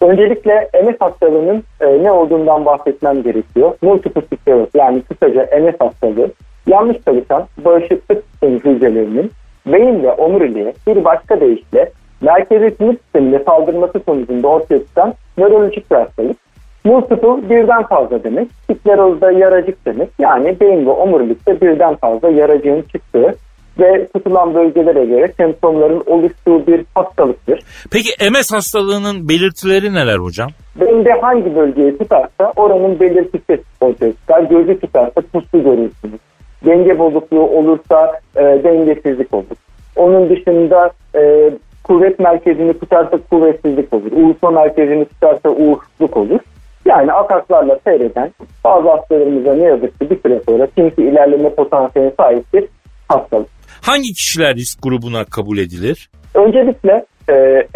Öncelikle 0.00 0.70
MS 0.84 0.96
hastalığının 1.00 1.62
e, 1.80 2.04
ne 2.04 2.12
olduğundan 2.12 2.64
bahsetmem 2.64 3.22
gerekiyor. 3.22 3.72
Multiple 3.82 4.22
sclerosis 4.22 4.74
yani 4.74 5.02
kısaca 5.02 5.48
MS 5.60 5.74
hastalığı 5.78 6.30
yanlış 6.66 6.96
çalışan 7.04 7.46
bağışıklık 7.64 8.24
hücrelerinin 8.42 9.30
beyin 9.66 10.02
ve 10.02 10.12
omuriliğe 10.12 10.74
bir 10.86 11.04
başka 11.04 11.40
deyişle 11.40 11.92
merkezi 12.24 12.76
sinir 12.76 12.96
sistemine 12.98 13.38
saldırması 13.38 14.00
sonucunda 14.06 14.48
ortaya 14.48 14.78
çıkan 14.78 15.14
nörolojik 15.38 15.90
bir 15.90 15.96
hastalık. 15.96 16.36
Multiple 16.84 17.50
birden 17.50 17.82
fazla 17.86 18.24
demek. 18.24 18.48
Sklerozda 18.70 19.32
yaracık 19.32 19.86
demek. 19.86 20.08
Yani 20.18 20.60
beyin 20.60 20.86
ve 20.86 20.90
omurilikte 20.90 21.60
birden 21.60 21.94
fazla 21.94 22.30
yaracığın 22.30 22.82
çıktığı 22.82 23.34
ve 23.78 24.06
tutulan 24.14 24.54
bölgelere 24.54 25.04
göre 25.04 25.32
semptomların 25.36 26.02
oluştuğu 26.06 26.66
bir 26.66 26.84
hastalıktır. 26.94 27.60
Peki 27.92 28.30
MS 28.30 28.52
hastalığının 28.52 29.28
belirtileri 29.28 29.94
neler 29.94 30.18
hocam? 30.18 30.50
Beyinde 30.80 31.10
hangi 31.20 31.56
bölgeyi 31.56 31.98
tutarsa 31.98 32.52
oranın 32.56 33.00
belirtisi 33.00 33.62
ortaya 33.80 34.12
çıkar. 34.12 34.42
Gözü 34.42 34.80
tutarsa 34.80 35.20
puslu 35.32 35.62
görürsünüz. 35.62 36.20
Denge 36.66 36.98
bozukluğu 36.98 37.48
olursa 37.48 38.20
e, 38.36 38.42
dengesizlik 38.42 39.34
olur. 39.34 39.56
Onun 39.96 40.30
dışında 40.30 40.90
e, 41.14 41.50
kuvvet 41.84 42.18
merkezini 42.18 42.78
tutarsa 42.78 43.18
kuvvetsizlik 43.30 43.92
olur. 43.92 44.12
Uğurtma 44.12 44.50
merkezini 44.50 45.04
tutarsa 45.04 45.48
uğursuzluk 45.48 46.16
olur. 46.16 46.40
Yani 46.86 47.12
ataklarla 47.12 47.78
seyreden 47.84 48.32
bazı 48.64 48.88
hastalarımıza 48.88 49.54
ne 49.54 49.64
yazık 49.64 50.00
ki 50.00 50.10
bir 50.10 50.20
süre 50.22 50.40
sonra 50.48 50.68
sinsi 50.78 51.02
ilerleme 51.02 51.50
potansiyeline 51.50 52.12
sahip 52.16 52.54
bir 52.54 52.64
hastalık. 53.08 53.48
Hangi 53.82 54.12
kişiler 54.12 54.54
risk 54.54 54.82
grubuna 54.82 55.24
kabul 55.24 55.58
edilir? 55.58 56.10
Öncelikle 56.34 57.04
e, 57.28 57.34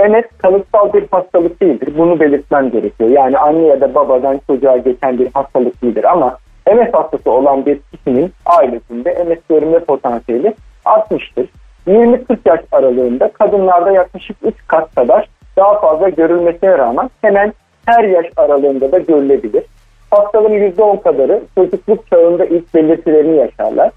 MS 0.08 0.24
kalıtsal 0.38 0.92
bir 0.92 1.04
hastalık 1.10 1.62
değildir. 1.62 1.88
Bunu 1.98 2.20
belirtmem 2.20 2.70
gerekiyor. 2.70 3.10
Yani 3.10 3.38
anne 3.38 3.66
ya 3.66 3.80
da 3.80 3.94
babadan 3.94 4.40
çocuğa 4.46 4.76
geçen 4.76 5.18
bir 5.18 5.28
hastalık 5.34 5.82
değildir 5.82 6.04
ama 6.04 6.38
MS 6.66 6.92
hastası 6.92 7.30
olan 7.30 7.66
bir 7.66 7.78
kişinin 7.92 8.32
ailesinde 8.46 9.24
MS 9.28 9.38
görünme 9.48 9.78
potansiyeli 9.78 10.54
artmıştır. 10.84 11.46
20-40 11.88 12.38
yaş 12.44 12.60
aralığında 12.72 13.28
kadınlarda 13.32 13.90
yaklaşık 13.90 14.36
3 14.42 14.54
kat 14.66 14.94
kadar 14.94 15.28
daha 15.56 15.80
fazla 15.80 16.08
görülmesine 16.08 16.78
rağmen 16.78 17.10
hemen 17.22 17.52
her 17.86 18.04
yaş 18.04 18.26
aralığında 18.36 18.92
da 18.92 18.98
görülebilir. 18.98 19.64
Hastalığın 20.10 20.70
%10 20.70 21.02
kadarı 21.02 21.42
çocukluk 21.54 22.10
çağında 22.10 22.44
ilk 22.44 22.74
belirtilerini 22.74 23.36
yaşarlar. 23.36 23.90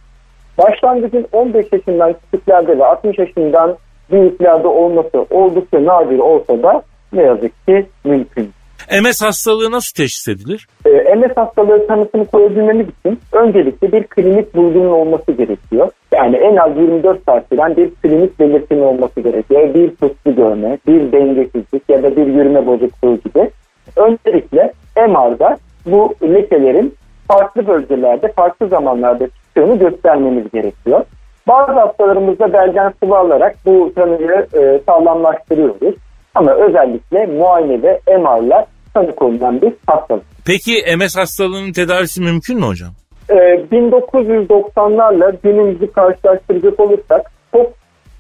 Başlangıcın 0.58 1.28
15 1.32 1.66
yaşından 1.72 2.14
küçüklerde 2.14 2.80
ve 2.80 2.86
60 2.86 3.20
yaşından 3.20 3.78
büyüklerde 4.12 4.68
olması 4.68 5.26
oldukça 5.30 5.86
nadir 5.86 6.20
olsa 6.20 6.64
da 6.64 6.84
ne 7.14 7.22
yazık 7.22 7.68
ki 7.68 7.86
mümkün. 8.04 8.52
MS 9.00 9.22
hastalığı 9.22 9.72
nasıl 9.72 9.94
teşhis 9.96 10.28
edilir? 10.28 10.68
Ee, 10.86 11.16
MS 11.16 11.38
hastalığı 11.38 11.88
tanısını 11.88 12.26
koyabilmemiz 12.26 12.88
için 13.00 13.20
öncelikle 13.32 13.92
bir 13.92 14.04
klinik 14.04 14.56
bulgunun 14.56 14.92
olması 14.92 15.32
gerekiyor. 15.32 15.90
Yani 16.14 16.36
en 16.36 16.56
az 16.56 16.78
24 16.78 17.26
saat 17.26 17.46
süren 17.52 17.76
bir 17.76 17.92
klinik 17.92 18.40
belirtinin 18.40 18.82
olması 18.82 19.22
gerekiyor. 19.22 19.74
Bir 19.74 19.90
puslu 19.90 20.36
görme, 20.36 20.78
bir 20.88 21.12
dengesizlik 21.12 21.84
ya 21.90 22.04
da 22.04 22.16
bir 22.16 22.28
yürüme 22.28 22.68
bozukluğu 22.68 23.18
gibi. 23.26 23.50
Öncelikle 23.96 24.74
MR'da 24.96 25.58
bu 25.86 26.16
lekelerin 26.24 26.94
farklı 27.28 27.68
bölgelerde, 27.68 28.32
farklı 28.32 28.68
zamanlarda 28.68 29.28
çıktığını 29.28 29.80
göstermemiz 29.80 30.52
gerekiyor. 30.52 31.06
Bazı 31.48 31.72
hastalarımızda 31.72 32.54
belgen 32.54 32.94
sıvı 33.04 33.18
alarak 33.18 33.56
bu 33.66 33.92
tanıyı 33.96 34.48
e, 34.54 34.80
sağlamlaştırıyoruz. 34.86 35.96
Ama 36.36 36.52
özellikle 36.52 37.26
muayene 37.26 37.84
ve 37.84 38.00
MR'la 38.08 38.66
tanı 38.94 39.16
konulan 39.16 39.62
bir 39.62 39.74
hastalık. 39.88 40.24
Peki 40.46 40.98
MS 40.98 41.18
hastalığının 41.18 41.72
tedavisi 41.72 42.22
mümkün 42.22 42.60
mü 42.60 42.66
hocam? 42.66 42.90
Ee, 43.30 43.34
1990'larla 43.72 45.36
günümüzü 45.44 45.92
karşılaştıracak 45.92 46.80
olursak 46.80 47.32
çok 47.56 47.72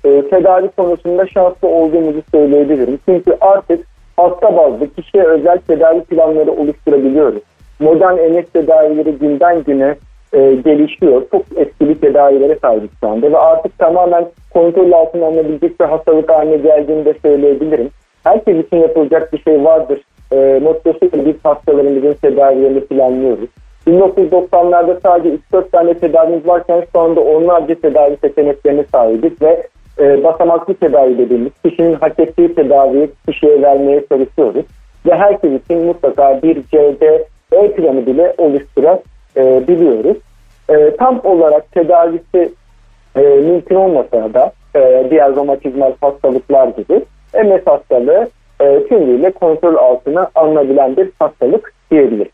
e, 0.03 0.29
tedavi 0.29 0.69
konusunda 0.77 1.27
şanslı 1.27 1.67
olduğumuzu 1.67 2.21
söyleyebilirim. 2.31 2.99
Çünkü 3.05 3.37
artık 3.41 3.87
hasta 4.17 4.57
bazlı 4.57 4.93
kişiye 4.93 5.23
özel 5.23 5.57
tedavi 5.67 6.01
planları 6.03 6.51
oluşturabiliyoruz. 6.51 7.41
Modern 7.79 8.13
MS 8.13 8.45
tedavileri 8.53 9.11
günden 9.11 9.63
güne 9.63 9.95
e, 10.33 10.55
gelişiyor. 10.55 11.21
Çok 11.31 11.41
etkili 11.55 11.99
tedavilere 11.99 12.57
sahip 12.61 12.91
şu 12.99 13.07
anda 13.07 13.31
ve 13.31 13.37
artık 13.37 13.77
tamamen 13.79 14.25
kontrol 14.53 14.91
altına 14.91 15.25
alınabilecek 15.25 15.79
bir 15.79 15.85
hastalık 15.85 16.29
haline 16.29 16.57
geldiğini 16.57 17.05
de 17.05 17.13
söyleyebilirim. 17.21 17.89
Herkes 18.23 18.65
için 18.65 18.77
yapılacak 18.77 19.33
bir 19.33 19.41
şey 19.41 19.63
vardır. 19.63 20.01
E, 20.31 20.59
mottosuyla 20.63 21.25
biz 21.25 21.35
hastalarımızın 21.43 22.13
tedavilerini 22.13 22.81
planlıyoruz. 22.81 23.49
1990'larda 23.87 24.99
sadece 25.03 25.37
3-4 25.53 25.69
tane 25.71 25.93
tedavimiz 25.93 26.47
varken 26.47 26.83
şu 26.91 26.99
anda 26.99 27.21
onlarca 27.21 27.75
tedavi 27.75 28.17
seçeneklerine 28.21 28.85
sahibiz 28.91 29.41
ve 29.41 29.67
e, 29.99 30.23
basamaklı 30.23 30.73
tedavi 30.73 31.17
dediğimiz 31.17 31.51
kişinin 31.65 31.93
hak 31.93 32.19
ettiği 32.19 32.55
tedaviyi 32.55 33.09
kişiye 33.27 33.61
vermeye 33.61 34.05
çalışıyoruz. 34.09 34.65
Ve 35.05 35.15
herkes 35.15 35.61
için 35.63 35.85
mutlaka 35.85 36.41
bir 36.43 36.55
CD 36.55 37.01
E 37.51 37.71
planı 37.71 38.05
bile 38.05 38.35
oluşturabiliyoruz. 38.37 40.17
E, 40.69 40.95
tam 40.95 41.21
olarak 41.23 41.71
tedavisi 41.71 42.51
e, 43.15 43.21
mümkün 43.21 43.75
olmasa 43.75 44.33
da 44.33 44.51
e, 44.75 45.07
diğer 45.09 45.35
romatizmal 45.35 45.91
hastalıklar 46.01 46.67
gibi 46.67 47.01
MS 47.33 47.61
hastalığı 47.65 48.29
e, 48.61 48.87
tümüyle 48.87 49.31
kontrol 49.31 49.75
altına 49.75 50.29
alınabilen 50.35 50.97
bir 50.97 51.09
hastalık 51.19 51.73
diyebiliriz. 51.91 52.31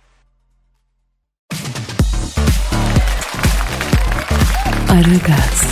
Aragaz, 4.92 5.68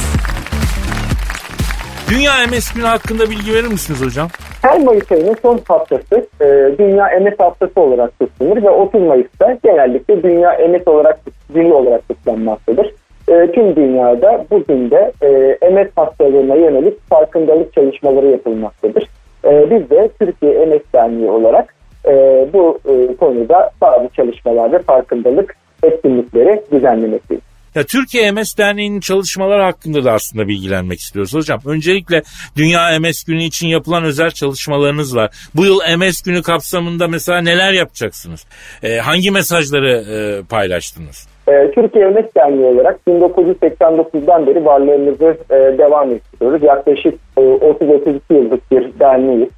Dünya 2.09 2.31
MS 2.47 2.73
günü 2.73 2.85
hakkında 2.85 3.29
bilgi 3.29 3.53
verir 3.53 3.67
misiniz 3.67 4.05
hocam? 4.05 4.27
Her 4.61 4.83
Mayıs 4.83 5.11
ayının 5.11 5.35
son 5.41 5.59
haftası 5.67 6.27
e, 6.41 6.45
Dünya 6.77 7.05
MS 7.21 7.39
haftası 7.39 7.81
olarak 7.81 8.19
kutlanır 8.19 8.63
ve 8.63 8.69
30 8.69 9.01
Mayıs'ta 9.01 9.57
genellikle 9.63 10.23
Dünya 10.23 10.51
MS 10.69 10.87
olarak 10.87 11.19
günü 11.53 11.73
olarak 11.73 12.07
kutlanmaktadır. 12.07 12.93
E, 13.27 13.51
tüm 13.51 13.75
dünyada 13.75 14.45
bugün 14.51 14.91
de 14.91 15.11
e, 15.21 15.69
MS 15.69 15.87
hastalığına 15.95 16.55
yönelik 16.55 17.09
farkındalık 17.09 17.73
çalışmaları 17.73 18.27
yapılmaktadır. 18.27 19.03
E, 19.45 19.71
biz 19.71 19.89
de 19.89 20.09
Türkiye 20.19 20.65
MS 20.65 20.81
Derneği 20.93 21.29
olarak 21.29 21.75
e, 22.07 22.11
bu 22.53 22.79
e, 22.85 23.15
konuda 23.15 23.71
bazı 23.81 24.09
çalışmalar 24.09 24.71
ve 24.71 24.79
farkındalık 24.79 25.55
etkinlikleri 25.83 26.61
düzenlemekteyiz. 26.71 27.43
Ya 27.75 27.83
Türkiye 27.83 28.31
MS 28.31 28.57
Derneği'nin 28.57 28.99
çalışmaları 28.99 29.61
hakkında 29.61 30.03
da 30.03 30.11
aslında 30.11 30.47
bilgilenmek 30.47 30.99
istiyoruz 30.99 31.33
hocam. 31.33 31.59
Öncelikle 31.65 32.23
Dünya 32.55 32.99
MS 32.99 33.23
Günü 33.23 33.43
için 33.43 33.67
yapılan 33.67 34.03
özel 34.03 34.31
çalışmalarınız 34.31 35.15
var. 35.15 35.31
Bu 35.55 35.65
yıl 35.65 35.79
MS 35.97 36.21
Günü 36.21 36.41
kapsamında 36.41 37.07
mesela 37.07 37.41
neler 37.41 37.73
yapacaksınız? 37.73 38.45
Ee, 38.83 38.97
hangi 38.97 39.31
mesajları 39.31 39.91
e, 39.91 40.43
paylaştınız? 40.43 41.34
Ee, 41.47 41.71
Türkiye 41.75 42.09
MS 42.09 42.25
Derneği 42.37 42.65
olarak 42.65 42.99
1989'dan 43.07 44.47
beri 44.47 44.65
varlığımızı 44.65 45.37
e, 45.49 45.55
devam 45.55 46.11
ettiriyoruz. 46.11 46.63
Yaklaşık 46.63 47.13
e, 47.37 47.41
30-32 47.41 48.19
yıllık 48.29 48.71
bir 48.71 48.99
derneğiz. 48.99 49.49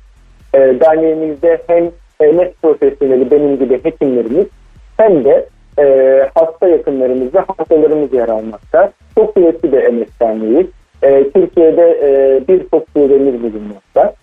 E, 0.54 0.60
derneğimizde 0.60 1.62
hem 1.68 1.84
MS 2.32 2.50
profesyoneli 2.62 3.32
benim 3.32 3.60
gibi 3.60 3.84
hekimlerimiz 3.84 4.46
hem 4.98 5.26
de 5.26 5.46
e, 5.80 6.30
hasta 6.36 6.68
yakınlarımız 6.68 7.36
ve 7.36 7.40
hastalarımız 7.40 8.14
yer 8.14 8.30
almakta. 8.30 8.92
Çok 9.16 9.36
kuvvetli 9.36 9.72
bir 9.72 9.88
MS 9.88 10.08
Derneği'yiz. 10.22 10.68
E, 11.04 11.30
Türkiye'de 11.30 12.00
e, 12.02 12.42
birçok 12.48 12.84
şubemiz 12.94 13.44
bulunmakta. 13.44 14.14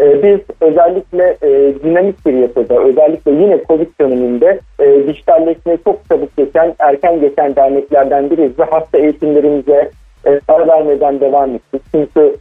E, 0.00 0.22
biz 0.22 0.40
özellikle 0.60 1.36
e, 1.42 1.74
dinamik 1.84 2.26
bir 2.26 2.32
yapıda, 2.32 2.78
özellikle 2.78 3.30
yine 3.30 3.64
Covid 3.68 3.88
döneminde 4.00 4.60
e, 4.80 5.06
dijitalleşmeye 5.06 5.78
çok 5.84 6.08
çabuk 6.08 6.36
geçen, 6.36 6.74
erken 6.78 7.20
geçen 7.20 7.56
derneklerden 7.56 8.30
biriyiz 8.30 8.58
ve 8.58 8.64
hasta 8.64 8.98
eğitimlerimize 8.98 9.90
e, 10.26 10.40
ara 10.48 10.68
vermeden 10.68 11.20
devam 11.20 11.54
ettik. 11.54 11.82
Çünkü 11.94 12.36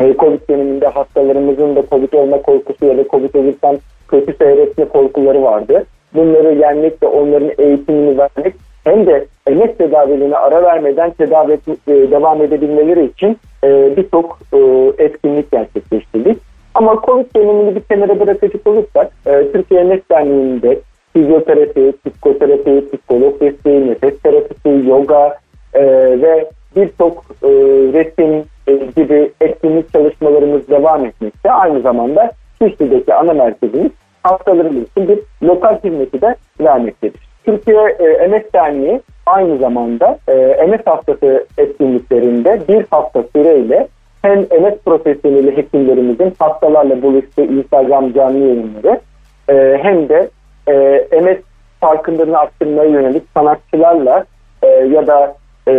e, 0.00 0.14
Covid 0.18 0.48
döneminde 0.50 0.86
hastalarımızın 0.86 1.76
da 1.76 1.82
Covid 1.90 2.12
olma 2.12 2.42
korkusu 2.42 2.86
ya 2.86 2.98
da 2.98 3.04
Covid 3.08 3.34
olursan 3.34 3.78
kötü 4.08 4.34
seyretme 4.34 4.84
korkuları 4.84 5.42
vardı. 5.42 5.84
Bunları 6.14 6.54
yenmek 6.54 7.02
ve 7.02 7.06
onların 7.06 7.50
eğitimini 7.58 8.18
vermek 8.18 8.54
hem 8.84 9.06
de 9.06 9.26
MS 9.46 9.76
tedavilerine 9.78 10.36
ara 10.36 10.62
vermeden 10.62 11.10
tedavi 11.10 11.52
e, 11.88 11.92
devam 12.10 12.42
edebilmeleri 12.42 13.04
için 13.04 13.38
e, 13.64 13.96
birçok 13.96 14.38
e, 14.52 14.58
etkinlik 15.04 15.50
gerçekleştirdik. 15.50 16.38
Ama 16.76 17.00
Covid 17.06 17.36
dönemini 17.36 17.76
bir 17.76 17.80
kenara 17.80 18.20
bırakacak 18.20 18.66
olursak 18.66 19.10
e, 19.26 19.52
Türkiye 19.52 19.84
MS 19.84 20.00
Derneği'nde 20.10 20.80
fizyoterapi, 21.12 21.92
psikoterapi, 22.04 22.84
psikolog 22.88 23.40
desteği, 23.40 23.90
nefes 23.90 24.18
terapisi, 24.18 24.88
yoga 24.88 25.38
e, 25.74 25.82
ve 26.22 26.50
birçok 26.76 27.24
e, 27.42 27.48
resim 27.92 28.44
e, 28.66 28.72
gibi 28.96 29.32
etkinlik 29.40 29.92
çalışmalarımız 29.92 30.68
devam 30.68 31.06
etmekte. 31.06 31.52
Aynı 31.52 31.80
zamanda 31.80 32.32
Şişli'deki 32.62 33.14
ana 33.14 33.32
merkezimiz 33.32 33.92
hastalarımız 34.22 34.82
için 34.82 35.08
bir 35.08 35.18
lokal 35.42 35.78
hizmeti 35.84 36.20
de 36.20 36.36
vermektedir. 36.60 37.20
Türkiye 37.44 37.76
e, 37.76 38.26
MS 38.26 38.42
Derneği 38.54 39.00
aynı 39.26 39.58
zamanda 39.58 40.18
e, 40.28 40.66
MS 40.66 40.80
hastası 40.86 41.46
etkinliklerinde 41.58 42.60
bir 42.68 42.84
hafta 42.90 43.24
süreyle 43.36 43.88
hem 44.22 44.40
MS 44.40 44.74
profesyoneli 44.84 45.56
hekimlerimizin 45.56 46.32
hastalarla 46.38 47.02
buluştuğu 47.02 47.42
Instagram 47.42 48.12
canlı 48.12 48.38
yayınları 48.38 49.00
e, 49.48 49.78
hem 49.82 50.08
de 50.08 50.30
e, 50.68 51.20
MS 51.20 51.38
farkındalığını 51.80 52.38
arttırmaya 52.38 52.90
yönelik 52.90 53.22
sanatçılarla 53.34 54.24
e, 54.62 54.66
ya 54.66 55.06
da 55.06 55.36
e, 55.68 55.72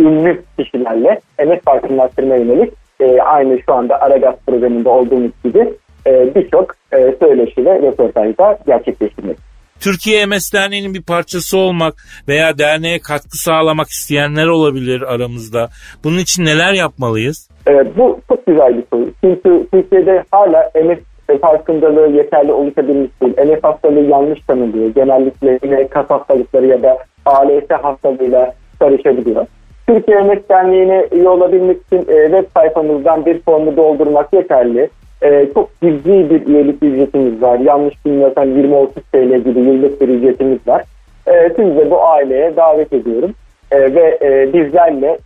ünlü 0.00 0.42
kişilerle 0.58 1.20
MS 1.38 1.60
farkındalığını 1.64 2.02
arttırmaya 2.02 2.40
yönelik 2.40 2.72
e, 3.00 3.22
aynı 3.22 3.58
şu 3.66 3.74
anda 3.74 4.00
Aragaz 4.00 4.34
programında 4.46 4.90
olduğumuz 4.90 5.30
gibi 5.44 5.74
e, 6.06 6.34
birçok 6.34 6.74
e, 6.92 7.14
söyleşi 7.20 7.64
ve 7.64 7.78
röportajda 7.82 8.58
gerçekleştirmek. 8.66 9.36
Türkiye 9.80 10.26
MS 10.26 10.52
Derneği'nin 10.52 10.94
bir 10.94 11.02
parçası 11.02 11.58
olmak 11.58 11.94
veya 12.28 12.58
derneğe 12.58 12.98
katkı 12.98 13.38
sağlamak 13.38 13.88
isteyenler 13.88 14.46
olabilir 14.46 15.02
aramızda. 15.02 15.68
Bunun 16.04 16.18
için 16.18 16.44
neler 16.44 16.72
yapmalıyız? 16.72 17.48
Evet, 17.66 17.86
bu 17.96 18.20
çok 18.28 18.46
güzel 18.46 18.76
bir 18.76 18.84
soru. 18.92 19.10
Çünkü 19.24 19.66
Türkiye'de 19.72 20.24
hala 20.30 20.70
MS 20.84 20.98
farkındalığı 21.40 22.16
yeterli 22.16 22.52
oluşabilmiş 22.52 23.10
değil. 23.22 23.34
MS 23.38 23.58
hastalığı 23.62 24.00
yanlış 24.00 24.40
tanınıyor. 24.40 24.94
Genellikle 24.94 25.58
yine 25.64 25.88
kas 25.88 26.10
hastalıkları 26.10 26.66
ya 26.66 26.82
da 26.82 26.98
ALS 27.26 27.82
hastalığıyla 27.82 28.54
karışabiliyor. 28.78 29.46
Türkiye 29.88 30.22
MS 30.22 30.38
Derneği'ne 30.50 31.08
üye 31.12 31.28
olabilmek 31.28 31.76
için 31.86 31.98
e, 31.98 32.24
web 32.30 32.44
sayfamızdan 32.54 33.26
bir 33.26 33.42
formu 33.42 33.76
doldurmak 33.76 34.32
yeterli. 34.32 34.90
E, 35.22 35.48
çok 35.54 35.70
cüzi 35.82 36.30
bir 36.30 36.46
üyelik 36.46 36.82
ücretimiz 36.82 37.42
var. 37.42 37.58
Yanlış 37.58 38.06
bilmiyorsam 38.06 38.48
20-30 38.48 38.88
TL 39.12 39.38
gibi 39.44 39.60
yıllık 39.60 40.00
bir 40.00 40.08
ücretimiz 40.08 40.58
var. 40.66 40.84
E, 41.26 41.48
siz 41.48 41.76
de 41.76 41.90
bu 41.90 42.06
aileye 42.06 42.56
davet 42.56 42.92
ediyorum. 42.92 43.34
E, 43.70 43.94
ve 43.94 44.18
e, 44.22 44.52
bizlerle 44.52 45.18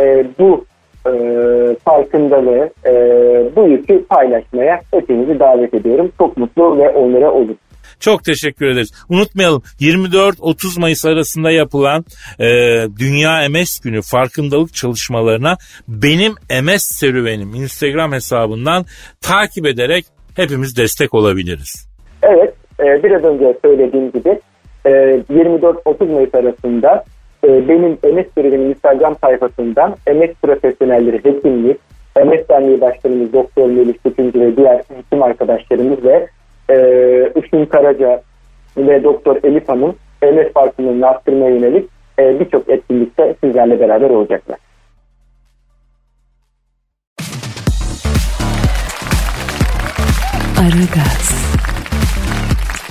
e, 0.00 0.24
bu 0.38 0.64
e, 1.06 1.12
farkındalığı, 1.84 2.70
e, 2.86 2.92
bu 3.56 3.62
yükü 3.62 4.04
paylaşmaya 4.04 4.80
hepinizi 4.90 5.38
davet 5.38 5.74
ediyorum. 5.74 6.12
Çok 6.18 6.36
mutlu 6.36 6.78
ve 6.78 6.90
onlara 6.90 7.32
olur. 7.32 7.54
Çok 8.00 8.24
teşekkür 8.24 8.66
ederiz. 8.66 8.92
Unutmayalım 9.08 9.62
24-30 9.80 10.80
Mayıs 10.80 11.04
arasında 11.04 11.50
yapılan 11.50 12.04
e, 12.38 12.46
Dünya 12.98 13.48
MS 13.48 13.80
Günü 13.80 14.02
farkındalık 14.02 14.74
çalışmalarına 14.74 15.56
benim 15.88 16.32
MS 16.62 16.84
serüvenim 16.84 17.54
Instagram 17.54 18.12
hesabından 18.12 18.84
takip 19.20 19.66
ederek 19.66 20.04
hepimiz 20.36 20.76
destek 20.76 21.14
olabiliriz. 21.14 21.88
Evet 22.22 22.54
e, 22.80 23.02
biraz 23.02 23.24
önce 23.24 23.58
söylediğim 23.64 24.12
gibi 24.12 24.40
e, 24.86 24.90
24-30 24.90 26.12
Mayıs 26.12 26.34
arasında 26.34 27.04
e, 27.44 27.68
benim 27.68 27.92
MS 27.92 28.26
serüvenim 28.34 28.70
Instagram 28.70 29.16
sayfasından 29.20 29.90
MS 30.06 30.30
profesyonelleri 30.42 31.16
hekimlik, 31.24 31.76
MS 32.16 32.48
Derneği 32.48 32.80
Başkanımız 32.80 33.32
Doktor 33.32 33.66
Melih 33.66 33.94
Tutuncu 34.04 34.40
ve 34.40 34.56
diğer 34.56 34.82
hekim 34.96 35.22
arkadaşlarımız 35.22 36.04
ve 36.04 36.26
e, 36.70 36.76
Işın 37.44 37.66
Karaca 37.66 38.22
ve 38.76 39.04
Doktor 39.04 39.36
Elif 39.44 39.68
Hanım 39.68 39.94
MS 40.22 40.52
farkındalığını 40.54 41.06
arttırmaya 41.06 41.50
yönelik 41.50 41.90
e, 42.18 42.40
birçok 42.40 42.68
etkinlikte 42.68 43.34
sizlerle 43.44 43.80
beraber 43.80 44.10
olacaklar. 44.10 44.58
Aragaz, 50.60 51.36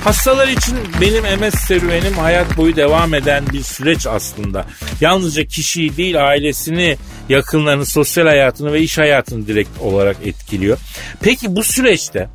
Hastalar 0.04 0.48
için 0.48 0.78
benim 1.02 1.40
MS 1.40 1.56
serüvenim 1.56 2.14
hayat 2.14 2.58
boyu 2.58 2.76
devam 2.76 3.14
eden 3.14 3.44
bir 3.54 3.62
süreç 3.62 4.08
aslında. 4.08 4.66
Yalnızca 5.02 5.46
kişiyi 5.46 5.98
değil 5.98 6.28
ailesini, 6.28 6.98
yakınlarını, 7.30 7.86
sosyal 7.86 8.26
hayatını 8.26 8.74
ve 8.74 8.82
iş 8.82 8.98
hayatını 8.98 9.48
direkt 9.48 9.82
olarak 9.82 10.18
etkiliyor. 10.26 10.78
Peki 11.22 11.56
bu 11.56 11.64
süreçte 11.64 12.28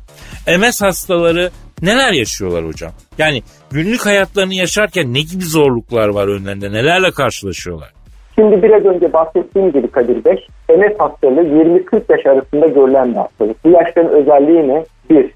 MS 0.47 0.81
hastaları 0.81 1.49
neler 1.81 2.11
yaşıyorlar 2.11 2.65
hocam? 2.65 2.91
Yani 3.17 3.41
günlük 3.71 4.05
hayatlarını 4.05 4.53
yaşarken 4.53 5.13
ne 5.13 5.19
gibi 5.19 5.43
zorluklar 5.43 6.07
var 6.07 6.27
önlerinde? 6.27 6.71
Nelerle 6.71 7.11
karşılaşıyorlar? 7.11 7.89
Şimdi 8.35 8.63
biraz 8.63 8.85
önce 8.85 9.13
bahsettiğim 9.13 9.71
gibi 9.71 9.87
Kadir 9.87 10.25
Bey, 10.25 10.47
MS 10.69 10.99
hastalığı 10.99 11.43
20-40 11.43 12.01
yaş 12.09 12.25
arasında 12.25 12.67
görülen 12.67 13.11
bir 13.11 13.17
hastalık. 13.17 13.65
Bu 13.65 13.69
yaşların 13.69 14.11
özelliği 14.11 14.67
ne? 14.67 14.85
Bir, 15.09 15.31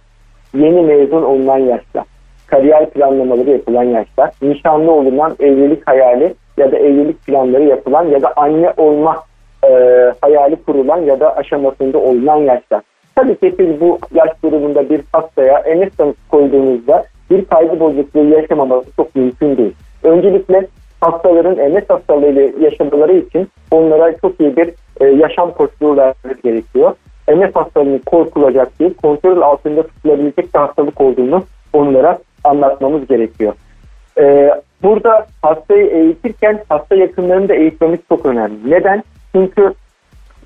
yeni 0.53 0.81
mezun 0.81 1.23
olunan 1.23 1.57
yaşlar, 1.57 2.03
kariyer 2.47 2.89
planlamaları 2.89 3.49
yapılan 3.49 3.83
yaşlar, 3.83 4.31
nişanlı 4.41 4.91
olunan 4.91 5.35
evlilik 5.39 5.87
hayali 5.87 6.33
ya 6.57 6.71
da 6.71 6.77
evlilik 6.77 7.25
planları 7.25 7.63
yapılan 7.63 8.03
ya 8.05 8.21
da 8.21 8.33
anne 8.35 8.73
olma 8.77 9.23
e, 9.63 9.69
hayali 10.21 10.55
kurulan 10.55 11.01
ya 11.01 11.19
da 11.19 11.35
aşamasında 11.35 11.97
olunan 11.97 12.37
yaşlar. 12.37 12.81
Tabii 13.15 13.35
ki 13.35 13.53
siz 13.57 13.81
bu 13.81 13.99
yaş 14.13 14.29
grubunda 14.43 14.89
bir 14.89 15.01
hastaya 15.13 15.63
tanısı 15.97 16.17
koyduğunuzda 16.29 17.05
bir 17.29 17.45
kaygı 17.45 17.79
bozukluğu 17.79 18.25
yaşamaması 18.25 18.85
çok 18.95 19.15
mümkün 19.15 19.57
değil. 19.57 19.73
Öncelikle 20.03 20.67
hastaların 21.01 21.71
MS 21.71 21.83
hastalığıyla 21.87 22.41
yaşamaları 22.59 23.13
için 23.13 23.47
onlara 23.71 24.17
çok 24.17 24.39
iyi 24.39 24.57
bir 24.57 24.69
e, 25.01 25.05
yaşam 25.05 25.51
koçluğu 25.51 25.97
vermemiz 25.97 26.41
gerekiyor. 26.43 26.91
MS 27.27 27.55
hastalığının 27.55 28.01
korkulacak 28.05 28.79
değil, 28.79 28.93
kontrol 28.93 29.41
altında 29.41 29.83
tutulabilecek 29.83 30.53
bir 30.53 30.59
hastalık 30.59 31.01
olduğunu 31.01 31.43
onlara 31.73 32.19
anlatmamız 32.43 33.07
gerekiyor. 33.07 33.53
E, 34.19 34.51
burada 34.83 35.27
hastayı 35.41 35.85
eğitirken 35.85 36.59
hasta 36.69 36.95
yakınlarını 36.95 37.49
da 37.49 37.53
eğitmemiz 37.55 37.99
çok 38.09 38.25
önemli. 38.25 38.71
Neden? 38.71 39.03
Çünkü 39.35 39.73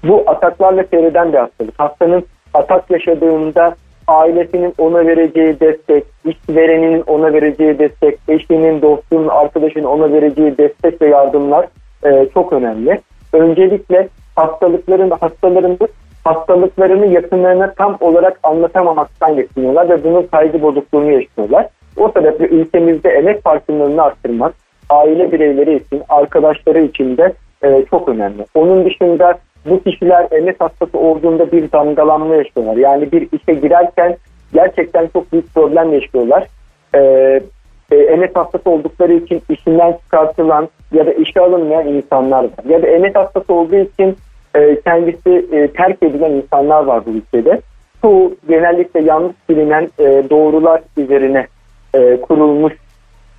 bu 0.04 0.24
ataklarla 0.26 0.84
seyreden 0.84 1.34
bir 1.34 1.38
hastalık. 1.38 1.80
Hastanın 1.80 2.24
atak 2.54 2.92
yaşadığında 2.92 3.76
ailesinin 4.08 4.74
ona 4.78 5.08
vereceği 5.08 5.60
destek, 5.60 6.04
işvereninin 6.26 7.04
ona 7.08 7.34
vereceği 7.34 7.80
destek, 7.80 8.20
eşinin, 8.28 8.82
dostunun, 8.82 9.28
arkadaşının 9.28 9.84
ona 9.84 10.14
vereceği 10.14 10.58
destek 10.58 11.02
ve 11.02 11.08
yardımlar 11.08 11.68
e, 12.06 12.30
çok 12.34 12.54
önemli. 12.54 13.02
Öncelikle 13.34 14.08
hastalıkların 14.36 15.10
hastalarımız 15.10 15.90
hastalıklarını 16.24 17.06
yakınlarına 17.06 17.74
tam 17.74 17.98
olarak 18.00 18.40
anlatamamaktan 18.44 19.30
yakınıyorlar 19.30 19.90
ve 19.90 20.04
bunun 20.04 20.24
kaygı 20.24 20.62
bozukluğunu 20.62 21.12
yaşıyorlar. 21.12 21.68
O 21.98 22.12
sebeple 22.12 22.48
ülkemizde 22.48 23.10
emek 23.10 23.44
farkındalığını 23.44 24.04
arttırmak 24.04 24.54
aile 24.90 25.32
bireyleri 25.32 25.76
için, 25.76 26.04
arkadaşları 26.10 26.80
için 26.80 27.18
de 27.18 27.34
e, 27.64 27.86
çok 27.90 28.10
önemli. 28.10 28.46
Onun 28.56 28.86
dışında 28.86 29.40
bu 29.66 29.84
kişiler 29.84 30.24
MS 30.24 30.56
hastası 30.60 30.98
olduğunda 30.98 31.52
bir 31.52 31.72
damgalanma 31.72 32.36
yaşıyorlar. 32.36 32.78
Yani 32.78 33.12
bir 33.12 33.28
işe 33.32 33.54
girerken 33.54 34.18
gerçekten 34.54 35.08
çok 35.14 35.32
büyük 35.32 35.54
problem 35.54 35.94
yaşıyorlar. 35.94 36.48
Ee, 36.96 37.42
e, 37.92 38.16
MS 38.16 38.30
hastası 38.34 38.70
oldukları 38.70 39.14
için 39.14 39.42
işinden 39.50 39.92
çıkartılan 40.04 40.70
ya 40.92 41.06
da 41.06 41.14
işe 41.14 41.40
alınmayan 41.40 41.88
insanlar 41.88 42.44
var. 42.44 42.66
Ya 42.70 42.84
da 42.84 43.08
MS 43.08 43.16
hastası 43.16 43.54
olduğu 43.54 43.76
için 43.76 44.18
e, 44.56 44.82
kendisi 44.82 45.46
e, 45.52 45.68
terk 45.68 46.04
edilen 46.04 46.32
insanlar 46.32 46.84
var 46.84 47.06
bu 47.06 47.10
ülkede. 47.10 47.62
Bu 48.04 48.36
genellikle 48.50 49.02
yanlış 49.02 49.36
bilinen 49.50 49.90
e, 50.00 50.24
doğrular 50.30 50.82
üzerine 50.98 51.48
e, 51.94 52.22
kurulmuş 52.22 52.74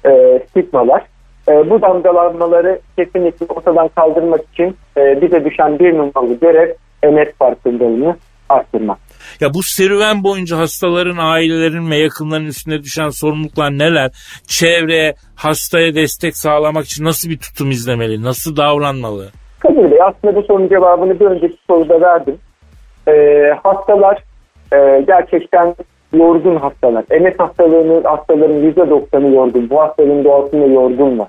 e, 0.06 0.40
stigmalar. 0.48 1.02
E, 1.50 1.70
bu 1.70 1.82
damgalanmaları 1.82 2.80
kesinlikle 2.98 3.46
ortadan 3.48 3.88
kaldırmak 3.88 4.40
için 4.52 4.76
e, 4.96 5.22
bize 5.22 5.44
düşen 5.44 5.78
bir 5.78 5.92
numaralı 5.92 6.34
görev 6.40 6.68
MS 7.04 7.28
farkındalığını 7.38 8.16
arttırmak. 8.48 8.98
Ya 9.40 9.54
bu 9.54 9.62
serüven 9.62 10.24
boyunca 10.24 10.58
hastaların, 10.58 11.16
ailelerin 11.20 11.90
ve 11.90 11.96
yakınların 11.96 12.46
üstüne 12.46 12.82
düşen 12.82 13.08
sorumluluklar 13.08 13.70
neler? 13.70 14.10
Çevreye, 14.46 15.14
hastaya 15.36 15.94
destek 15.94 16.36
sağlamak 16.36 16.84
için 16.84 17.04
nasıl 17.04 17.30
bir 17.30 17.38
tutum 17.38 17.70
izlemeli? 17.70 18.22
Nasıl 18.22 18.56
davranmalı? 18.56 19.28
Kadir 19.60 19.90
Bey 19.90 19.98
aslında 20.02 20.34
bu 20.34 20.42
sorunun 20.42 20.68
cevabını 20.68 21.20
bir 21.20 21.26
önceki 21.26 21.56
soruda 21.66 22.00
verdim. 22.00 22.38
Ee, 23.08 23.54
hastalar 23.62 24.24
e, 24.72 25.04
gerçekten 25.06 25.74
yorgun 26.12 26.56
hastalar. 26.56 27.04
MS 27.20 27.34
hastalığının 27.38 28.04
hastaların 28.04 28.56
%90'ı 28.56 29.34
yorgun. 29.34 29.70
Bu 29.70 29.80
hastalığın 29.80 30.24
doğasında 30.24 30.66
yorgun 30.66 31.18
var. 31.18 31.28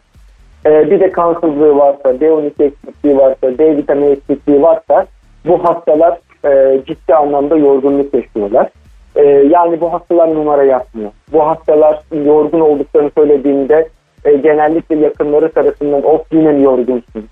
Ee, 0.66 0.92
bir 0.92 1.00
de 1.00 1.12
kansızlığı 1.12 1.78
varsa, 1.78 2.10
B12 2.10 2.64
eksikliği 2.64 3.18
varsa, 3.18 3.58
D 3.58 3.78
vitamini 3.78 4.12
eksikliği 4.12 4.62
varsa 4.62 5.06
bu 5.46 5.64
hastalar 5.64 6.18
e, 6.46 6.82
ciddi 6.86 7.16
anlamda 7.16 7.58
yorgunluk 7.58 8.14
yaşıyorlar. 8.14 8.70
E, 9.16 9.24
yani 9.26 9.82
bu 9.82 9.94
hastalar 9.94 10.36
numara 10.36 10.64
yapmıyor. 10.64 11.12
Bu 11.34 11.48
hastalar 11.48 12.02
yorgun 12.26 12.60
olduklarını 12.60 13.12
söylediğinde 13.18 13.90
e, 14.26 14.36
genellikle 14.36 14.96
yakınları 14.96 15.52
tarafından 15.52 16.04
of 16.04 16.22
yine 16.32 16.52
mi 16.52 16.64
yorgunsun? 16.64 17.26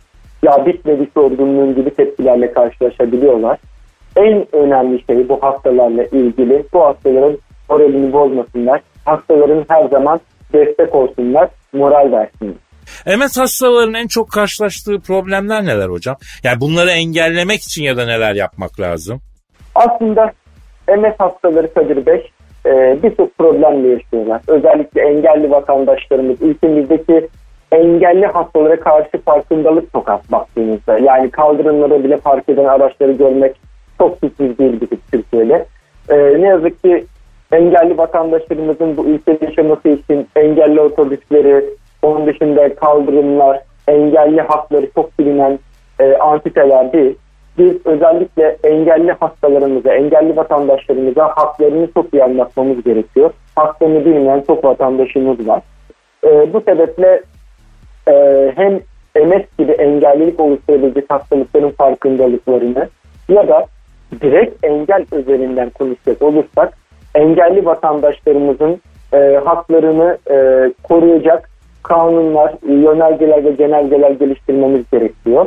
Ya 0.44 0.66
bitmedi 0.66 1.08
yorgunluğun 1.16 1.76
gibi 1.76 1.90
tepkilerle 1.90 2.54
karşılaşabiliyorlar. 2.54 3.58
En 4.16 4.46
önemli 4.52 5.04
şey 5.06 5.30
bu 5.30 5.44
hastalarla 5.44 6.04
ilgili 6.04 6.64
bu 6.74 6.84
hastaların 6.84 7.38
moralini 7.70 8.14
bozmasınlar. 8.14 8.82
Hastaların 9.06 9.66
her 9.70 9.86
zaman 9.86 10.20
destek 10.54 10.96
olsunlar, 10.96 11.50
moral 11.74 12.12
versinler. 12.12 12.69
MS 13.06 13.38
hastalarının 13.38 13.94
en 13.94 14.08
çok 14.08 14.32
karşılaştığı 14.32 15.00
problemler 15.00 15.66
neler 15.66 15.90
hocam? 15.90 16.16
Yani 16.44 16.62
bunları 16.62 16.90
engellemek 16.90 17.62
için 17.62 17.84
ya 17.84 17.98
da 17.98 18.06
neler 18.06 18.36
yapmak 18.36 18.80
lazım? 18.80 19.22
Aslında 19.76 20.32
MS 20.88 21.14
hastaları 21.20 21.74
Kadir 21.74 22.06
Bey 22.06 22.32
e, 22.66 22.98
birçok 23.04 23.38
problemle 23.38 23.88
yaşıyorlar. 23.88 24.42
Özellikle 24.48 25.02
engelli 25.02 25.52
vatandaşlarımız 25.52 26.42
ülkemizdeki 26.42 27.28
engelli 27.72 28.26
hastalara 28.26 28.80
karşı 28.80 29.18
farkındalık 29.26 29.92
çok 29.92 30.10
az 30.10 30.20
baktığımızda. 30.32 31.00
Yani 31.00 31.32
kaldırımlara 31.32 32.04
bile 32.04 32.18
park 32.18 32.50
eden 32.50 32.66
araçları 32.66 33.12
görmek 33.12 33.56
çok 33.98 34.18
sürpriz 34.18 34.60
değil 34.60 34.82
bir 34.82 34.88
Türkiye'de. 35.12 35.66
E, 36.10 36.16
ne 36.42 36.48
yazık 36.48 36.84
ki 36.84 37.06
engelli 37.52 37.98
vatandaşlarımızın 37.98 38.98
bu 38.98 39.06
ülkede 39.06 39.46
yaşaması 39.46 39.90
için 39.90 40.28
engelli 40.36 40.82
otobüsleri, 40.82 41.66
onun 42.02 42.28
dışında 42.28 42.76
kaldırımlar, 42.76 43.62
engelli 43.88 44.41
hakları 44.41 44.89
çok 44.95 45.20
bilinen 45.20 45.60
e, 46.00 46.18
antiteler 46.18 46.93
değil. 46.93 47.16
Biz 47.58 47.86
özellikle 47.86 48.58
engelli 48.64 49.12
hastalarımıza, 49.12 49.93
engelli 49.93 50.36
vatandaşlarımıza 50.36 51.28
haklarını 51.36 51.88
çok 51.93 52.14
iyi 52.14 52.24
anlatmamız 52.24 52.84
gerekiyor. 52.84 53.32
Haklarını 53.56 54.06
bilmeyen 54.06 54.43
çok 54.47 54.64
vatandaşımız 54.64 55.47
var. 55.47 55.62
E, 56.24 56.54
bu 56.54 56.62
sebeple 56.62 57.22
e, 58.08 58.14
hem 58.56 58.74
MS 59.16 59.43
gibi 59.60 59.72
engellilik 59.72 60.39
oluşturabilecek 60.39 61.06
hastalıkların 61.10 61.70
farkındalıklarını 61.70 62.89
ya 63.30 63.47
da 63.47 63.66
direkt 64.22 64.66
engel 64.66 65.06
üzerinden 65.14 65.70
konuşacak 65.70 66.22
olursak 66.22 66.74
engelli 67.16 67.66
vatandaşlarımızın 67.66 68.82
e, 69.14 69.41
haklarını 69.45 70.18
e, 70.32 70.36
koruyacak 70.84 71.50
kanunlar, 71.84 72.54
yönergeler 72.68 73.46
ve 73.46 73.52
genelgeler 73.52 74.12
geliştirmemiz 74.12 74.90
gerekiyor. 74.92 75.46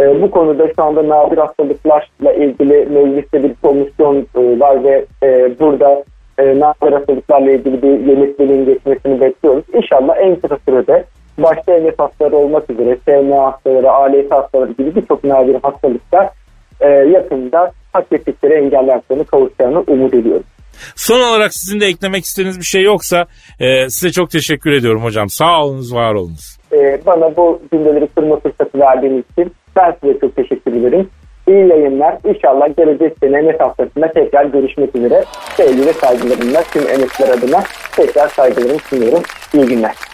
E, 0.00 0.22
bu 0.22 0.30
konuda 0.30 0.68
şu 0.76 0.82
anda 0.82 1.08
nadir 1.08 1.38
hastalıklarla 1.38 2.32
ilgili 2.32 2.86
mecliste 2.86 3.42
bir 3.42 3.54
komisyon 3.62 4.16
e, 4.16 4.60
var 4.60 4.84
ve 4.84 5.04
e, 5.22 5.58
burada 5.60 6.04
e, 6.38 6.60
nadir 6.60 6.92
hastalıklarla 6.92 7.50
ilgili 7.50 7.82
bir 7.82 8.06
yönetmeliğin 8.06 8.64
geçmesini 8.64 9.20
bekliyoruz. 9.20 9.64
İnşallah 9.74 10.16
en 10.18 10.36
kısa 10.36 10.58
sürede 10.68 11.04
başta 11.38 11.78
MS 11.78 11.94
hastaları 11.98 12.36
olmak 12.36 12.70
üzere 12.70 12.96
SMA 13.04 13.46
hastaları, 13.46 13.90
ALS 13.90 14.30
hastaları 14.30 14.72
gibi 14.72 14.94
birçok 14.94 15.24
nadir 15.24 15.56
hastalıklar 15.62 16.28
e, 16.80 16.88
yakında 16.88 17.72
hak 17.92 18.06
ettikleri 18.12 18.76
haklarını 18.76 19.24
kavuşacağını 19.24 19.84
umut 19.86 20.14
ediyoruz. 20.14 20.46
Son 20.96 21.20
olarak 21.20 21.54
sizin 21.54 21.80
de 21.80 21.86
eklemek 21.86 22.24
istediğiniz 22.24 22.58
bir 22.58 22.64
şey 22.64 22.82
yoksa 22.82 23.26
e, 23.60 23.88
size 23.88 24.12
çok 24.12 24.30
teşekkür 24.30 24.72
ediyorum 24.72 25.04
hocam. 25.04 25.28
Sağ 25.28 25.64
olunuz, 25.64 25.94
var 25.94 26.14
olunuz. 26.14 26.58
E, 26.72 27.00
bana 27.06 27.36
bu 27.36 27.62
cümleleri 27.72 28.08
kurma 28.16 28.40
fırsatı 28.40 28.78
verdiğiniz 28.78 29.24
için 29.32 29.52
ben 29.76 29.96
size 30.02 30.18
çok 30.20 30.36
teşekkür 30.36 30.72
ederim. 30.72 31.08
İyi 31.48 31.68
yayınlar. 31.68 32.18
İnşallah 32.24 32.76
gelecek 32.76 33.16
sene 33.22 33.38
emek 33.38 33.60
haftasında 33.60 34.12
tekrar 34.12 34.44
görüşmek 34.44 34.96
üzere. 34.96 35.24
Sevgi 35.56 35.86
ve 35.86 35.92
saygılarımla 35.92 36.62
tüm 36.62 36.82
emekler 36.82 37.28
adına 37.28 37.62
tekrar 37.96 38.28
saygılarımı 38.28 38.78
sunuyorum. 38.78 39.22
İyi 39.54 39.66
günler. 39.66 40.13